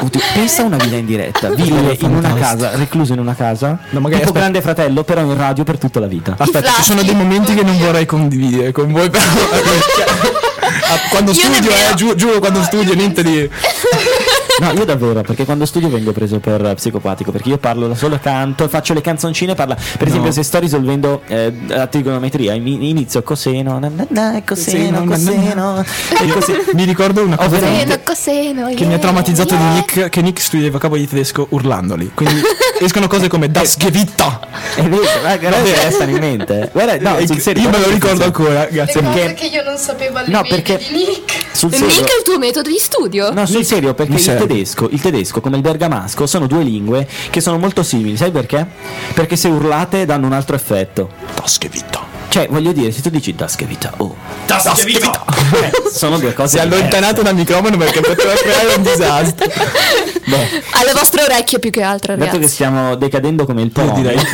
Oddio, 0.00 0.20
pensa 0.34 0.62
a 0.62 0.64
una 0.66 0.76
vita 0.76 0.96
in 0.96 1.06
diretta, 1.06 1.48
vivere 1.50 1.96
in 2.00 2.14
una 2.14 2.32
casa, 2.34 2.70
recluso 2.76 3.12
in 3.12 3.18
una 3.20 3.34
casa, 3.34 3.78
No, 3.90 4.00
magari 4.00 4.20
tipo 4.22 4.30
aspetta. 4.32 4.38
grande 4.38 4.60
fratello, 4.62 5.04
però 5.04 5.20
in 5.20 5.36
radio 5.36 5.64
per 5.64 5.78
tutta 5.78 6.00
la 6.00 6.06
vita. 6.06 6.34
Aspetta, 6.36 6.72
ci 6.72 6.82
sono 6.82 7.02
dei 7.02 7.14
momenti 7.14 7.54
che 7.54 7.62
non 7.62 7.76
vorrei 7.78 8.04
condividere 8.06 8.72
con 8.72 8.90
voi, 8.90 9.08
però. 9.10 9.24
Quando 11.10 11.30
Io 11.32 11.40
studio, 11.40 11.70
eh, 11.70 11.94
giu- 11.94 12.14
giuro, 12.14 12.38
quando 12.38 12.62
studio, 12.62 12.94
niente 12.94 13.22
di. 13.22 13.48
No, 14.62 14.70
io 14.72 14.84
davvero, 14.84 15.22
perché 15.22 15.44
quando 15.44 15.66
studio 15.66 15.88
vengo 15.88 16.12
preso 16.12 16.38
per 16.38 16.74
psicopatico, 16.74 17.32
perché 17.32 17.48
io 17.48 17.58
parlo 17.58 17.88
da 17.88 17.96
solo, 17.96 18.18
canto, 18.22 18.68
faccio 18.68 18.94
le 18.94 19.00
canzoncine, 19.00 19.54
parla. 19.56 19.76
Per 19.98 20.06
esempio, 20.06 20.30
se 20.30 20.44
sto 20.44 20.60
risolvendo 20.60 21.22
eh, 21.26 21.52
la 21.66 21.86
trigonometria, 21.88 22.52
in- 22.54 22.66
inizio 22.82 23.22
coseno, 23.24 23.78
na, 23.80 23.90
na, 23.92 24.06
na, 24.08 24.42
coseno, 24.46 25.04
coseno, 25.04 25.84
e 26.20 26.28
così. 26.28 26.52
Mi 26.74 26.84
ricordo 26.84 27.24
una 27.24 27.36
cosa 27.36 27.58
Coseno, 27.58 27.98
coseno. 28.04 28.74
che 28.74 28.84
mi 28.84 28.94
ha 28.94 28.98
traumatizzato 28.98 29.54
yeah. 29.54 29.68
di 29.68 29.74
Nick, 29.74 30.08
che 30.08 30.22
Nick 30.22 30.40
studia 30.40 30.66
il 30.66 30.72
vocabolo 30.72 31.00
di 31.00 31.08
tedesco 31.08 31.46
urlandoli. 31.50 32.12
Quindi 32.14 32.40
escono 32.80 33.08
cose 33.08 33.26
come 33.28 33.50
Das 33.50 33.76
Gewitter. 33.76 34.38
È 34.76 34.82
vero, 34.82 35.62
che 35.62 35.82
restano 35.82 36.10
in 36.12 36.18
mente. 36.18 36.70
Guarda, 36.72 36.96
no, 37.18 37.26
sul 37.26 37.40
serio, 37.40 37.64
io 37.64 37.68
me 37.70 37.78
lo 37.80 37.88
ricordo 37.90 38.24
ancora, 38.24 38.66
grazie. 38.70 39.00
Le 39.02 39.08
Perché- 39.08 39.34
che 39.34 39.46
io 39.46 39.64
non 39.64 39.76
sapevo 39.76 40.18
alle 40.18 40.28
No, 40.30 40.42
perché- 40.48 40.78
di 40.78 40.94
Nick. 40.94 41.40
Sul 41.52 41.72
serio. 41.72 41.86
Mica 41.88 42.00
il 42.16 42.22
tuo 42.24 42.38
metodo 42.38 42.68
di 42.70 42.78
studio. 42.78 43.32
No, 43.32 43.44
sul 43.46 43.64
serio, 43.64 43.92
perché 43.94 44.12
mi 44.12 44.18
il 44.18 44.24
serve. 44.24 44.40
Tedesco, 44.52 44.88
il 44.90 45.00
tedesco 45.00 45.40
come 45.40 45.56
il 45.56 45.62
bergamasco 45.62 46.26
sono 46.26 46.46
due 46.46 46.62
lingue 46.62 47.08
che 47.30 47.40
sono 47.40 47.58
molto 47.58 47.82
simili, 47.82 48.16
sai 48.16 48.30
perché? 48.30 48.66
Perché 49.14 49.36
se 49.36 49.48
urlate 49.48 50.04
danno 50.04 50.26
un 50.26 50.32
altro 50.32 50.54
effetto. 50.56 51.10
Gewitter. 51.58 52.00
Cioè, 52.28 52.46
voglio 52.48 52.72
dire, 52.72 52.90
se 52.92 53.02
tu 53.02 53.10
dici 53.10 53.34
Daskevita, 53.34 53.92
oh, 53.98 54.16
Das 54.46 54.72
Gewitter. 54.74 55.10
eh, 55.52 55.70
sono 55.92 56.18
due 56.18 56.32
cose 56.32 56.48
Si 56.48 56.56
è 56.56 56.60
allontanato 56.60 57.20
dal 57.22 57.34
microfono 57.34 57.76
perché 57.76 58.00
poteva 58.00 58.32
creare 58.34 58.74
un 58.74 58.82
disastro. 58.82 59.46
Beh, 60.24 60.62
Alle 60.72 60.92
vostre 60.94 61.24
orecchie 61.24 61.58
più 61.58 61.70
che 61.70 61.82
altro, 61.82 62.14
dato 62.14 62.24
che 62.30 62.34
ragazzi. 62.36 62.52
stiamo 62.54 62.94
decadendo 62.94 63.44
come 63.44 63.62
il 63.62 63.72
Io 63.74 63.84
po', 63.84 63.92
direi. 63.94 64.16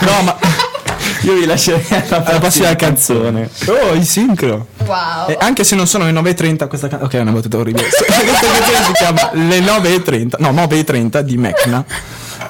no, 0.00 0.22
ma. 0.22 0.61
Io 1.22 1.34
vi 1.34 1.46
lascerei 1.46 1.84
alla 2.08 2.24
Alla 2.24 2.38
prossima 2.38 2.74
canzone. 2.76 3.48
Oh, 3.66 3.92
il 3.94 4.04
sincro. 4.06 4.66
Wow. 4.84 5.28
E 5.28 5.36
anche 5.40 5.64
se 5.64 5.74
non 5.74 5.86
sono 5.86 6.04
le 6.04 6.12
9.30 6.12 6.68
questa 6.68 6.88
canzone. 6.88 7.04
Ok, 7.04 7.14
è 7.14 7.20
una 7.20 7.30
battuta 7.32 7.58
orribile. 7.58 7.86
questa 7.88 8.22
canzone 8.24 8.84
si 8.84 8.92
chiama 8.92 9.30
Le 9.32 9.58
9.30. 9.60 10.32
No, 10.38 10.50
9.30 10.52 11.20
di 11.20 11.36
Mecna. 11.36 11.84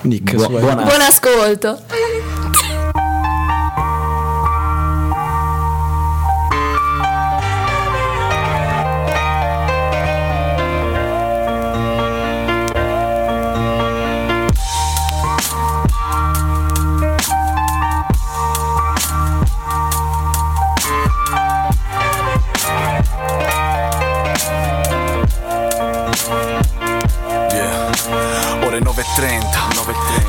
Nick, 0.03 0.35
Bu- 0.35 0.49
Buon 0.59 1.01
ascolto. 1.07 1.79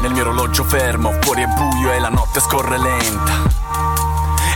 Nel 0.04 0.12
mio 0.12 0.24
orologio 0.24 0.66
fermo 0.66 1.14
Fuori 1.22 1.43
è 1.43 1.47
buio 1.47 1.93
e 1.93 1.97
la 1.97 2.10
notte 2.10 2.41
scorre 2.41 2.78
lenta 2.78 3.62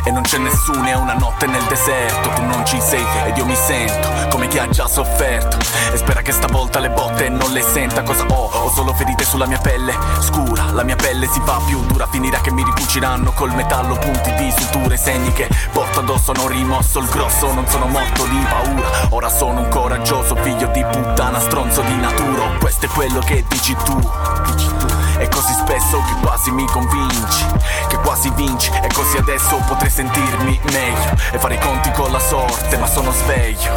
e 0.08 0.12
non 0.12 0.22
c'è 0.22 0.38
nessuno, 0.38 0.86
è 0.86 0.94
una 0.94 1.16
notte 1.16 1.46
nel 1.48 1.64
deserto. 1.66 2.30
Tu 2.30 2.42
non 2.42 2.66
ci 2.66 2.80
sei 2.80 3.06
ed 3.26 3.36
io 3.36 3.46
mi 3.46 3.56
sento 3.56 4.10
Come 4.30 4.48
chi 4.48 4.58
ha 4.58 4.70
già 4.70 4.88
sofferto. 4.88 5.58
E 5.92 5.98
spera 5.98 6.22
che 6.22 6.32
stavolta 6.32 6.80
le 6.80 6.90
botte 6.90 7.28
non 7.28 7.52
le 7.52 7.62
senta. 7.62 8.04
Cosa 8.04 8.24
ho? 8.24 8.50
Ho 8.50 8.72
solo 8.72 8.94
ferite 8.94 9.26
sulla 9.26 9.46
mia 9.46 9.60
pelle. 9.60 9.94
Scura, 10.20 10.72
la 10.72 10.84
mia 10.84 10.96
pelle 10.96 11.28
si 11.28 11.42
fa 11.44 11.60
più 11.66 11.84
dura. 11.86 12.08
Finirà 12.08 12.40
che 12.40 12.52
mi 12.52 12.64
ricuciranno 12.64 13.32
col 13.34 13.54
metallo. 13.54 13.98
Punti 13.98 14.34
di 14.36 14.54
suture, 14.58 14.96
segni 14.96 15.34
che 15.34 15.50
porto 15.74 16.00
addosso. 16.00 16.32
Non 16.32 16.48
rimosso 16.48 17.00
il 17.00 17.10
grosso, 17.10 17.52
non 17.54 17.68
sono 17.68 17.88
morto 17.88 18.24
di 18.26 18.46
paura. 18.48 18.90
Ora 19.10 19.30
sono 19.30 19.60
un 19.60 19.68
coraggioso 19.68 20.36
figlio 20.38 20.68
di 20.68 20.86
puttana 20.90 21.40
Stronzo 21.40 21.82
di 21.82 21.96
natura. 21.98 22.58
Questo 22.60 22.86
è 22.86 22.90
quello 22.90 23.20
che 23.20 23.44
dici 23.50 23.76
tu. 23.84 24.00
Dici 24.46 24.68
tu. 24.78 24.86
È 25.18 25.28
così 25.30 25.52
spesso 25.54 25.98
che 26.06 26.14
quasi 26.22 26.52
mi 26.52 26.64
convinci 26.68 27.46
Che 27.88 27.98
quasi 27.98 28.32
vinci. 28.36 28.70
E 28.82 28.88
così 28.94 29.18
adesso 29.18 29.60
potrei 29.68 29.90
sentirmi 29.98 30.60
meglio 30.72 31.16
E 31.32 31.40
fare 31.40 31.56
i 31.56 31.60
conti 31.60 31.90
con 31.92 32.12
la 32.12 32.20
sorte 32.20 32.78
Ma 32.78 32.86
sono 32.86 33.12
sveglio. 33.12 33.74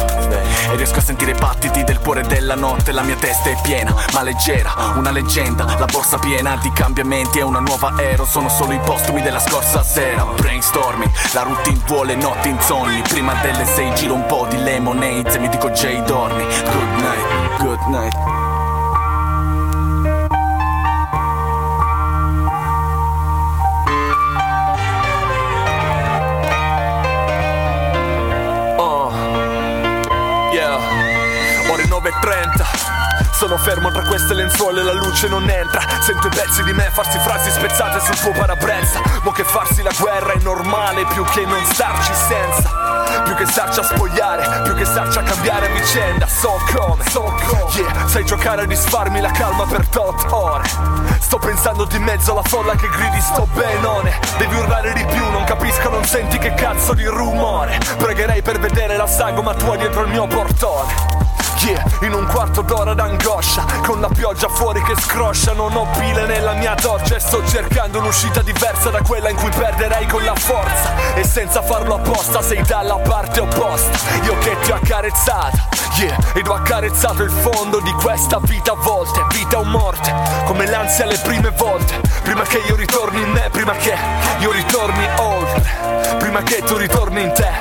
E 0.71 0.75
riesco 0.75 0.99
a 0.99 1.01
sentire 1.01 1.31
i 1.31 1.33
battiti 1.33 1.83
del 1.83 1.99
cuore 1.99 2.21
della 2.21 2.53
notte 2.53 2.91
La 2.91 3.01
mia 3.01 3.15
testa 3.15 3.49
è 3.49 3.57
piena 3.63 3.93
ma 4.13 4.21
leggera 4.21 4.71
Una 4.95 5.09
leggenda 5.09 5.65
La 5.79 5.85
borsa 5.85 6.19
piena 6.19 6.57
di 6.61 6.71
cambiamenti 6.71 7.39
È 7.39 7.41
una 7.41 7.59
nuova 7.59 7.93
era 7.97 8.23
Sono 8.25 8.49
solo 8.49 8.73
i 8.73 8.79
postumi 8.83 9.21
della 9.21 9.39
scorsa 9.39 9.83
sera. 9.83 10.23
Brainstorming 10.23 11.11
La 11.33 11.41
routine 11.41 11.79
vuole 11.87 12.15
notti 12.15 12.49
insonni 12.49 13.01
Prima 13.01 13.33
delle 13.41 13.65
sei 13.65 13.93
giro 13.95 14.13
un 14.13 14.25
po' 14.27 14.45
di 14.47 14.57
lemonade 14.57 15.33
E 15.33 15.39
mi 15.39 15.49
dico 15.49 15.71
Jay 15.71 16.03
dormi 16.03 16.43
Good 16.43 16.99
night 16.99 17.57
Good 17.57 17.87
night 17.87 18.40
Sono 33.41 33.57
fermo 33.57 33.89
tra 33.89 34.03
queste 34.03 34.35
lenzuola 34.35 34.81
e 34.81 34.83
la 34.83 34.93
luce 34.93 35.27
non 35.27 35.49
entra. 35.49 35.81
Sento 35.99 36.27
i 36.27 36.29
pezzi 36.29 36.61
di 36.61 36.73
me 36.73 36.91
farsi 36.91 37.17
frasi 37.17 37.49
spezzate 37.49 37.99
sul 37.99 38.15
tuo 38.19 38.39
parabrezza 38.39 39.01
Mo 39.23 39.31
che 39.31 39.43
farsi 39.43 39.81
la 39.81 39.89
guerra 39.97 40.33
è 40.33 40.37
normale 40.43 41.07
più 41.07 41.23
che 41.23 41.43
non 41.43 41.59
starci 41.65 42.13
senza. 42.13 42.69
Più 43.23 43.33
che 43.33 43.47
starci 43.47 43.79
a 43.79 43.83
spogliare, 43.83 44.61
più 44.61 44.75
che 44.75 44.85
starci 44.85 45.17
a 45.17 45.23
cambiare 45.23 45.69
vicenda. 45.69 46.27
So 46.27 46.61
come, 46.71 47.03
so 47.09 47.21
come. 47.47 47.71
Yeah, 47.71 48.07
sai 48.07 48.25
giocare 48.25 48.61
a 48.61 48.65
disfarmi 48.65 49.19
la 49.19 49.31
calma 49.31 49.65
per 49.65 49.87
tot 49.87 50.23
ore. 50.29 50.69
Sto 51.19 51.39
pensando 51.39 51.85
di 51.85 51.97
mezzo 51.97 52.33
alla 52.33 52.43
folla 52.43 52.75
che 52.75 52.89
gridi 52.89 53.21
sto 53.21 53.47
benone 53.53 54.19
Devi 54.37 54.53
urlare 54.53 54.93
di 54.93 55.03
più, 55.05 55.31
non 55.31 55.45
capisco, 55.45 55.89
non 55.89 56.05
senti 56.05 56.37
che 56.37 56.53
cazzo 56.53 56.93
di 56.93 57.05
rumore. 57.05 57.79
Pregherei 57.97 58.43
per 58.43 58.59
vedere 58.59 58.95
la 58.97 59.07
sagoma 59.07 59.55
tua 59.55 59.77
dietro 59.77 60.03
il 60.03 60.09
mio 60.09 60.27
portone 60.27 61.20
Yeah, 61.63 61.83
in 62.01 62.13
un 62.13 62.25
quarto 62.25 62.63
d'ora 62.63 62.95
d'angoscia 62.95 63.63
Con 63.83 64.01
la 64.01 64.07
pioggia 64.07 64.47
fuori 64.47 64.81
che 64.81 64.95
scroscia 64.99 65.53
Non 65.53 65.75
ho 65.75 65.85
pile 65.95 66.25
nella 66.25 66.53
mia 66.53 66.73
torcia 66.73 67.17
E 67.17 67.19
sto 67.19 67.45
cercando 67.45 67.99
un'uscita 67.99 68.41
diversa 68.41 68.89
da 68.89 69.01
quella 69.03 69.29
in 69.29 69.35
cui 69.35 69.51
perderei 69.51 70.07
con 70.07 70.23
la 70.23 70.33
forza. 70.33 71.13
E 71.13 71.23
senza 71.23 71.61
farlo 71.61 71.95
apposta 71.95 72.41
sei 72.41 72.63
dalla 72.63 72.95
parte 72.95 73.41
opposta. 73.41 73.97
Io 74.23 74.37
che 74.39 74.57
ti 74.63 74.71
ho 74.71 74.75
accarezzato 74.75 75.57
Yeah, 75.97 76.17
ed 76.33 76.47
ho 76.47 76.53
accarezzato 76.53 77.21
il 77.21 77.29
fondo 77.29 77.79
di 77.79 77.91
questa 77.91 78.39
vita 78.41 78.71
a 78.71 78.75
volte 78.75 79.23
Vita 79.29 79.59
o 79.59 79.63
morte, 79.63 80.13
come 80.45 80.65
l'ansia 80.65 81.03
alle 81.03 81.19
prime 81.19 81.51
volte. 81.51 82.01
Prima 82.23 82.41
che 82.41 82.57
io 82.67 82.75
ritorni 82.75 83.21
in 83.21 83.29
me, 83.29 83.49
prima 83.51 83.73
che 83.73 83.95
io 84.39 84.51
ritorni 84.51 85.05
oltre. 85.17 86.17
Prima 86.17 86.41
che 86.41 86.63
tu 86.63 86.75
ritorni 86.77 87.21
in 87.21 87.31
te, 87.33 87.51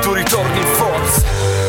tu 0.00 0.12
ritorni 0.12 0.58
in 0.58 0.66
forza 0.66 1.59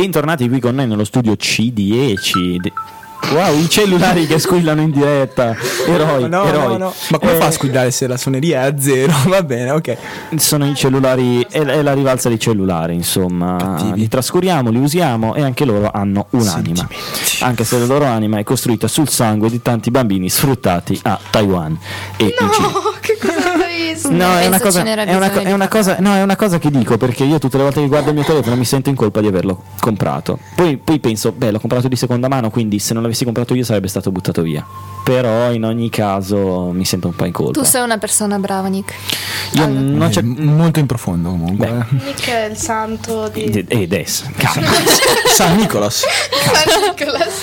Bentornati 0.00 0.48
qui 0.48 0.60
con 0.60 0.74
noi 0.76 0.86
nello 0.86 1.04
studio 1.04 1.34
C10. 1.34 2.56
De- 2.56 2.72
Wow, 3.32 3.54
i 3.60 3.68
cellulari 3.68 4.26
che 4.26 4.38
squillano 4.38 4.80
in 4.80 4.90
diretta. 4.90 5.54
Eroi, 5.86 6.26
no, 6.26 6.42
eroi. 6.46 6.66
no, 6.68 6.76
no. 6.78 6.94
Ma 7.10 7.18
come 7.18 7.32
Eh, 7.32 7.36
fa 7.36 7.46
a 7.46 7.50
squillare 7.50 7.90
se 7.90 8.06
la 8.06 8.16
suoneria 8.16 8.62
è 8.62 8.68
a 8.70 8.78
zero? 8.80 9.12
Va 9.28 9.42
bene, 9.42 9.72
ok. 9.72 9.96
Sono 10.36 10.66
i 10.66 10.74
cellulari, 10.74 11.46
è, 11.50 11.60
è 11.60 11.82
la 11.82 11.92
rivalsa 11.92 12.30
dei 12.30 12.40
cellulari, 12.40 12.94
insomma. 12.94 13.92
Li 13.94 14.08
trascuriamo, 14.08 14.70
li 14.70 14.78
usiamo 14.78 15.34
e 15.34 15.42
anche 15.42 15.66
loro 15.66 15.90
hanno 15.92 16.28
un'anima. 16.30 16.88
Anche 17.40 17.64
se 17.64 17.78
la 17.78 17.84
loro 17.84 18.06
anima 18.06 18.38
è 18.38 18.42
costruita 18.42 18.88
sul 18.88 19.10
sangue 19.10 19.50
di 19.50 19.60
tanti 19.60 19.90
bambini 19.90 20.30
sfruttati 20.30 20.98
a 21.02 21.18
Taiwan 21.28 21.78
e 22.16 22.24
in 22.24 22.30
Cina. 22.52 22.68
che 23.00 23.18
cosa 23.20 23.54
triste. 23.88 24.08
No, 24.10 24.36
è 24.38 24.46
una, 24.46 24.60
cosa, 24.60 24.82
è, 24.84 25.14
una, 25.14 25.32
è 25.42 25.52
una 25.52 25.68
cosa- 25.68 25.96
no, 26.00 26.14
è 26.14 26.22
una 26.22 26.36
cosa 26.36 26.58
che 26.58 26.70
dico 26.70 26.96
perché 26.96 27.24
io 27.24 27.38
tutte 27.38 27.56
le 27.56 27.62
volte 27.64 27.80
che 27.80 27.86
guardo 27.88 28.08
il 28.10 28.14
mio 28.16 28.24
telefono 28.24 28.56
mi 28.56 28.64
sento 28.64 28.88
in 28.90 28.94
colpa 28.96 29.20
di 29.20 29.26
averlo 29.26 29.62
comprato. 29.80 30.38
Poi, 30.54 30.76
poi 30.76 30.98
penso, 31.00 31.32
beh, 31.32 31.50
l'ho 31.52 31.60
comprato 31.60 31.88
di 31.88 31.96
seconda 31.96 32.28
mano, 32.28 32.50
quindi 32.50 32.78
se 32.78 32.94
non 32.94 33.02
l'avessi 33.02 33.24
comprato 33.24 33.54
io 33.54 33.64
sarebbe 33.64 33.88
stato 33.88 34.10
buttato 34.10 34.42
via. 34.42 34.64
Però 35.02 35.50
in 35.52 35.64
ogni 35.64 35.88
caso 35.90 36.70
mi 36.72 36.84
sento 36.84 37.08
un 37.08 37.14
po' 37.16 37.24
in 37.24 37.32
colpa. 37.32 37.58
Tu 37.60 37.64
sei 37.64 37.82
una 37.82 37.98
persona 37.98 38.38
brava, 38.38 38.68
Nick. 38.68 38.94
Io 39.52 39.66
non 39.66 40.08
c'è 40.10 40.22
molto 40.22 40.78
in 40.78 40.86
profondo 40.86 41.30
comunque. 41.30 41.66
eh. 41.66 41.94
Nick 42.04 42.28
è 42.30 42.44
il 42.50 42.56
santo 42.56 43.28
di 43.28 43.44
Ed 43.44 44.04
calma. 44.36 44.68
San 45.26 45.56
Nicolas. 45.56 46.02
San 46.54 46.82
Nicolas. 46.82 47.42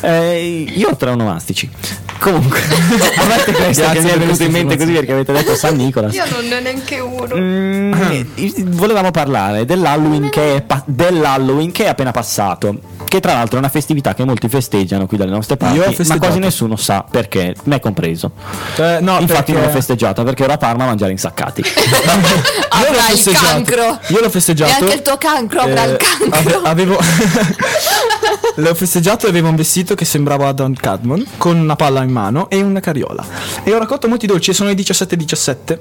Eh, 0.00 0.72
io 0.74 0.88
ho 0.90 0.96
tre 0.96 1.10
onomastici. 1.10 1.70
Comunque, 2.18 2.58
a 2.62 3.26
parte 3.26 3.52
questo 3.52 3.82
Grazie 3.82 3.92
che 3.92 4.00
mi 4.00 4.10
è 4.10 4.18
venuto 4.18 4.42
in 4.44 4.50
mente 4.50 4.76
così 4.78 4.92
perché 4.92 5.12
avete 5.12 5.32
detto 5.32 5.54
San 5.54 5.76
Nicolas. 5.76 6.14
Io 6.14 6.24
non 6.30 6.46
ne 6.46 6.56
ho 6.56 6.60
neanche 6.60 6.98
uno. 7.00 7.34
Mm, 7.36 7.92
eh, 8.36 8.54
volevamo 8.66 9.10
parlare 9.10 9.64
dell'Halloween 9.66 10.30
che, 10.30 10.56
è 10.56 10.62
pa- 10.62 10.82
dell'Halloween 10.86 11.70
che 11.72 11.84
è 11.84 11.88
appena 11.88 12.12
passato. 12.12 12.78
Che 13.04 13.20
tra 13.20 13.34
l'altro 13.34 13.56
è 13.56 13.58
una 13.58 13.68
festività 13.68 14.14
che 14.14 14.24
molti 14.24 14.48
festeggiano 14.48 15.06
qui 15.06 15.16
dalle 15.18 15.30
nostre 15.30 15.56
parti, 15.56 15.76
Io 15.76 15.82
ho 15.82 15.86
ma 15.86 15.92
festeggiato. 15.92 16.18
quasi 16.20 16.38
nessuno 16.40 16.76
sa 16.76 17.04
perché, 17.08 17.54
me 17.64 17.78
compreso. 17.78 18.32
Eh, 18.76 18.98
no, 19.00 19.18
Infatti 19.20 19.26
perché- 19.26 19.52
non 19.52 19.62
l'ho 19.62 19.68
festeggiata 19.70 20.22
perché 20.24 20.44
ero 20.44 20.52
a 20.54 20.56
Parma 20.56 20.84
a 20.84 20.86
mangiare 20.86 21.12
insaccati. 21.12 21.60
Io 21.62 21.70
l'ho 22.04 22.70
Avrà 22.70 22.90
il 22.90 23.02
festeggiato. 23.18 23.44
cancro. 23.46 23.98
Io 24.08 24.20
l'ho 24.20 24.30
festeggiato. 24.30 24.70
E 24.70 24.74
anche 24.82 24.94
il 24.94 25.02
tuo 25.02 25.18
cancro 25.18 25.60
avrà 25.60 25.84
Eh, 25.84 25.90
il 25.90 25.96
cancro. 25.98 26.58
ave- 26.60 26.68
avevo 26.68 26.98
L'ho 28.56 28.74
festeggiato 28.74 29.26
e 29.26 29.30
avevo 29.30 29.48
un 29.48 29.56
vestito 29.56 29.94
che 29.94 30.04
sembrava 30.04 30.50
Don 30.52 30.74
Cadmon 30.74 31.24
con 31.38 31.58
una 31.58 31.76
palla 31.76 32.03
in 32.04 32.10
mano 32.10 32.48
e 32.48 32.62
una 32.62 32.80
carriola. 32.80 33.24
E 33.62 33.72
ho 33.74 33.78
raccolto 33.78 34.08
molti 34.08 34.26
dolci 34.26 34.50
e 34.50 34.54
sono 34.54 34.68
le 34.68 34.76
17-17. 34.76 35.78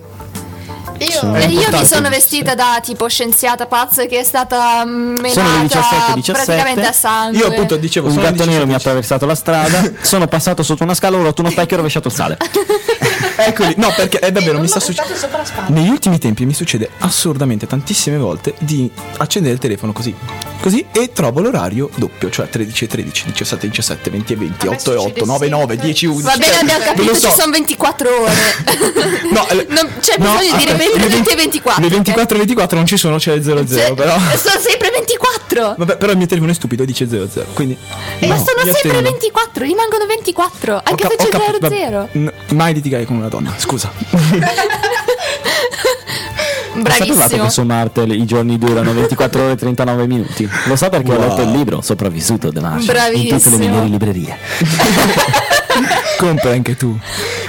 Io 1.00 1.36
E 1.36 1.46
io 1.48 1.70
mi 1.72 1.86
sono 1.86 2.08
vestita 2.08 2.56
da 2.56 2.80
tipo 2.82 3.08
scienziata 3.08 3.66
pazza 3.66 4.06
che 4.06 4.20
è 4.20 4.24
stata 4.24 4.86
mm, 4.86 5.16
Sono 5.26 5.48
le 5.48 5.58
menata 5.58 6.14
17, 6.14 6.14
17. 6.14 6.32
praticamente 6.32 6.88
a 6.88 6.92
sangue. 6.92 7.40
Io 7.40 7.48
appunto 7.48 7.76
dicevo 7.76 8.10
Un 8.10 8.16
gatto 8.16 8.46
nero 8.46 8.66
mi 8.66 8.74
ha 8.74 8.78
17. 8.78 8.78
attraversato 8.78 9.26
la 9.26 9.36
strada, 9.36 9.92
sono 10.02 10.28
passato 10.28 10.64
sotto 10.64 10.84
una 10.84 10.94
scala, 10.94 11.18
ho 11.18 11.24
rotto 11.24 11.42
uno 11.42 11.50
specchio 11.50 11.72
e 11.72 11.74
ho 11.74 11.78
rovesciato 11.78 12.08
il 12.08 12.14
sale. 12.14 12.38
Eccoli, 13.36 13.74
no, 13.78 13.92
perché 13.96 14.20
è 14.20 14.32
davvero 14.32 14.60
mi 14.60 14.68
sta 14.68 14.80
succedendo. 14.80 15.18
Negli 15.68 15.90
ultimi 15.90 16.20
tempi 16.20 16.46
mi 16.46 16.54
succede 16.54 16.90
assurdamente 17.00 17.66
tantissime 17.68 18.18
volte 18.18 18.54
di 18.60 18.90
accendere 19.18 19.56
il 19.56 19.60
telefono 19.60 19.92
così. 19.92 20.16
Così 20.64 20.86
e 20.94 21.12
trovo 21.12 21.42
l'orario 21.42 21.90
doppio, 21.96 22.30
cioè 22.30 22.48
13 22.48 22.86
e 22.86 22.88
13, 22.88 23.26
17 23.32 23.66
e 23.66 23.70
17, 23.70 24.10
20 24.10 24.32
e 24.32 24.36
20, 24.38 24.66
A 24.66 24.70
me 24.70 24.76
8 24.78 24.94
e 24.94 24.96
8, 24.96 25.08
succede 25.10 25.26
9 25.26 25.46
e 25.46 25.50
9, 25.50 25.60
sempre. 25.68 25.86
10 25.86 26.06
e 26.06 26.08
11. 26.08 26.24
Va 26.24 26.32
bene, 26.38 26.46
cioè, 26.54 26.62
abbiamo 26.62 26.84
capito, 26.86 27.14
so. 27.16 27.28
ci 27.28 27.34
sono 27.36 27.52
24 27.52 28.10
ore. 28.22 28.34
No, 29.34 29.48
eh, 29.52 29.66
Non- 29.68 29.90
c'è 30.00 30.16
no, 30.20 30.38
bisogno 30.38 30.56
di 30.58 30.66
le 30.66 30.74
20 31.10 31.30
e 31.30 31.36
24. 31.36 31.84
Le 31.84 31.90
24 31.90 32.36
e 32.36 32.40
24 32.40 32.78
non 32.78 32.86
ci 32.86 32.96
sono, 32.96 33.18
c'è 33.18 33.34
il 33.34 33.44
00, 33.44 33.68
Cioè, 33.68 33.94
però. 33.94 34.18
Sono 34.40 34.60
sempre 34.62 34.90
24. 34.92 35.76
Vabbè, 35.78 35.98
però 35.98 36.12
il 36.14 36.18
mio 36.18 36.28
telefono 36.28 36.52
è 36.54 36.56
stupido 36.56 36.86
dice 36.86 37.10
00, 37.10 37.48
quindi. 37.54 37.78
Ma 38.22 38.28
no, 38.28 38.36
sono 38.38 38.64
mi 38.64 38.72
sempre 38.72 38.72
astengo. 38.72 39.02
24, 39.02 39.64
rimangono 39.66 40.06
24. 40.08 40.76
Ho 40.76 40.82
Anche 40.82 41.04
cap- 41.08 41.12
se 41.12 41.18
c'è 41.18 41.30
cap- 41.30 41.68
0 41.68 41.98
vabbè, 42.00 42.10
n- 42.20 42.34
mai 42.54 42.74
litigare 42.74 43.04
con 43.04 43.18
una 43.18 43.28
donna, 43.28 43.54
scusa. 43.58 43.92
Bravissimo. 46.82 47.44
che 47.44 47.50
su 47.50 47.62
Marte 47.64 48.02
i 48.02 48.26
giorni 48.26 48.58
durano 48.58 48.94
24 48.94 49.44
ore 49.44 49.52
e 49.54 49.56
39 49.56 50.08
minuti? 50.08 50.50
Lo 50.66 50.76
so 50.76 50.90
perché 50.90 51.12
ho 51.12 51.16
Wow. 51.18 51.28
letto 51.30 51.42
il 51.42 51.52
libro 51.52 51.82
Sopravvissuto 51.82 52.52
The 52.52 52.60
Martian 52.60 53.14
in 53.16 53.28
tutte 53.28 53.50
le 53.50 53.58
Bravissimo. 53.58 53.58
migliori 53.58 53.90
librerie. 53.90 54.38
Compra 56.18 56.52
anche 56.52 56.76
tu. 56.76 56.98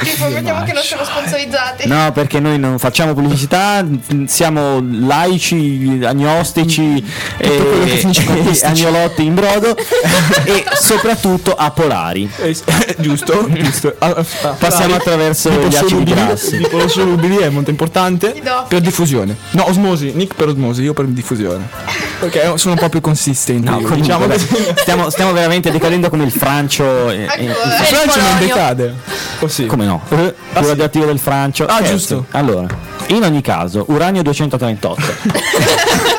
Tipo, 0.02 0.28
mettiamo 0.28 0.64
che 0.64 0.72
non 0.72 0.82
sono 0.82 1.04
sponsorizzati. 1.04 1.86
No, 1.88 2.12
perché 2.12 2.40
noi 2.40 2.58
non 2.58 2.78
facciamo 2.78 3.14
pubblicità, 3.14 3.84
siamo 4.26 4.80
laici, 4.82 6.00
agnostici 6.04 7.04
quello 7.36 7.84
che 7.84 8.00
e, 8.00 8.58
e 8.60 8.66
agnolotti 8.66 9.24
in 9.24 9.34
brodo 9.34 9.76
e 10.44 10.64
soprattutto 10.74 11.54
apolari. 11.54 12.30
Eh, 12.36 12.56
giusto, 12.98 13.48
giusto. 13.50 13.94
Ah, 13.98 14.14
ah, 14.42 14.48
Passiamo 14.50 14.94
ah, 14.94 14.98
attraverso 14.98 15.50
gli 15.50 15.74
acidi 15.74 16.04
grassi. 16.04 16.58
liposolubili 16.58 17.36
è 17.36 17.48
molto 17.48 17.70
importante 17.70 18.34
per 18.68 18.80
diffusione. 18.80 19.36
No, 19.50 19.68
osmosi, 19.68 20.12
Nick 20.14 20.34
per 20.34 20.48
osmosi, 20.48 20.82
io 20.82 20.92
per 20.92 21.06
diffusione. 21.06 22.03
Ok, 22.24 22.58
sono 22.58 22.74
un 22.74 22.80
po' 22.80 22.88
più 22.88 23.00
consistenti. 23.00 23.64
No, 23.64 23.72
comunque, 23.74 23.96
diciamo 23.96 24.26
così. 24.26 24.46
stiamo, 24.76 25.10
stiamo 25.10 25.32
veramente 25.32 25.70
decadendo 25.70 26.08
come 26.08 26.24
il 26.24 26.32
Francio. 26.32 27.10
e- 27.10 27.22
e- 27.22 27.24
Ecco, 27.24 27.42
Il 27.42 27.50
eh. 27.50 27.84
Francia 27.84 28.20
non 28.20 28.38
decade. 28.38 28.94
Oh 29.40 29.48
sì. 29.48 29.66
come 29.66 29.84
no? 29.84 30.00
Eh, 30.08 30.16
più 30.52 30.62
sì. 30.62 30.66
radioattivo 30.68 31.04
del 31.06 31.18
Francio. 31.18 31.66
Ah, 31.66 31.74
Scherzi. 31.76 31.92
giusto. 31.92 32.26
Allora, 32.30 32.66
in 33.08 33.22
ogni 33.22 33.40
caso, 33.42 33.84
uranio 33.88 34.22
238. 34.22 35.02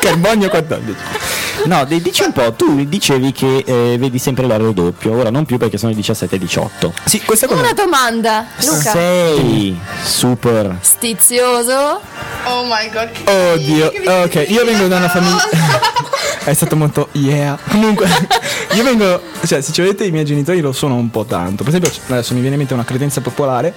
Carbonio 0.00 0.48
14. 0.48 0.98
No, 1.64 1.84
di- 1.84 2.00
dici 2.00 2.22
un 2.22 2.32
po', 2.32 2.52
tu 2.52 2.84
dicevi 2.84 3.32
che 3.32 3.64
eh, 3.66 3.96
vedi 3.98 4.18
sempre 4.18 4.44
l'orario 4.44 4.72
doppio, 4.72 5.16
ora 5.16 5.30
non 5.30 5.44
più 5.44 5.58
perché 5.58 5.78
sono 5.78 5.90
le 5.90 5.96
17 5.96 6.36
e 6.36 6.38
18. 6.38 6.92
Sì, 7.04 7.20
questa 7.22 7.46
cosa. 7.46 7.60
Una 7.60 7.72
domanda, 7.72 8.46
Luca. 8.64 8.90
Sei 8.92 9.76
super. 10.04 10.76
Stizioso. 10.80 12.00
Oh 12.44 12.64
my 12.64 12.90
god. 12.92 13.10
che 13.10 13.52
Oddio, 13.52 13.92
ok, 14.22 14.44
io 14.48 14.64
vengo 14.64 14.86
da 14.86 14.96
una 14.98 15.08
famiglia. 15.08 15.48
È 16.46 16.54
stato 16.54 16.76
molto 16.76 17.08
yeah. 17.10 17.58
Comunque, 17.70 18.06
io 18.74 18.84
vengo, 18.84 19.20
cioè, 19.44 19.60
se 19.60 19.72
ci 19.72 19.80
vedete 19.80 20.04
i 20.04 20.12
miei 20.12 20.24
genitori 20.24 20.60
lo 20.60 20.70
sono 20.70 20.94
un 20.94 21.10
po' 21.10 21.24
tanto. 21.24 21.64
Per 21.64 21.74
esempio, 21.74 21.90
adesso 22.06 22.34
mi 22.34 22.38
viene 22.38 22.54
in 22.54 22.60
mente 22.60 22.72
una 22.72 22.84
credenza 22.84 23.20
popolare 23.20 23.74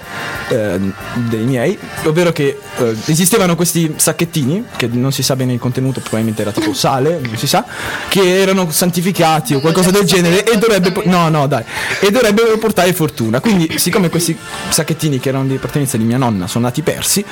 eh, 0.50 0.78
dei 1.14 1.44
miei, 1.46 1.76
ovvero 2.04 2.30
che 2.30 2.60
eh, 2.76 2.96
esistevano 3.06 3.56
questi 3.56 3.92
sacchettini, 3.96 4.66
che 4.76 4.86
non 4.86 5.10
si 5.10 5.24
sa 5.24 5.34
bene 5.34 5.52
il 5.52 5.58
contenuto, 5.58 5.98
probabilmente 5.98 6.42
era 6.42 6.52
tipo 6.52 6.72
sale, 6.72 7.18
non 7.20 7.36
si 7.36 7.48
sa, 7.48 7.64
che 8.08 8.40
erano 8.40 8.70
santificati 8.70 9.54
o 9.54 9.58
qualcosa 9.58 9.90
del 9.90 10.04
genere 10.04 10.44
e 10.44 10.56
dovrebbe 10.56 10.92
no, 11.06 11.28
no, 11.28 11.48
dai, 11.48 11.64
e 11.98 12.12
dovrebbero 12.12 12.56
portare 12.58 12.92
fortuna. 12.92 13.40
Quindi, 13.40 13.80
siccome 13.80 14.10
questi 14.10 14.38
sacchettini 14.68 15.18
che 15.18 15.30
erano 15.30 15.46
di 15.46 15.56
appartenenza 15.56 15.96
di 15.96 16.04
mia 16.04 16.18
nonna 16.18 16.46
sono 16.46 16.66
nati 16.66 16.82
persi, 16.82 17.24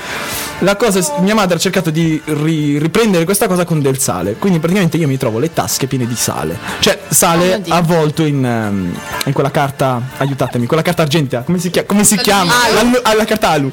la 0.58 0.74
cosa 0.74 1.00
mia 1.20 1.36
madre 1.36 1.54
ha 1.54 1.60
cercato 1.60 1.90
di 1.90 2.20
ri- 2.24 2.78
riprendere 2.78 3.24
questa 3.24 3.46
cosa 3.46 3.64
con 3.64 3.80
del 3.80 4.00
sale. 4.00 4.34
Quindi 4.34 4.58
praticamente 4.58 4.96
io 4.96 5.06
mi 5.06 5.16
trovo 5.16 5.26
le 5.36 5.52
tasche 5.52 5.86
piene 5.86 6.06
di 6.06 6.16
sale. 6.16 6.58
Cioè, 6.78 6.98
sale 7.08 7.56
Oddio. 7.56 7.74
avvolto 7.74 8.24
in, 8.24 8.44
ehm, 8.44 8.98
in 9.24 9.32
quella 9.32 9.50
carta, 9.50 10.00
aiutatemi, 10.16 10.66
quella 10.66 10.82
carta 10.82 11.02
argentea, 11.02 11.42
come 11.42 11.58
si, 11.58 11.70
chia- 11.70 11.84
come 11.84 12.04
si 12.04 12.16
chiama? 12.16 12.52
Alu. 12.78 13.00
La, 13.16 13.24
carta 13.24 13.50
alu. 13.50 13.70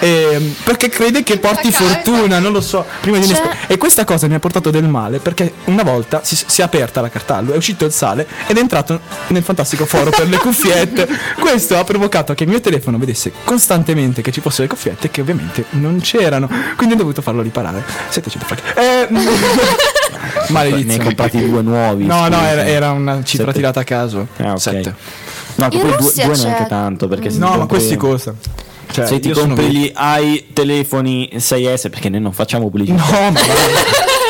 Ehm, 0.00 0.54
perché 0.64 0.88
crede 0.88 1.22
che 1.22 1.38
porti 1.38 1.70
fortuna, 1.70 2.40
non 2.40 2.52
lo 2.52 2.60
so. 2.60 2.84
Prima 3.00 3.18
di 3.18 3.26
inesper- 3.26 3.70
e 3.70 3.76
questa 3.76 4.04
cosa 4.04 4.26
mi 4.26 4.34
ha 4.34 4.40
portato 4.40 4.70
del 4.70 4.88
male 4.88 5.18
perché 5.18 5.52
una 5.66 5.84
volta 5.84 6.22
si, 6.24 6.36
si 6.44 6.60
è 6.60 6.64
aperta 6.64 7.00
la 7.00 7.08
carta 7.08 7.36
alu, 7.36 7.52
è 7.52 7.56
uscito 7.56 7.84
il 7.84 7.92
sale 7.92 8.26
ed 8.46 8.56
è 8.56 8.60
entrato 8.60 9.00
nel 9.28 9.42
fantastico 9.42 9.86
foro 9.86 10.10
per 10.10 10.28
le 10.28 10.38
cuffiette. 10.38 11.08
Questo 11.38 11.78
ha 11.78 11.84
provocato 11.84 12.34
che 12.34 12.44
il 12.44 12.48
mio 12.48 12.60
telefono 12.60 12.98
vedesse 12.98 13.32
costantemente 13.44 14.22
che 14.22 14.32
ci 14.32 14.40
fossero 14.40 14.64
le 14.64 14.68
cuffiette 14.68 15.10
che 15.10 15.20
ovviamente 15.20 15.66
non 15.70 16.00
c'erano. 16.00 16.48
Quindi 16.76 16.94
ho 16.94 16.98
dovuto 16.98 17.22
farlo 17.22 17.42
riparare. 17.42 17.84
700 18.08 18.46
franchi. 18.46 19.94
Eh, 20.26 20.52
Ne 20.52 20.58
hai 20.58 20.70
maledizione. 20.70 21.04
comprati 21.04 21.48
due 21.48 21.62
nuovi. 21.62 22.04
No, 22.04 22.20
no, 22.28 22.36
scusa. 22.36 22.50
era, 22.50 22.66
era 22.66 22.90
una 22.92 23.22
cifra 23.24 23.46
Sette. 23.46 23.58
tirata 23.58 23.80
a 23.80 23.84
caso. 23.84 24.26
Ah, 24.38 24.52
ok. 24.52 24.58
Sette. 24.60 24.94
No, 25.56 25.68
due, 25.68 25.96
due 25.96 26.12
c'è- 26.12 26.26
neanche 26.26 26.66
tanto. 26.68 27.08
Perché 27.08 27.30
No, 27.30 27.56
ma 27.56 27.66
questi 27.66 27.96
costano. 27.96 28.36
Cioè, 28.88 29.04
se 29.06 29.18
ti 29.18 29.28
io 29.28 29.34
compri 29.34 29.66
gli 29.70 29.90
hai 29.94 30.46
telefoni 30.52 31.28
6S, 31.34 31.90
perché 31.90 32.08
noi 32.08 32.20
non 32.20 32.32
facciamo 32.32 32.70
pubblicità. 32.70 33.02
No, 33.02 33.30
ma 33.32 33.40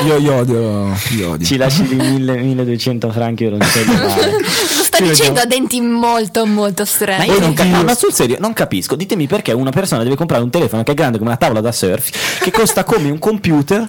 io, 0.06 0.16
io 0.16 0.34
odio. 0.34 0.96
Io 1.16 1.30
odio. 1.32 1.46
Ci 1.46 1.56
lasci 1.56 1.82
di 1.86 1.94
1000 1.94 2.36
1200 2.36 3.10
franchi 3.10 3.44
un 3.44 3.60
cellulare. 3.60 4.30
Lo 4.32 4.82
sta 4.82 4.98
dicendo 5.00 5.40
a 5.40 5.44
denti 5.44 5.80
molto 5.80 6.46
molto 6.46 6.82
Ma 6.82 6.88
stretti. 6.88 7.26
io 7.30 7.38
non 7.38 7.52
capisco, 7.52 7.84
ma 7.84 7.94
sul 7.94 8.12
serio 8.14 8.36
non 8.40 8.52
capisco. 8.54 8.94
Ditemi 8.96 9.26
perché 9.26 9.52
una 9.52 9.70
persona 9.70 10.02
deve 10.02 10.16
comprare 10.16 10.42
un 10.42 10.50
telefono 10.50 10.82
che 10.82 10.92
è 10.92 10.94
grande 10.94 11.18
come 11.18 11.30
una 11.30 11.38
tavola 11.38 11.60
da 11.60 11.70
surf, 11.72 12.38
che 12.40 12.50
costa 12.50 12.82
come 12.84 13.10
un 13.10 13.18
computer. 13.18 13.88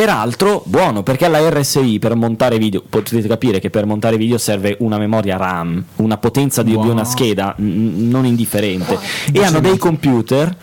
Peraltro 0.00 0.62
buono 0.64 1.02
perché 1.02 1.26
alla 1.26 1.46
RSI 1.50 1.98
per 1.98 2.14
montare 2.14 2.56
video 2.56 2.82
potete 2.88 3.28
capire 3.28 3.60
che 3.60 3.68
per 3.68 3.84
montare 3.84 4.16
video 4.16 4.38
serve 4.38 4.74
una 4.78 4.96
memoria 4.96 5.36
RAM, 5.36 5.84
una 5.96 6.16
potenza 6.16 6.62
di, 6.62 6.70
di 6.70 6.88
una 6.88 7.04
scheda 7.04 7.54
n- 7.58 8.08
non 8.08 8.24
indifferente. 8.24 8.98
E 9.30 9.44
hanno 9.44 9.60
dei 9.60 9.76
computer 9.76 10.56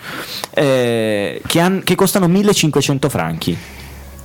eh, 0.56 1.40
che, 1.46 1.60
han- 1.60 1.84
che 1.84 1.94
costano 1.94 2.28
1500 2.28 3.10
franchi. 3.10 3.56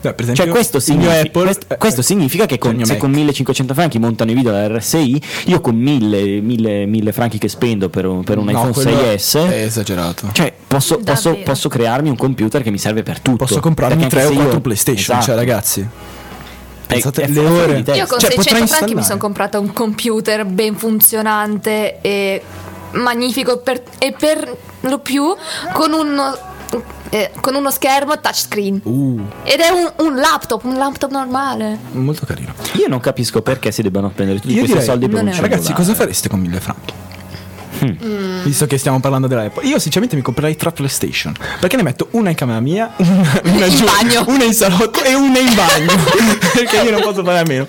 Beh, 0.02 0.12
per 0.14 0.22
esempio, 0.24 0.44
Cioè, 0.44 0.52
questo 0.52 0.80
significa, 0.80 1.20
Apple- 1.20 1.42
questo, 1.44 1.66
eh, 1.68 1.76
questo 1.76 2.02
significa 2.02 2.46
che 2.46 2.58
con, 2.58 2.76
se 2.84 2.92
Mac. 2.92 2.96
con 2.98 3.10
1500 3.12 3.72
franchi 3.74 3.98
montano 3.98 4.30
i 4.32 4.34
video 4.34 4.50
alla 4.50 4.66
RSI, 4.78 5.22
io 5.46 5.60
con 5.60 5.76
1000, 5.76 6.40
1000, 6.40 6.86
1000 6.86 7.12
franchi 7.12 7.38
che 7.38 7.48
spendo 7.48 7.88
per 7.88 8.06
un, 8.06 8.24
per 8.24 8.38
un 8.38 8.44
No, 8.46 8.50
iPhone 8.50 8.72
quello 8.72 8.90
6S, 8.90 9.48
È 9.48 9.62
esagerato. 9.62 10.28
cioè 10.32 10.52
posso, 10.66 10.98
posso, 10.98 11.36
posso 11.44 11.68
crearmi 11.68 12.08
un 12.08 12.16
computer 12.16 12.62
che 12.62 12.70
mi 12.70 12.78
serve 12.78 13.02
per 13.04 13.20
tutto. 13.20 13.36
Posso 13.44 13.60
comprarmi 13.60 14.06
Perché 14.06 14.16
3 14.16 14.18
o 14.18 14.22
anche 14.24 14.34
se 14.34 14.40
4 14.40 14.56
io- 14.56 14.60
PlayStation. 14.62 15.16
Esatto. 15.16 15.24
Cioè, 15.24 15.34
ragazzi. 15.36 15.88
Pensate 16.86 17.22
è 17.22 17.28
le 17.28 17.40
fuori 17.40 17.60
ore. 17.60 17.78
Io 17.96 18.06
con 18.06 18.18
Cioè, 18.18 18.30
600 18.32 18.34
potrei 18.36 18.66
franchi 18.66 18.94
mi 18.94 19.02
sono 19.02 19.18
comprata 19.18 19.58
un 19.58 19.72
computer 19.72 20.44
ben 20.44 20.74
funzionante 20.76 22.00
e 22.02 22.42
magnifico 22.92 23.58
per- 23.58 23.82
e 23.98 24.12
per 24.18 24.56
lo 24.80 24.98
più 24.98 25.24
con 25.72 25.92
uno, 25.92 26.36
eh, 27.10 27.30
con 27.40 27.54
uno 27.54 27.70
schermo 27.70 28.18
touchscreen. 28.18 28.80
Uh, 28.84 29.20
Ed 29.44 29.60
è 29.60 29.68
un, 29.68 30.06
un 30.06 30.16
laptop, 30.16 30.64
un 30.64 30.76
laptop 30.76 31.10
normale. 31.10 31.78
molto 31.92 32.24
carino. 32.26 32.54
Io 32.74 32.88
non 32.88 33.00
capisco 33.00 33.42
perché 33.42 33.70
si 33.70 33.82
debbano 33.82 34.10
spendere 34.10 34.38
tutti 34.40 34.52
Io 34.54 34.60
questi 34.60 34.72
direi, 34.78 34.88
soldi 34.88 35.08
per 35.08 35.22
un 35.22 35.32
cellulare. 35.32 35.48
Ragazzi, 35.54 35.72
cosa 35.72 35.94
fareste 35.94 36.28
con 36.28 36.40
1000 36.40 36.60
franchi? 36.60 36.94
Mm. 37.84 38.42
Visto 38.44 38.66
che 38.66 38.78
stiamo 38.78 39.00
parlando 39.00 39.26
della 39.26 39.42
Apple, 39.42 39.64
io 39.66 39.78
sinceramente 39.78 40.14
mi 40.16 40.22
comprerei 40.22 40.56
tre 40.56 40.70
PlayStation. 40.72 41.34
Perché 41.60 41.76
ne 41.76 41.82
metto 41.82 42.08
una 42.12 42.30
in 42.30 42.36
camera 42.36 42.60
mia, 42.60 42.92
una, 42.98 43.40
una 43.44 43.66
In 43.66 43.74
giù, 43.76 43.84
bagno. 43.84 44.24
una 44.28 44.44
in 44.44 44.52
salotto 44.54 45.02
e 45.02 45.14
una 45.14 45.38
in 45.38 45.54
bagno. 45.54 45.92
perché 46.54 46.76
io 46.76 46.90
non 46.90 47.00
posso 47.02 47.24
fare 47.24 47.38
a 47.40 47.44
meno. 47.46 47.66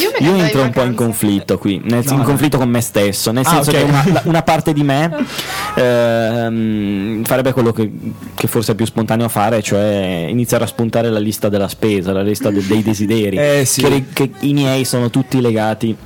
Io, 0.00 0.10
Io 0.26 0.34
entro 0.36 0.62
un 0.62 0.70
po' 0.70 0.82
in 0.82 0.94
conflitto 0.94 1.58
qui, 1.58 1.80
nel, 1.82 2.02
No, 2.04 2.12
in 2.12 2.18
no. 2.18 2.24
conflitto 2.24 2.58
con 2.58 2.68
me 2.68 2.80
stesso, 2.80 3.32
nel 3.32 3.44
Ah, 3.46 3.50
senso 3.62 3.70
ok. 3.70 3.76
che 3.76 3.82
una, 3.82 4.04
la- 4.12 4.22
una 4.24 4.42
parte 4.42 4.72
di 4.72 4.82
me 4.82 5.10
ehm, 5.74 7.24
farebbe 7.24 7.52
quello 7.52 7.72
che, 7.72 7.90
che 8.34 8.46
forse 8.46 8.72
è 8.72 8.74
più 8.74 8.86
spontaneo 8.86 9.28
fare, 9.28 9.62
cioè 9.62 10.26
iniziare 10.28 10.64
a 10.64 10.66
spuntare 10.66 11.10
la 11.10 11.18
lista 11.18 11.48
della 11.48 11.68
spesa, 11.68 12.12
la 12.12 12.22
lista 12.22 12.50
de- 12.50 12.64
dei 12.66 12.82
desideri, 12.82 13.36
Eh, 13.36 13.64
sì. 13.64 13.82
che, 13.82 14.04
che 14.12 14.30
i 14.40 14.52
miei 14.52 14.84
sono 14.84 15.10
tutti 15.10 15.40
legati 15.40 15.96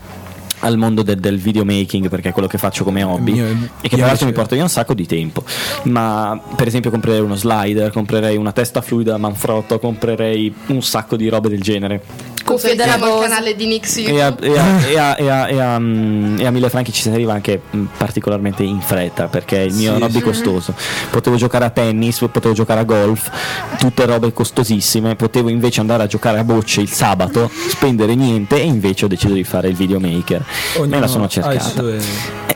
al 0.61 0.77
mondo 0.77 1.03
del, 1.03 1.19
del 1.19 1.39
videomaking 1.39 2.09
perché 2.09 2.31
è 2.31 2.33
quello 2.33 2.49
che 2.49 2.59
faccio 2.59 2.85
come 2.85 3.03
hobby 3.03 3.33
Mio- 3.33 3.71
e 3.81 3.89
che 3.89 3.97
tra 3.97 4.07
l'altro 4.07 4.27
mi 4.27 4.33
porta 4.33 4.55
via 4.55 4.65
un 4.65 4.71
sacco 4.71 4.95
di 4.95 5.07
tempo. 5.07 5.45
Ma 5.85 6.41
per 6.57 6.67
esempio 6.67 6.91
comprerei 6.91 7.21
uno 7.21 7.35
slider 7.35 7.91
comprerei 7.93 8.37
una 8.37 8.53
testa 8.53 8.81
fluida 8.81 9.17
Manfrotto 9.17 9.79
comprerei 9.79 10.55
un 10.67 10.83
sacco 10.83 11.17
di 11.17 11.29
robe 11.29 11.49
del 11.49 11.61
genere 11.61 12.03
Cuffie 12.45 12.73
il 12.73 12.97
Bose. 12.99 13.29
canale 13.29 13.55
di 13.55 13.67
Nix 13.67 13.97
e 13.99 14.21
a, 14.21 14.35
e 14.41 14.59
a- 14.59 14.87
e 14.87 14.99
a- 14.99 15.17
e 15.19 15.29
a- 15.31 15.49
e 15.49 15.61
a, 15.61 15.79
mm, 15.79 16.39
e 16.41 16.47
a 16.47 16.51
mille 16.51 16.69
franchi 16.71 16.93
ci 16.93 17.03
si 17.03 17.09
arriva 17.11 17.33
anche 17.33 17.61
mm, 17.77 17.85
particolarmente 17.97 18.63
in 18.63 18.81
fretta 18.81 19.27
perché 19.27 19.59
il 19.59 19.75
mio 19.75 19.91
è 19.91 19.95
un 19.95 19.99
Sì, 19.99 20.05
hobby 20.05 20.19
sì. 20.19 20.23
costoso. 20.23 20.75
Potevo 21.11 21.37
giocare 21.37 21.65
a 21.65 21.71
tennis, 21.71 22.19
potevo 22.31 22.55
giocare 22.55 22.81
a 22.81 22.85
golf, 22.85 23.31
tutte 23.79 24.05
robe 24.07 24.33
costosissime. 24.33 25.15
Potevo 25.17 25.49
invece 25.49 25.81
andare 25.81 26.03
a 26.05 26.07
giocare 26.07 26.39
a 26.39 26.45
bocce 26.45 26.81
il 26.81 26.91
sabato, 26.91 27.51
spendere 27.69 28.15
niente 28.15 28.57
e 28.61 28.65
invece 28.65 29.05
ho 29.05 29.09
deciso 29.09 29.35
di 29.35 29.45
fare 29.45 29.69
il 29.69 29.75
videomaker. 29.77 30.45
Me 30.87 30.99
la 31.01 31.07
sono 31.07 31.29
cercata. 31.29 31.83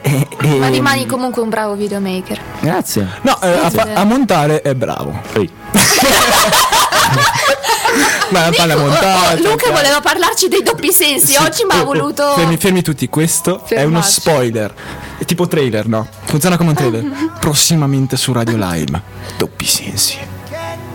E- 0.03 0.26
e- 0.41 0.59
Ma 0.59 0.68
rimani 0.68 1.07
comunque 1.07 1.41
un 1.43 1.49
bravo 1.49 1.74
videomaker. 1.74 2.39
Grazie. 2.61 3.07
No, 3.22 3.41
eh, 3.41 3.93
a, 3.95 4.05
montare 4.05 4.61
è 4.62 4.74
bravo. 4.74 5.18
Ehi. 5.35 5.51
Ma 8.30 8.50
parla 8.56 8.74
a 8.74 8.76
Oh, 8.76 8.80
montare. 8.80 9.40
Luca 9.42 9.70
voleva 9.70 10.00
parlarci 10.00 10.48
dei 10.48 10.62
doppi 10.62 10.92
sensi, 10.92 11.32
Sì, 11.32 11.36
oggi 11.36 11.64
mi 11.64 11.72
ha 11.72 11.78
oh, 11.78 11.82
oh, 11.82 11.84
voluto... 11.84 12.32
Fermi, 12.34 12.56
fermi 12.56 12.82
tutti, 12.82 13.08
questo 13.08 13.64
è 13.66 13.82
uno 13.82 14.00
Fermarci. 14.02 14.10
spoiler. 14.20 14.74
È 15.18 15.24
tipo 15.24 15.46
trailer, 15.46 15.86
no? 15.86 16.06
Funziona 16.24 16.56
come 16.56 16.70
un 16.70 16.74
trailer. 16.76 17.04
Prossimamente 17.38 18.16
su 18.16 18.32
Radio 18.32 18.56
Lime. 18.56 19.02
Doppi 19.36 19.64
sensi. 19.66 20.16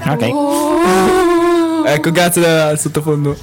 Ok. 0.06 0.32
Ecco, 1.86 2.12
grazie 2.12 2.46
al 2.48 2.80
sottofondo. 2.80 3.38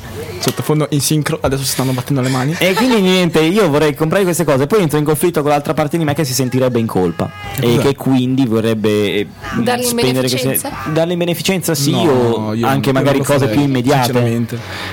Sottofondo 0.47 0.87
in 0.91 1.01
sincro, 1.01 1.39
adesso 1.41 1.65
si 1.65 1.71
stanno 1.71 1.91
battendo 1.91 2.21
le 2.21 2.29
mani. 2.29 2.55
E 2.59 2.73
quindi 2.75 3.01
niente, 3.01 3.41
io 3.41 3.69
vorrei 3.69 3.95
comprare 3.97 4.23
queste 4.23 4.45
cose, 4.45 4.69
poi 4.69 4.83
entro 4.83 4.97
in 4.97 5.05
conflitto 5.05 5.43
con 5.43 5.51
l'altra 5.51 5.75
parte 5.75 5.99
di 5.99 6.05
me 6.05 6.15
che 6.15 6.23
si 6.25 6.35
sentirebbe 6.35 6.79
in 6.79 6.87
colpa 6.87 7.29
e 7.59 7.63
cos'è? 7.63 7.79
che 7.81 7.95
quindi 7.97 8.47
vorrebbe 8.47 8.89
eh, 9.15 9.27
Dargli 9.61 9.93
beneficenza? 9.93 10.69
queste- 10.69 10.93
darle 10.93 11.15
in 11.15 11.19
beneficenza 11.19 11.75
sì 11.75 11.91
No, 11.91 11.99
o 12.03 12.55
io 12.55 12.65
anche 12.67 12.93
magari 12.93 13.19
cose 13.19 13.41
farei, 13.41 13.55
più 13.55 13.63
immediate. 13.65 14.15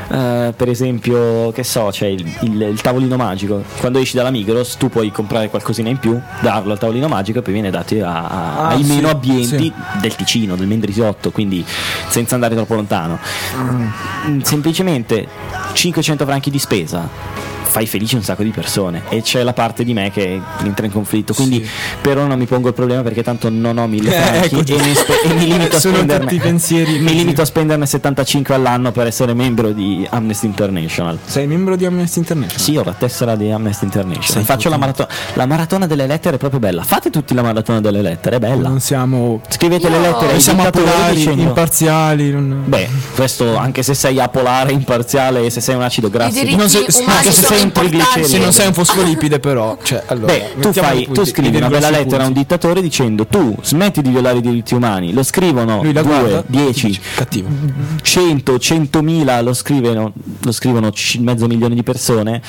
Eh, 0.09 0.53
per 0.57 0.69
esempio, 0.69 1.51
che 1.51 1.63
so, 1.63 1.89
c'è 1.91 2.07
il, 2.07 2.25
il- 2.41 2.61
il 2.71 2.81
tavolino 2.81 3.15
magico. 3.15 3.61
Quando 3.79 3.99
esci 3.99 4.15
dalla 4.15 4.31
Migros 4.31 4.77
tu 4.77 4.89
puoi 4.89 5.11
comprare 5.11 5.49
qualcosina 5.49 5.87
in 5.89 5.97
più, 5.99 6.19
darlo 6.41 6.71
al 6.71 6.79
tavolino 6.79 7.07
magico 7.07 7.39
e 7.39 7.41
poi 7.43 7.53
viene 7.53 7.69
dato 7.69 7.93
a- 8.03 8.07
a- 8.27 8.57
Ah, 8.63 8.67
ai 8.69 8.83
sì, 8.83 8.93
meno 8.93 9.09
abbienti 9.09 9.47
sì. 9.65 9.73
del 10.01 10.15
Ticino, 10.15 10.55
del 10.55 10.65
Mendrisiotto, 10.65 11.29
quindi 11.29 11.63
senza 12.07 12.33
andare 12.33 12.55
troppo 12.55 12.73
lontano. 12.73 13.19
Mm, 13.55 14.39
Semplicemente 14.41 15.27
500 15.73 16.25
franchi 16.25 16.49
di 16.49 16.59
spesa. 16.59 17.52
Fai 17.73 17.87
felice 17.87 18.15
un 18.15 18.21
sacco 18.21 18.43
di 18.43 18.51
persone 18.51 19.01
e 19.09 19.23
c'è 19.23 19.41
la 19.41 19.51
parte 19.53 19.83
di 19.83 19.93
me 19.93 20.11
che 20.11 20.39
entra 20.63 20.85
in 20.85 20.91
conflitto. 20.91 21.33
Quindi, 21.33 21.67
per 22.01 22.17
ora 22.17 22.27
non 22.27 22.37
mi 22.37 22.45
pongo 22.45 22.67
il 22.67 22.75
problema 22.75 23.01
perché 23.01 23.23
tanto 23.23 23.49
non 23.49 23.79
ho 23.79 23.87
mille 23.87 24.15
Eh, 24.15 24.21
franchi 24.21 24.59
ecco, 24.71 24.79
e, 24.79 24.85
mi 24.85 24.93
spe- 24.93 25.21
e 25.23 25.33
mi 25.33 25.45
limito 25.47 25.77
a 25.77 25.79
spenderne. 25.81 26.25
tutti 26.27 26.37
pensieri 26.39 26.99
mi 26.99 27.15
limito 27.15 27.41
a 27.41 27.45
spenderne 27.45 27.87
75 27.87 28.53
all'anno 28.53 28.91
per 28.91 29.07
essere 29.07 29.33
membro 29.33 29.71
di 29.71 30.05
Amnesty 30.07 30.45
International. 30.45 31.17
Sei 31.25 31.47
membro 31.47 31.75
di 31.75 31.85
Amnesty 31.87 32.19
International? 32.19 32.61
Sì, 32.61 32.77
ho 32.77 32.83
la 32.83 32.93
tessera 32.93 33.35
di 33.35 33.49
Amnesty 33.49 33.85
International. 33.85 34.29
Sei 34.31 34.43
Faccio 34.43 34.69
la, 34.69 34.75
fortunato. 34.77 35.07
marato- 35.07 35.33
la 35.39 35.45
maratona 35.47 35.87
delle 35.87 36.05
lettere, 36.05 36.35
è 36.35 36.39
proprio 36.39 36.59
bella. 36.59 36.83
Fate 36.83 37.09
tutti 37.09 37.33
la 37.33 37.41
maratona 37.41 37.81
delle 37.81 38.03
lettere, 38.03 38.35
è 38.35 38.39
bella. 38.39 38.67
Non 38.69 38.81
siamo. 38.81 39.41
Scrivete 39.49 39.89
le 39.89 39.95
Io- 39.95 40.01
lettere 40.01 40.39
siamo 40.39 40.61
apolari, 40.63 41.15
dicendo- 41.15 41.41
imparziali. 41.41 42.29
non- 42.31 42.61
Beh, 42.67 42.87
questo 43.15 43.57
anche 43.57 43.81
se 43.81 43.95
sei 43.95 44.19
apolare, 44.19 44.71
imparziale 44.73 45.43
e 45.45 45.49
se 45.49 45.59
sei 45.59 45.73
un 45.73 45.81
acido 45.81 46.11
grasso. 46.11 46.39
Non 46.55 46.69
se- 46.69 46.85
umani 46.99 47.17
anche 47.17 47.31
se 47.31 47.45
sei 47.45 47.61
triglicerido. 47.71 48.27
Se 48.27 48.37
non 48.37 48.51
sei 48.53 48.67
un 48.67 48.73
fosfolipide, 48.73 49.39
però. 49.39 49.77
Cioè, 49.81 50.03
allora, 50.07 50.33
Beh, 50.33 50.53
tu, 50.59 50.73
fai, 50.73 51.05
punti- 51.05 51.19
tu 51.19 51.25
scrivi 51.25 51.57
una 51.57 51.69
bella 51.69 51.89
lettera 51.89 52.23
a 52.23 52.27
un 52.27 52.33
punti. 52.33 52.39
dittatore 52.39 52.81
dicendo 52.81 53.25
tu 53.27 53.55
smetti 53.61 54.01
di 54.01 54.09
violare 54.09 54.37
i 54.37 54.41
diritti 54.41 54.73
umani, 54.73 55.13
lo 55.13 55.23
scrivono 55.23 55.81
Lui 55.81 55.93
la 55.93 56.01
2, 56.01 56.11
guarda, 56.19 56.41
ti 56.41 56.45
10, 56.49 56.87
dice, 56.87 57.01
cattivo. 57.15 57.47
100, 58.01 58.53
100.000, 58.55 59.43
lo 59.43 59.53
scrivono, 59.53 60.13
lo 60.41 60.51
scrivono 60.51 60.89
c- 60.91 61.17
mezzo 61.19 61.47
milione 61.47 61.75
di 61.75 61.83
persone 61.83 62.41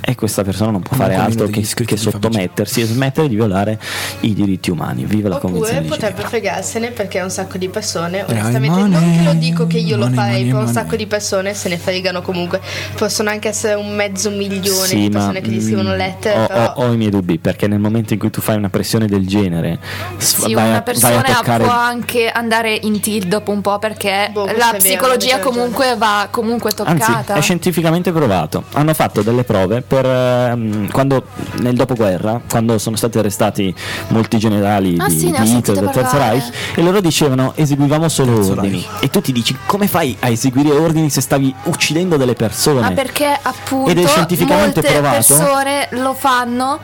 e 0.00 0.14
questa 0.14 0.42
persona 0.42 0.70
non 0.70 0.80
può 0.80 0.96
fare 0.96 1.14
altro 1.14 1.46
che, 1.48 1.60
che 1.84 1.96
sottomettersi 1.96 2.80
e 2.80 2.86
smettere 2.86 3.28
di 3.28 3.34
violare 3.34 3.78
i 4.20 4.32
diritti 4.32 4.70
umani. 4.70 5.04
Viva 5.04 5.28
la 5.28 5.36
Oppure 5.36 5.52
Convenzione 5.52 5.82
di 5.82 5.88
potrebbe 5.88 6.14
Ginevra. 6.14 6.28
fregarsene 6.38 6.90
perché 6.92 7.20
un 7.20 7.30
sacco 7.30 7.58
di 7.58 7.68
persone, 7.68 8.24
onestamente, 8.26 8.68
money, 8.68 8.90
non 8.90 9.16
che 9.18 9.22
lo 9.24 9.32
dico 9.34 9.66
che 9.66 9.78
io 9.78 9.96
lo 9.96 10.04
money, 10.04 10.14
farei, 10.16 10.32
money, 10.44 10.50
però 10.50 10.60
un 10.62 10.72
sacco 10.72 10.96
di 10.96 11.06
persone 11.06 11.52
se 11.54 11.68
ne 11.68 11.76
fregano 11.78 12.22
comunque. 12.22 12.60
Possono 12.96 13.28
anche 13.30 13.48
essere 13.48 13.74
un 13.74 13.94
mezzo 13.94 14.30
milione 14.30 14.57
Sì, 14.66 14.96
di 14.96 15.08
ma, 15.08 15.18
persone 15.18 15.40
che 15.40 15.50
gli 15.50 15.60
scrivono 15.62 15.90
mm, 15.92 15.96
lettere, 15.96 16.40
ho, 16.42 16.46
però 16.46 16.72
ho- 16.74 16.84
ho 16.86 16.92
i 16.92 16.96
miei 16.96 17.10
dubbi 17.10 17.38
perché 17.38 17.66
nel 17.66 17.78
momento 17.78 18.12
in 18.12 18.18
cui 18.18 18.30
tu 18.30 18.40
fai 18.40 18.56
una 18.56 18.68
pressione 18.68 19.06
del 19.06 19.26
genere 19.26 19.78
Sì, 20.18 20.52
vai, 20.52 20.52
a, 20.52 20.56
una 20.56 20.64
vai 20.68 20.76
a 20.76 20.82
persona 20.82 21.22
toccare 21.22 21.64
può 21.64 21.72
anche 21.72 22.28
andare 22.28 22.78
in 22.82 23.00
tilt 23.00 23.26
dopo 23.26 23.50
un 23.52 23.60
po' 23.60 23.78
perché 23.78 24.30
Boh, 24.32 24.46
la 24.46 24.52
vero, 24.72 24.76
psicologia 24.78 25.36
ragione. 25.36 25.42
comunque 25.56 25.94
va 25.96 26.28
comunque 26.30 26.72
Anzi, 26.84 27.04
toccata. 27.06 27.34
è 27.34 27.40
scientificamente 27.40 28.12
provato. 28.12 28.64
Hanno 28.72 28.94
fatto 28.94 29.22
delle 29.22 29.44
prove 29.44 29.82
per 29.82 30.04
ehm, 30.06 30.90
quando, 30.90 31.24
nel 31.60 31.74
dopoguerra, 31.74 32.40
quando 32.48 32.78
sono 32.78 32.96
stati 32.96 33.18
arrestati 33.18 33.74
molti 34.08 34.38
generali 34.38 34.96
Ah, 34.98 35.08
di, 35.08 35.18
sì, 35.18 35.30
di 35.30 35.56
Hitler 35.56 35.78
del 35.78 35.90
Terzo. 35.90 36.18
Reich, 36.18 36.50
e 36.74 36.82
loro 36.82 37.00
dicevano 37.00 37.52
eseguivamo 37.54 38.08
solo 38.08 38.34
Terzo 38.36 38.52
ordini. 38.52 38.84
E 39.00 39.08
tu 39.10 39.20
ti 39.20 39.32
dici 39.32 39.56
come 39.66 39.86
fai 39.86 40.16
a 40.20 40.28
eseguire 40.28 40.70
ordini 40.70 41.10
se 41.10 41.20
stavi 41.20 41.54
uccidendo 41.64 42.16
delle 42.16 42.34
persone? 42.34 42.80
Ma 42.80 42.90
perché 42.92 43.38
appunto 43.40 43.90
Ed 43.90 43.98
è 43.98 44.06
scientificamente 44.06 44.47
molte 44.56 44.80
provato? 44.82 45.14
persone 45.16 45.88
lo 45.90 46.14
fanno 46.14 46.78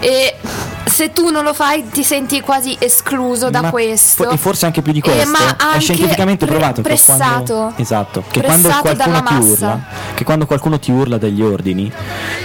e 0.00 0.36
se 0.84 1.12
tu 1.12 1.30
non 1.30 1.42
lo 1.44 1.54
fai 1.54 1.88
ti 1.88 2.02
senti 2.02 2.40
quasi 2.40 2.76
escluso 2.78 3.50
da 3.50 3.62
Ma 3.62 3.70
questo. 3.70 4.28
e 4.30 4.36
forse 4.36 4.66
anche 4.66 4.82
più 4.82 4.92
di 4.92 4.98
Eh, 4.98 5.02
questo 5.02 5.30
ma 5.30 5.74
è 5.74 5.80
scientificamente 5.80 6.44
pre- 6.44 6.54
provato 6.56 6.82
che 6.82 6.88
pressato. 6.88 7.20
quando, 7.54 7.72
esatto, 7.76 8.24
che 8.30 8.40
quando 8.42 8.68
qualcuno 8.68 9.22
ti 9.22 9.34
urla 9.34 9.80
che 10.14 10.24
quando 10.24 10.46
qualcuno 10.46 10.78
ti 10.78 10.90
urla 10.90 11.18
degli 11.18 11.40
ordini 11.42 11.90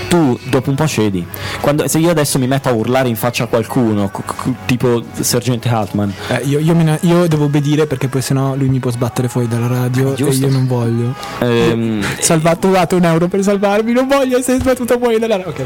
tu 0.08 0.40
dopo 0.46 0.70
un 0.70 0.76
po' 0.76 0.88
cedi 0.88 1.26
quando, 1.60 1.88
se 1.88 1.98
io 1.98 2.10
adesso 2.10 2.38
mi 2.40 2.48
metto 2.48 2.70
a 2.70 2.72
urlare 2.74 3.10
in 3.10 3.16
faccia 3.16 3.44
a 3.44 3.48
qualcuno 3.48 4.10
co- 4.10 4.24
co- 4.26 4.54
tipo 4.66 5.04
Sergente 5.20 5.68
Hartman 5.68 6.14
Eh, 6.28 6.42
io, 6.46 6.60
io 6.60 6.74
ne- 6.74 7.00
io 7.02 7.28
devo 7.28 7.46
obbedire 7.46 7.86
perché 7.88 8.08
poi 8.08 8.22
sennò 8.22 8.56
lui 8.56 8.70
mi 8.70 8.80
può 8.80 8.92
sbattere 8.92 9.28
fuori 9.28 9.48
dalla 9.48 9.68
radio 9.68 10.14
e 10.14 10.16
Giusto. 10.16 10.46
io 10.46 10.52
non 10.52 10.68
voglio. 10.68 11.14
ehm, 11.40 12.06
Salvato, 12.20 12.70
dato 12.70 12.96
un 12.96 13.04
euro 13.04 13.28
per 13.28 13.42
salvarmi, 13.44 13.92
non 13.92 14.08
voglio 14.08 14.38
essere 14.38 14.60
sbattuto 14.60 14.98
fuori 14.98 15.18
dalla 15.20 15.38
radio. 15.38 15.50
Ok, 15.52 15.60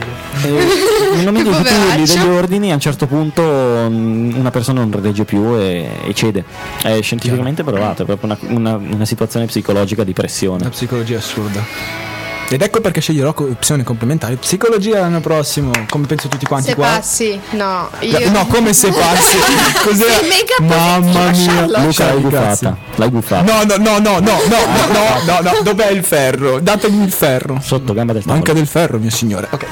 eh, 0.46 1.24
momento 1.26 1.50
in 1.50 1.56
cui 1.56 1.64
tu 1.64 1.74
urli 1.74 2.06
degli 2.06 2.28
ordini 2.28 2.61
a 2.70 2.74
un 2.76 2.80
certo 2.80 3.08
punto 3.08 3.42
mm, 3.42 4.36
una 4.38 4.52
persona 4.52 4.84
non 4.84 5.02
regge 5.02 5.26
più 5.26 5.56
e, 5.56 5.90
e 6.06 6.14
cede. 6.14 6.44
È 6.84 7.02
scientificamente 7.02 7.64
provato 7.64 8.04
è 8.04 8.06
proprio 8.06 8.38
una, 8.48 8.76
una- 8.76 8.94
una 8.94 9.06
situazione 9.06 9.48
psicologica 9.48 10.04
di 10.04 10.14
pressione. 10.14 10.62
Una 10.62 10.70
psicologia 10.70 11.18
assurda. 11.18 12.11
Ed 12.54 12.62
ecco 12.62 12.82
perché 12.82 13.00
sceglierò 13.00 13.34
co- 13.34 13.44
opzioni 13.46 13.84
complementari. 13.84 14.36
Psicologia 14.36 15.00
l'anno 15.00 15.22
prossimo, 15.22 15.72
come 15.90 16.06
penso 16.06 16.28
tutti 16.28 16.46
quanti 16.46 16.70
Se 16.70 16.76
qua. 16.76 16.86
passi, 16.88 17.40
no, 17.52 17.90
io 18.00 18.30
No, 18.30 18.46
come 18.48 18.74
se 18.74 18.90
passi. 18.92 19.38
Cos'era? 19.84 20.20
Mamma 20.60 21.30
mia. 21.32 21.66
Luca 21.84 22.06
l'hai 22.06 22.20
buffata 22.20 22.78
l'hai 22.96 23.10
buffata 23.10 23.42
No, 23.44 23.64
no, 23.64 23.76
no, 23.78 24.00
no, 24.00 24.20
no, 24.20 24.20
no, 24.20 24.38
no, 24.48 24.94
no, 25.26 25.40
no, 25.42 25.52
no, 25.52 25.62
dov'è 25.64 25.90
il 25.92 26.04
ferro? 26.04 26.60
Datemi 26.60 27.04
il 27.04 27.12
ferro. 27.12 27.60
sotto 27.64 27.94
gamba 27.94 28.12
del 28.14 28.22
tavolo 28.24 28.38
Manca 28.40 28.54
del 28.54 28.68
ferro, 28.68 28.98
mio 29.00 29.10
signore. 29.10 29.48
Ok. 29.50 29.66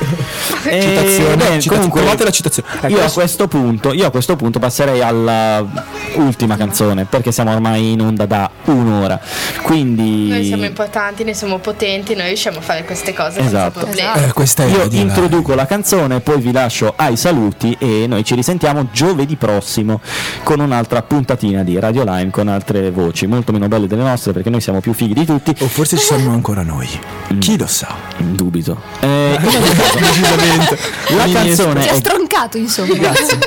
Eh, 0.66 0.82
Citazione, 0.82 1.36
beh, 1.36 1.44
citazione. 1.44 1.62
comunque, 1.78 2.00
Provate 2.02 2.24
la 2.24 2.32
citazione. 2.32 2.70
Ecco, 2.82 2.88
io, 2.88 3.04
a 3.06 3.10
questo 3.12 3.48
punto, 3.48 3.94
io 3.94 4.06
a 4.08 4.10
questo 4.10 4.36
punto 4.36 4.60
passerei 4.60 5.02
alla 5.02 5.66
ultima 6.16 6.56
canzone 6.58 7.06
perché 7.06 7.32
siamo 7.32 7.52
ormai 7.52 7.92
in 7.92 8.02
onda 8.02 8.26
da 8.26 8.50
un'ora. 8.66 9.20
Quindi 9.64 10.28
noi 10.30 10.46
siamo 10.46 10.66
importanti, 10.66 11.24
noi 11.24 11.34
siamo 11.34 11.58
potenti, 11.60 12.16
noi 12.16 12.28
riusciamo 12.28 12.60
a 12.60 12.62
fare 12.70 12.84
queste 12.86 13.14
cose 13.16 13.42
senza 13.42 13.48
Esatto. 13.48 13.80
problemi. 13.80 14.26
Eh, 14.26 14.32
questa 14.34 14.64
è 14.64 14.68
io 14.68 14.88
introduco 14.92 15.56
la 15.56 15.66
canzone, 15.66 16.20
poi 16.20 16.40
vi 16.40 16.52
lascio 16.52 16.94
ai 16.96 17.18
saluti 17.18 17.76
e 17.80 18.06
noi 18.08 18.24
ci 18.24 18.36
risentiamo 18.36 18.90
giovedì 18.92 19.36
prossimo 19.38 20.00
con 20.44 20.60
un'altra 20.60 21.02
puntatina 21.02 21.64
di 21.64 21.80
Radio 21.80 22.04
Line 22.04 22.30
con 22.30 22.48
altre 22.48 22.92
voci 22.92 23.26
molto 23.26 23.52
meno 23.52 23.68
belle 23.68 23.88
delle 23.88 24.04
nostre 24.04 24.34
perché 24.34 24.52
noi 24.52 24.62
siamo 24.62 24.82
più 24.82 24.94
fighi 24.94 25.14
di 25.16 25.26
tutti. 25.26 25.56
O 25.62 25.68
forse 25.68 25.98
ci 25.98 26.04
saremo 26.06 26.32
ancora 26.32 26.62
noi. 26.62 26.88
Chi 27.40 27.58
lo 27.58 27.66
sa? 27.66 27.88
Dubito. 28.18 28.80
Eh, 29.00 29.36
Decisamente. 29.42 30.78
la 31.16 31.28
canzone 31.32 31.82
Ti 31.82 31.88
ha 31.88 31.92
è 31.94 31.96
stroncato, 31.96 32.58
insomma. 32.58 32.94
Grazie. 32.94 33.40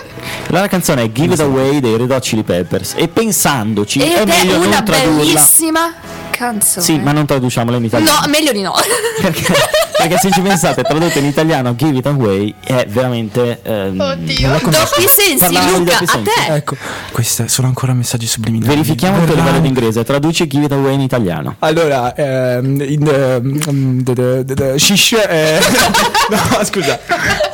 La 0.49 0.67
canzone 0.67 1.03
è 1.05 1.13
Give 1.13 1.35
It 1.35 1.41
Away 1.41 1.79
dei 1.81 1.97
Red 1.97 2.11
Hot 2.11 2.23
Chili 2.23 2.43
Peppers 2.43 2.95
e 2.97 3.07
pensandoci 3.07 4.01
è 4.01 4.21
Ed 4.21 4.29
è 4.29 4.45
meglio 4.45 4.57
una 4.59 4.77
non 4.77 4.85
tradurla. 4.85 5.17
bellissima 5.17 5.93
canzone. 6.33 6.85
Sì, 6.85 6.99
ma 6.99 7.13
non 7.13 7.27
traduciamola 7.27 7.77
in 7.77 7.85
italiano. 7.85 8.21
No, 8.21 8.29
meglio 8.29 8.53
di 8.53 8.63
no. 8.63 8.73
Perché, 9.23 9.55
perché 9.97 10.17
se 10.19 10.31
ci 10.33 10.41
pensate, 10.41 10.83
tradotto 10.83 11.19
in 11.19 11.27
italiano 11.27 11.77
Give 11.77 11.99
It 11.99 12.07
Away 12.07 12.53
è 12.65 12.87
veramente 12.89 13.61
ehm, 13.63 14.01
Oddio. 14.01 14.49
Doppi 14.65 15.07
sensi, 15.07 15.37
Parlavamo 15.39 15.79
Luca, 15.79 15.91
doppi 15.93 16.05
a 16.05 16.07
sensi. 16.09 16.31
te. 16.47 16.55
Ecco, 16.55 16.77
questi 17.13 17.49
sono 17.49 17.69
ancora 17.69 17.93
messaggi 17.93 18.27
subliminali. 18.27 18.69
Verifichiamo 18.75 19.19
il 19.19 19.27
tuo 19.27 19.35
livello 19.37 19.61
di 19.61 19.69
inglese, 19.69 20.03
traduci 20.03 20.47
Give 20.49 20.65
It 20.65 20.73
Away 20.73 20.95
in 20.95 21.01
italiano. 21.03 21.55
Allora, 21.61 22.15
ehm, 22.17 22.81
in, 22.81 23.07
ehm, 23.07 24.77
shish, 24.77 25.13
eh, 25.13 25.61
no, 26.31 26.65
scusa, 26.65 26.99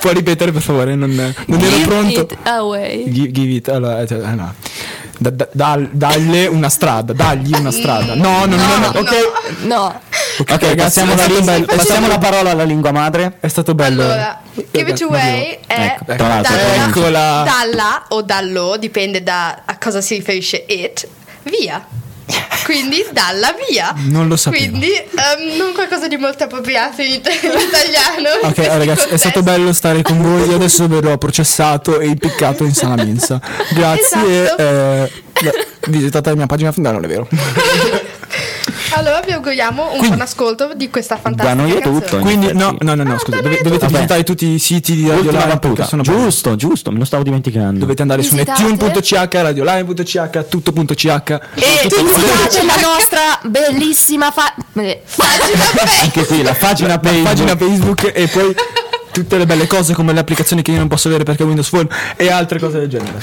può 0.01 0.13
ripetere 0.13 0.51
per 0.53 0.63
favore? 0.63 0.95
Non, 0.95 1.11
non 1.15 1.61
ero 1.61 1.77
Give 1.77 1.87
pronto. 1.87 2.21
it 2.21 2.37
away. 2.45 3.11
Gi- 3.11 3.31
give 3.31 3.53
it, 3.53 3.69
allora, 3.69 4.01
eh, 4.01 4.07
eh, 4.11 4.35
no. 4.35 4.55
Da- 5.21 5.31
da- 5.31 5.49
dal- 5.53 5.89
dalle 5.93 6.47
una 6.47 6.69
strada, 6.69 7.13
dagli 7.13 7.53
una 7.53 7.73
strada. 7.73 8.15
No, 8.15 8.45
no, 8.47 8.57
no, 8.57 8.77
no, 8.79 8.87
ok. 9.01 9.11
No. 9.65 10.01
Ok, 10.39 10.51
Ok, 10.53 10.63
ragazzi, 10.63 11.01
passiamo, 11.03 11.15
la, 11.17 11.65
passiamo 11.67 12.07
la 12.07 12.19
parola 12.19 12.51
alla 12.53 12.63
lingua 12.63 12.93
madre. 12.93 13.39
È 13.41 13.49
stato 13.49 13.75
bello. 13.75 14.03
Allora, 14.05 14.41
Give 14.71 14.91
It 14.93 15.03
Away 15.03 15.59
è 15.67 15.97
Ecco, 15.99 16.15
dalla, 16.15 16.85
Eccola. 16.87 17.43
dalla 17.45 18.05
o 18.09 18.23
dallo, 18.23 18.77
dipende 18.79 19.23
da 19.25 19.63
a 19.65 19.77
cosa 19.79 20.01
si 20.01 20.15
riferisce 20.15 20.65
it, 20.69 21.09
via. 21.43 21.85
Quindi 22.69 23.03
dalla 23.13 23.55
via. 23.67 23.95
Non 23.97 24.29
lo 24.29 24.37
sapevo. 24.37 24.63
Quindi 24.63 24.93
ehm, 24.93 25.57
non 25.57 25.73
qualcosa 25.73 26.07
di 26.07 26.19
molto 26.19 26.45
appropriato 26.45 27.01
in, 27.01 27.13
it- 27.15 27.27
in 27.43 27.51
italiano. 27.51 28.29
Ok, 28.47 28.59
in 28.59 28.77
ragazzi, 28.79 29.05
è 29.05 29.09
questi 29.09 29.17
stato 29.31 29.43
bello 29.43 29.73
stare 29.73 30.03
con 30.03 30.21
voi. 30.21 30.47
Io 30.51 30.57
adesso 30.57 30.87
verrò 30.87 31.17
processato 31.17 31.99
e 31.99 32.09
impiccato 32.09 32.65
in 32.65 32.75
sala 32.75 32.97
mensa. 32.97 33.41
Grazie. 33.73 34.43
Esatto. 34.45 34.63
eh, 34.63 35.13
beh, 35.43 35.67
visitate 35.87 36.29
la 36.29 36.37
mia 36.37 36.47
pagina. 36.47 36.71
No, 36.77 36.91
non 36.93 37.05
è 37.05 37.09
vero. 37.09 37.27
Allora 38.93 39.21
vi 39.21 39.33
auguriamo 39.33 39.93
un 39.95 40.07
buon 40.07 40.21
ascolto 40.21 40.73
di 40.75 40.91
questa 40.91 41.17
fantastica 41.17 41.55
Da 41.55 41.61
noi 41.61 41.73
è 41.73 41.81
canzone. 41.81 42.01
tutto. 42.01 42.17
in 42.17 42.23
Quindi, 42.23 42.53
no, 42.53 42.77
no, 42.81 42.95
no, 42.95 43.03
no, 43.03 43.19
scusa, 43.19 43.41
dove- 43.41 43.59
dovete 43.63 43.85
Vabbè. 43.87 43.95
visitare 43.97 44.25
tutti 44.25 44.47
i 44.47 44.59
siti 44.59 44.95
di 44.95 45.09
Radio 45.09 45.23
Ultima 45.25 45.45
Live 45.45 45.59
perché 45.59 45.85
sono 45.85 46.03
belli. 46.03 46.19
Giusto, 46.23 46.57
giusto, 46.57 46.91
me 46.91 46.99
lo 46.99 47.05
stavo 47.05 47.23
dimenticando. 47.23 47.79
Dovete 47.81 48.03
andare 48.03 48.23
su 48.23 48.35
Visitate. 48.35 48.63
nettune.ch, 48.63 49.29
radioline.ch, 49.31 50.49
tutto.ch. 50.49 51.05
E 51.05 51.41
visitate 51.85 52.65
la 52.65 52.77
nostra 52.81 53.21
bellissima 53.45 54.31
fa- 54.31 54.55
eh, 54.75 55.03
Anche 56.03 56.25
qui 56.27 56.43
la 56.43 56.55
pagina 56.55 56.89
la 56.89 57.01
Facebook. 57.01 57.25
pagina 57.25 57.57
Facebook 57.57 58.13
e 58.15 58.27
poi 58.29 58.55
tutte 59.23 59.37
le 59.39 59.47
belle 59.47 59.67
cose 59.67 59.95
come 59.95 60.13
le 60.13 60.21
applicazioni 60.21 60.63
che 60.63 60.71
io 60.71 60.79
non 60.79 60.89
posso 60.89 61.09
avere 61.09 61.25
perché 61.25 61.43
ho 61.43 61.47
Windows 61.47 61.69
Phone 61.71 61.89
e 62.17 62.31
altre 62.31 62.59
cose 62.59 62.79
del 62.81 62.89
genere. 62.89 63.21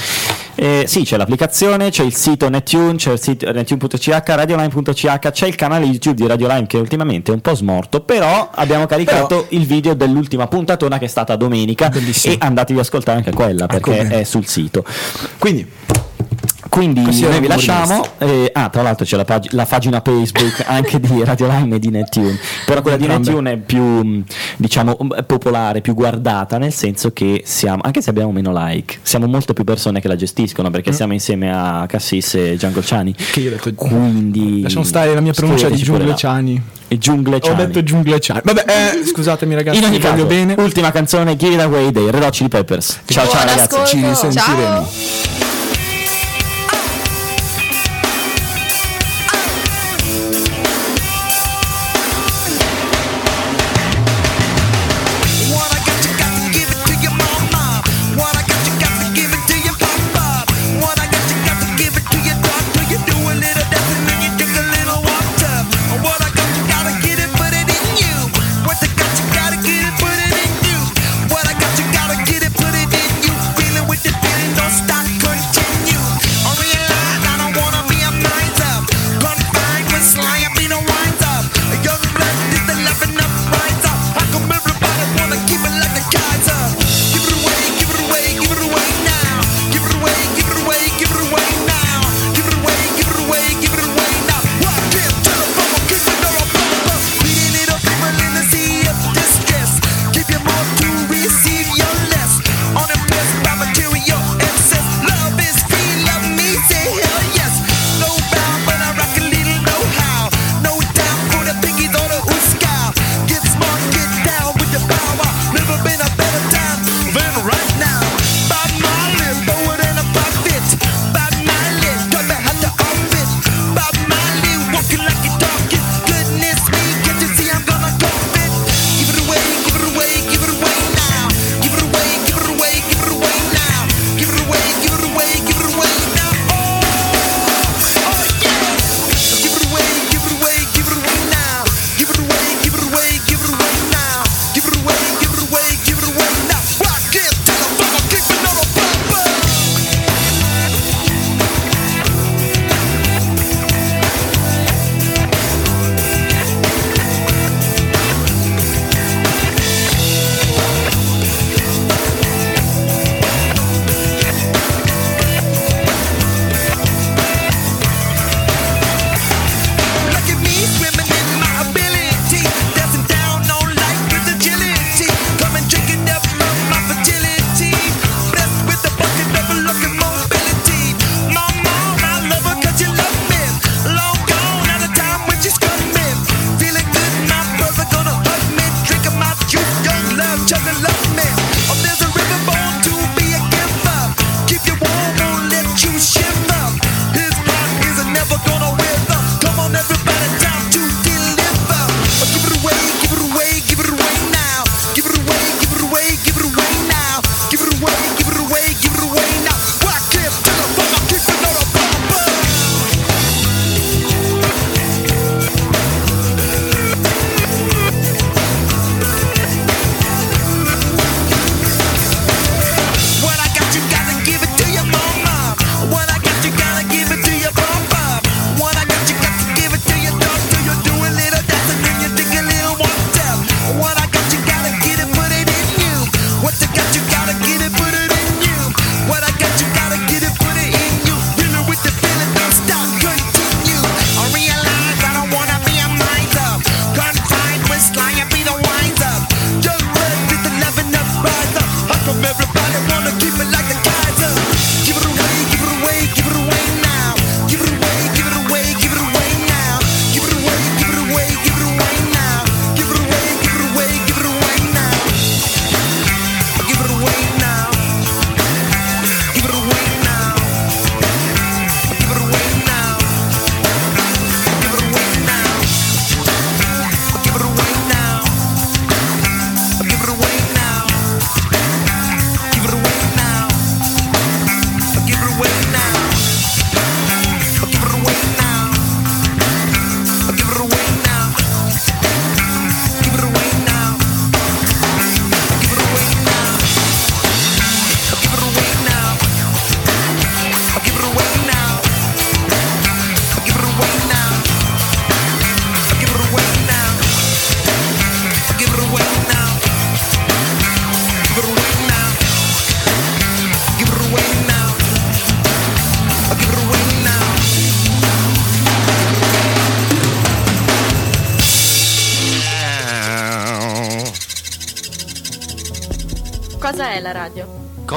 Eh, 0.58 0.84
sì, 0.86 1.02
c'è 1.02 1.16
l'applicazione, 1.16 1.90
c'è 1.90 2.02
il 2.02 2.14
sito 2.14 2.48
Netune, 2.48 2.96
c'è 2.96 3.12
il 3.12 3.20
sito 3.20 3.50
nettune.ch, 3.50 4.22
radioline.ch, 4.24 5.30
c'è 5.30 5.46
il 5.46 5.54
canale 5.54 5.84
YouTube 5.84 6.14
di 6.20 6.26
Radioline 6.26 6.66
che 6.66 6.78
ultimamente 6.78 7.30
è 7.30 7.34
un 7.34 7.40
po' 7.40 7.54
smorto, 7.54 8.00
però 8.00 8.50
abbiamo 8.54 8.86
caricato 8.86 9.46
il 9.50 9.66
video 9.66 9.94
dell'ultima 9.94 10.46
puntatona 10.46 10.98
che 10.98 11.04
è 11.04 11.08
stata 11.08 11.36
domenica 11.36 11.88
Bellissimo. 11.88 12.34
e 12.34 12.38
andatevi 12.40 12.78
ad 12.78 12.84
ascoltare 12.84 13.18
anche 13.18 13.32
quella 13.32 13.66
perché 13.66 13.90
Ecco 13.90 14.02
bene. 14.02 14.20
è 14.20 14.24
sul 14.24 14.46
sito. 14.46 14.84
Quindi, 15.38 15.66
Quindi 16.76 17.02
Così 17.04 17.22
noi 17.22 17.40
vi 17.40 17.46
lasciamo. 17.46 18.04
eh, 18.18 18.50
ah, 18.52 18.68
tra 18.68 18.82
l'altro 18.82 19.06
c'è 19.06 19.16
la, 19.16 19.24
pag- 19.24 19.50
la 19.52 19.64
pagina 19.64 20.02
Facebook 20.04 20.62
anche 20.68 21.00
di 21.00 21.24
Radio 21.24 21.46
Line 21.48 21.76
e 21.76 21.78
di 21.78 21.88
Nettune. 21.88 22.38
Però 22.66 22.82
quella 22.82 22.98
di. 22.98 23.06
Nettune 23.06 23.52
è 23.52 23.56
più 23.56 23.80
mh, 23.82 24.24
diciamo 24.58 24.94
mh, 25.00 25.24
popolare, 25.26 25.80
più 25.80 25.94
guardata, 25.94 26.58
nel 26.58 26.74
senso 26.74 27.12
che 27.14 27.40
siamo, 27.46 27.80
anche 27.82 28.02
se 28.02 28.10
abbiamo 28.10 28.30
meno 28.30 28.52
like, 28.54 28.98
siamo 29.00 29.26
molte 29.26 29.54
più 29.54 29.64
persone 29.64 30.00
che 30.02 30.08
la 30.08 30.16
gestiscono 30.16 30.68
perché 30.68 30.92
siamo 30.92 31.14
insieme 31.14 31.50
a 31.50 31.86
Cassis 31.88 32.34
e 32.34 32.56
Gian 32.58 32.72
Golciani. 32.72 33.10
Mm. 33.18 33.24
che 33.32 33.40
io 33.40 33.48
ho 33.48 33.52
detto 33.52 33.72
Quindi 33.72 34.60
lasciamo 34.60 34.84
stare 34.84 35.14
la 35.14 35.20
mia 35.22 35.32
pronuncia 35.32 35.70
di 35.70 35.76
giungleciani. 35.76 36.62
E 36.88 36.98
Giungleciani. 36.98 37.62
Ho 37.62 37.66
detto 37.66 37.82
giungleciani. 37.82 38.40
Vabbè, 38.44 38.64
eh, 38.66 39.06
scusatemi 39.06 39.54
ragazzi, 39.54 39.78
In 39.78 39.84
ogni 39.84 39.98
caso, 39.98 40.26
bene. 40.26 40.54
ultima 40.58 40.92
canzone 40.92 41.36
Give 41.36 41.54
It 41.54 41.60
Away 41.60 41.90
dei 41.90 42.10
Red 42.10 42.22
Hot 42.22 42.32
Chili 42.32 42.50
Peppers. 42.50 43.00
Ciao 43.06 43.24
ciao 43.26 43.32
Buon 43.32 43.46
ragazzi. 43.46 43.74
ascolto. 43.74 43.86
Ci 43.86 44.06
risentiremo. 44.06 44.86
Ciao. 44.86 45.45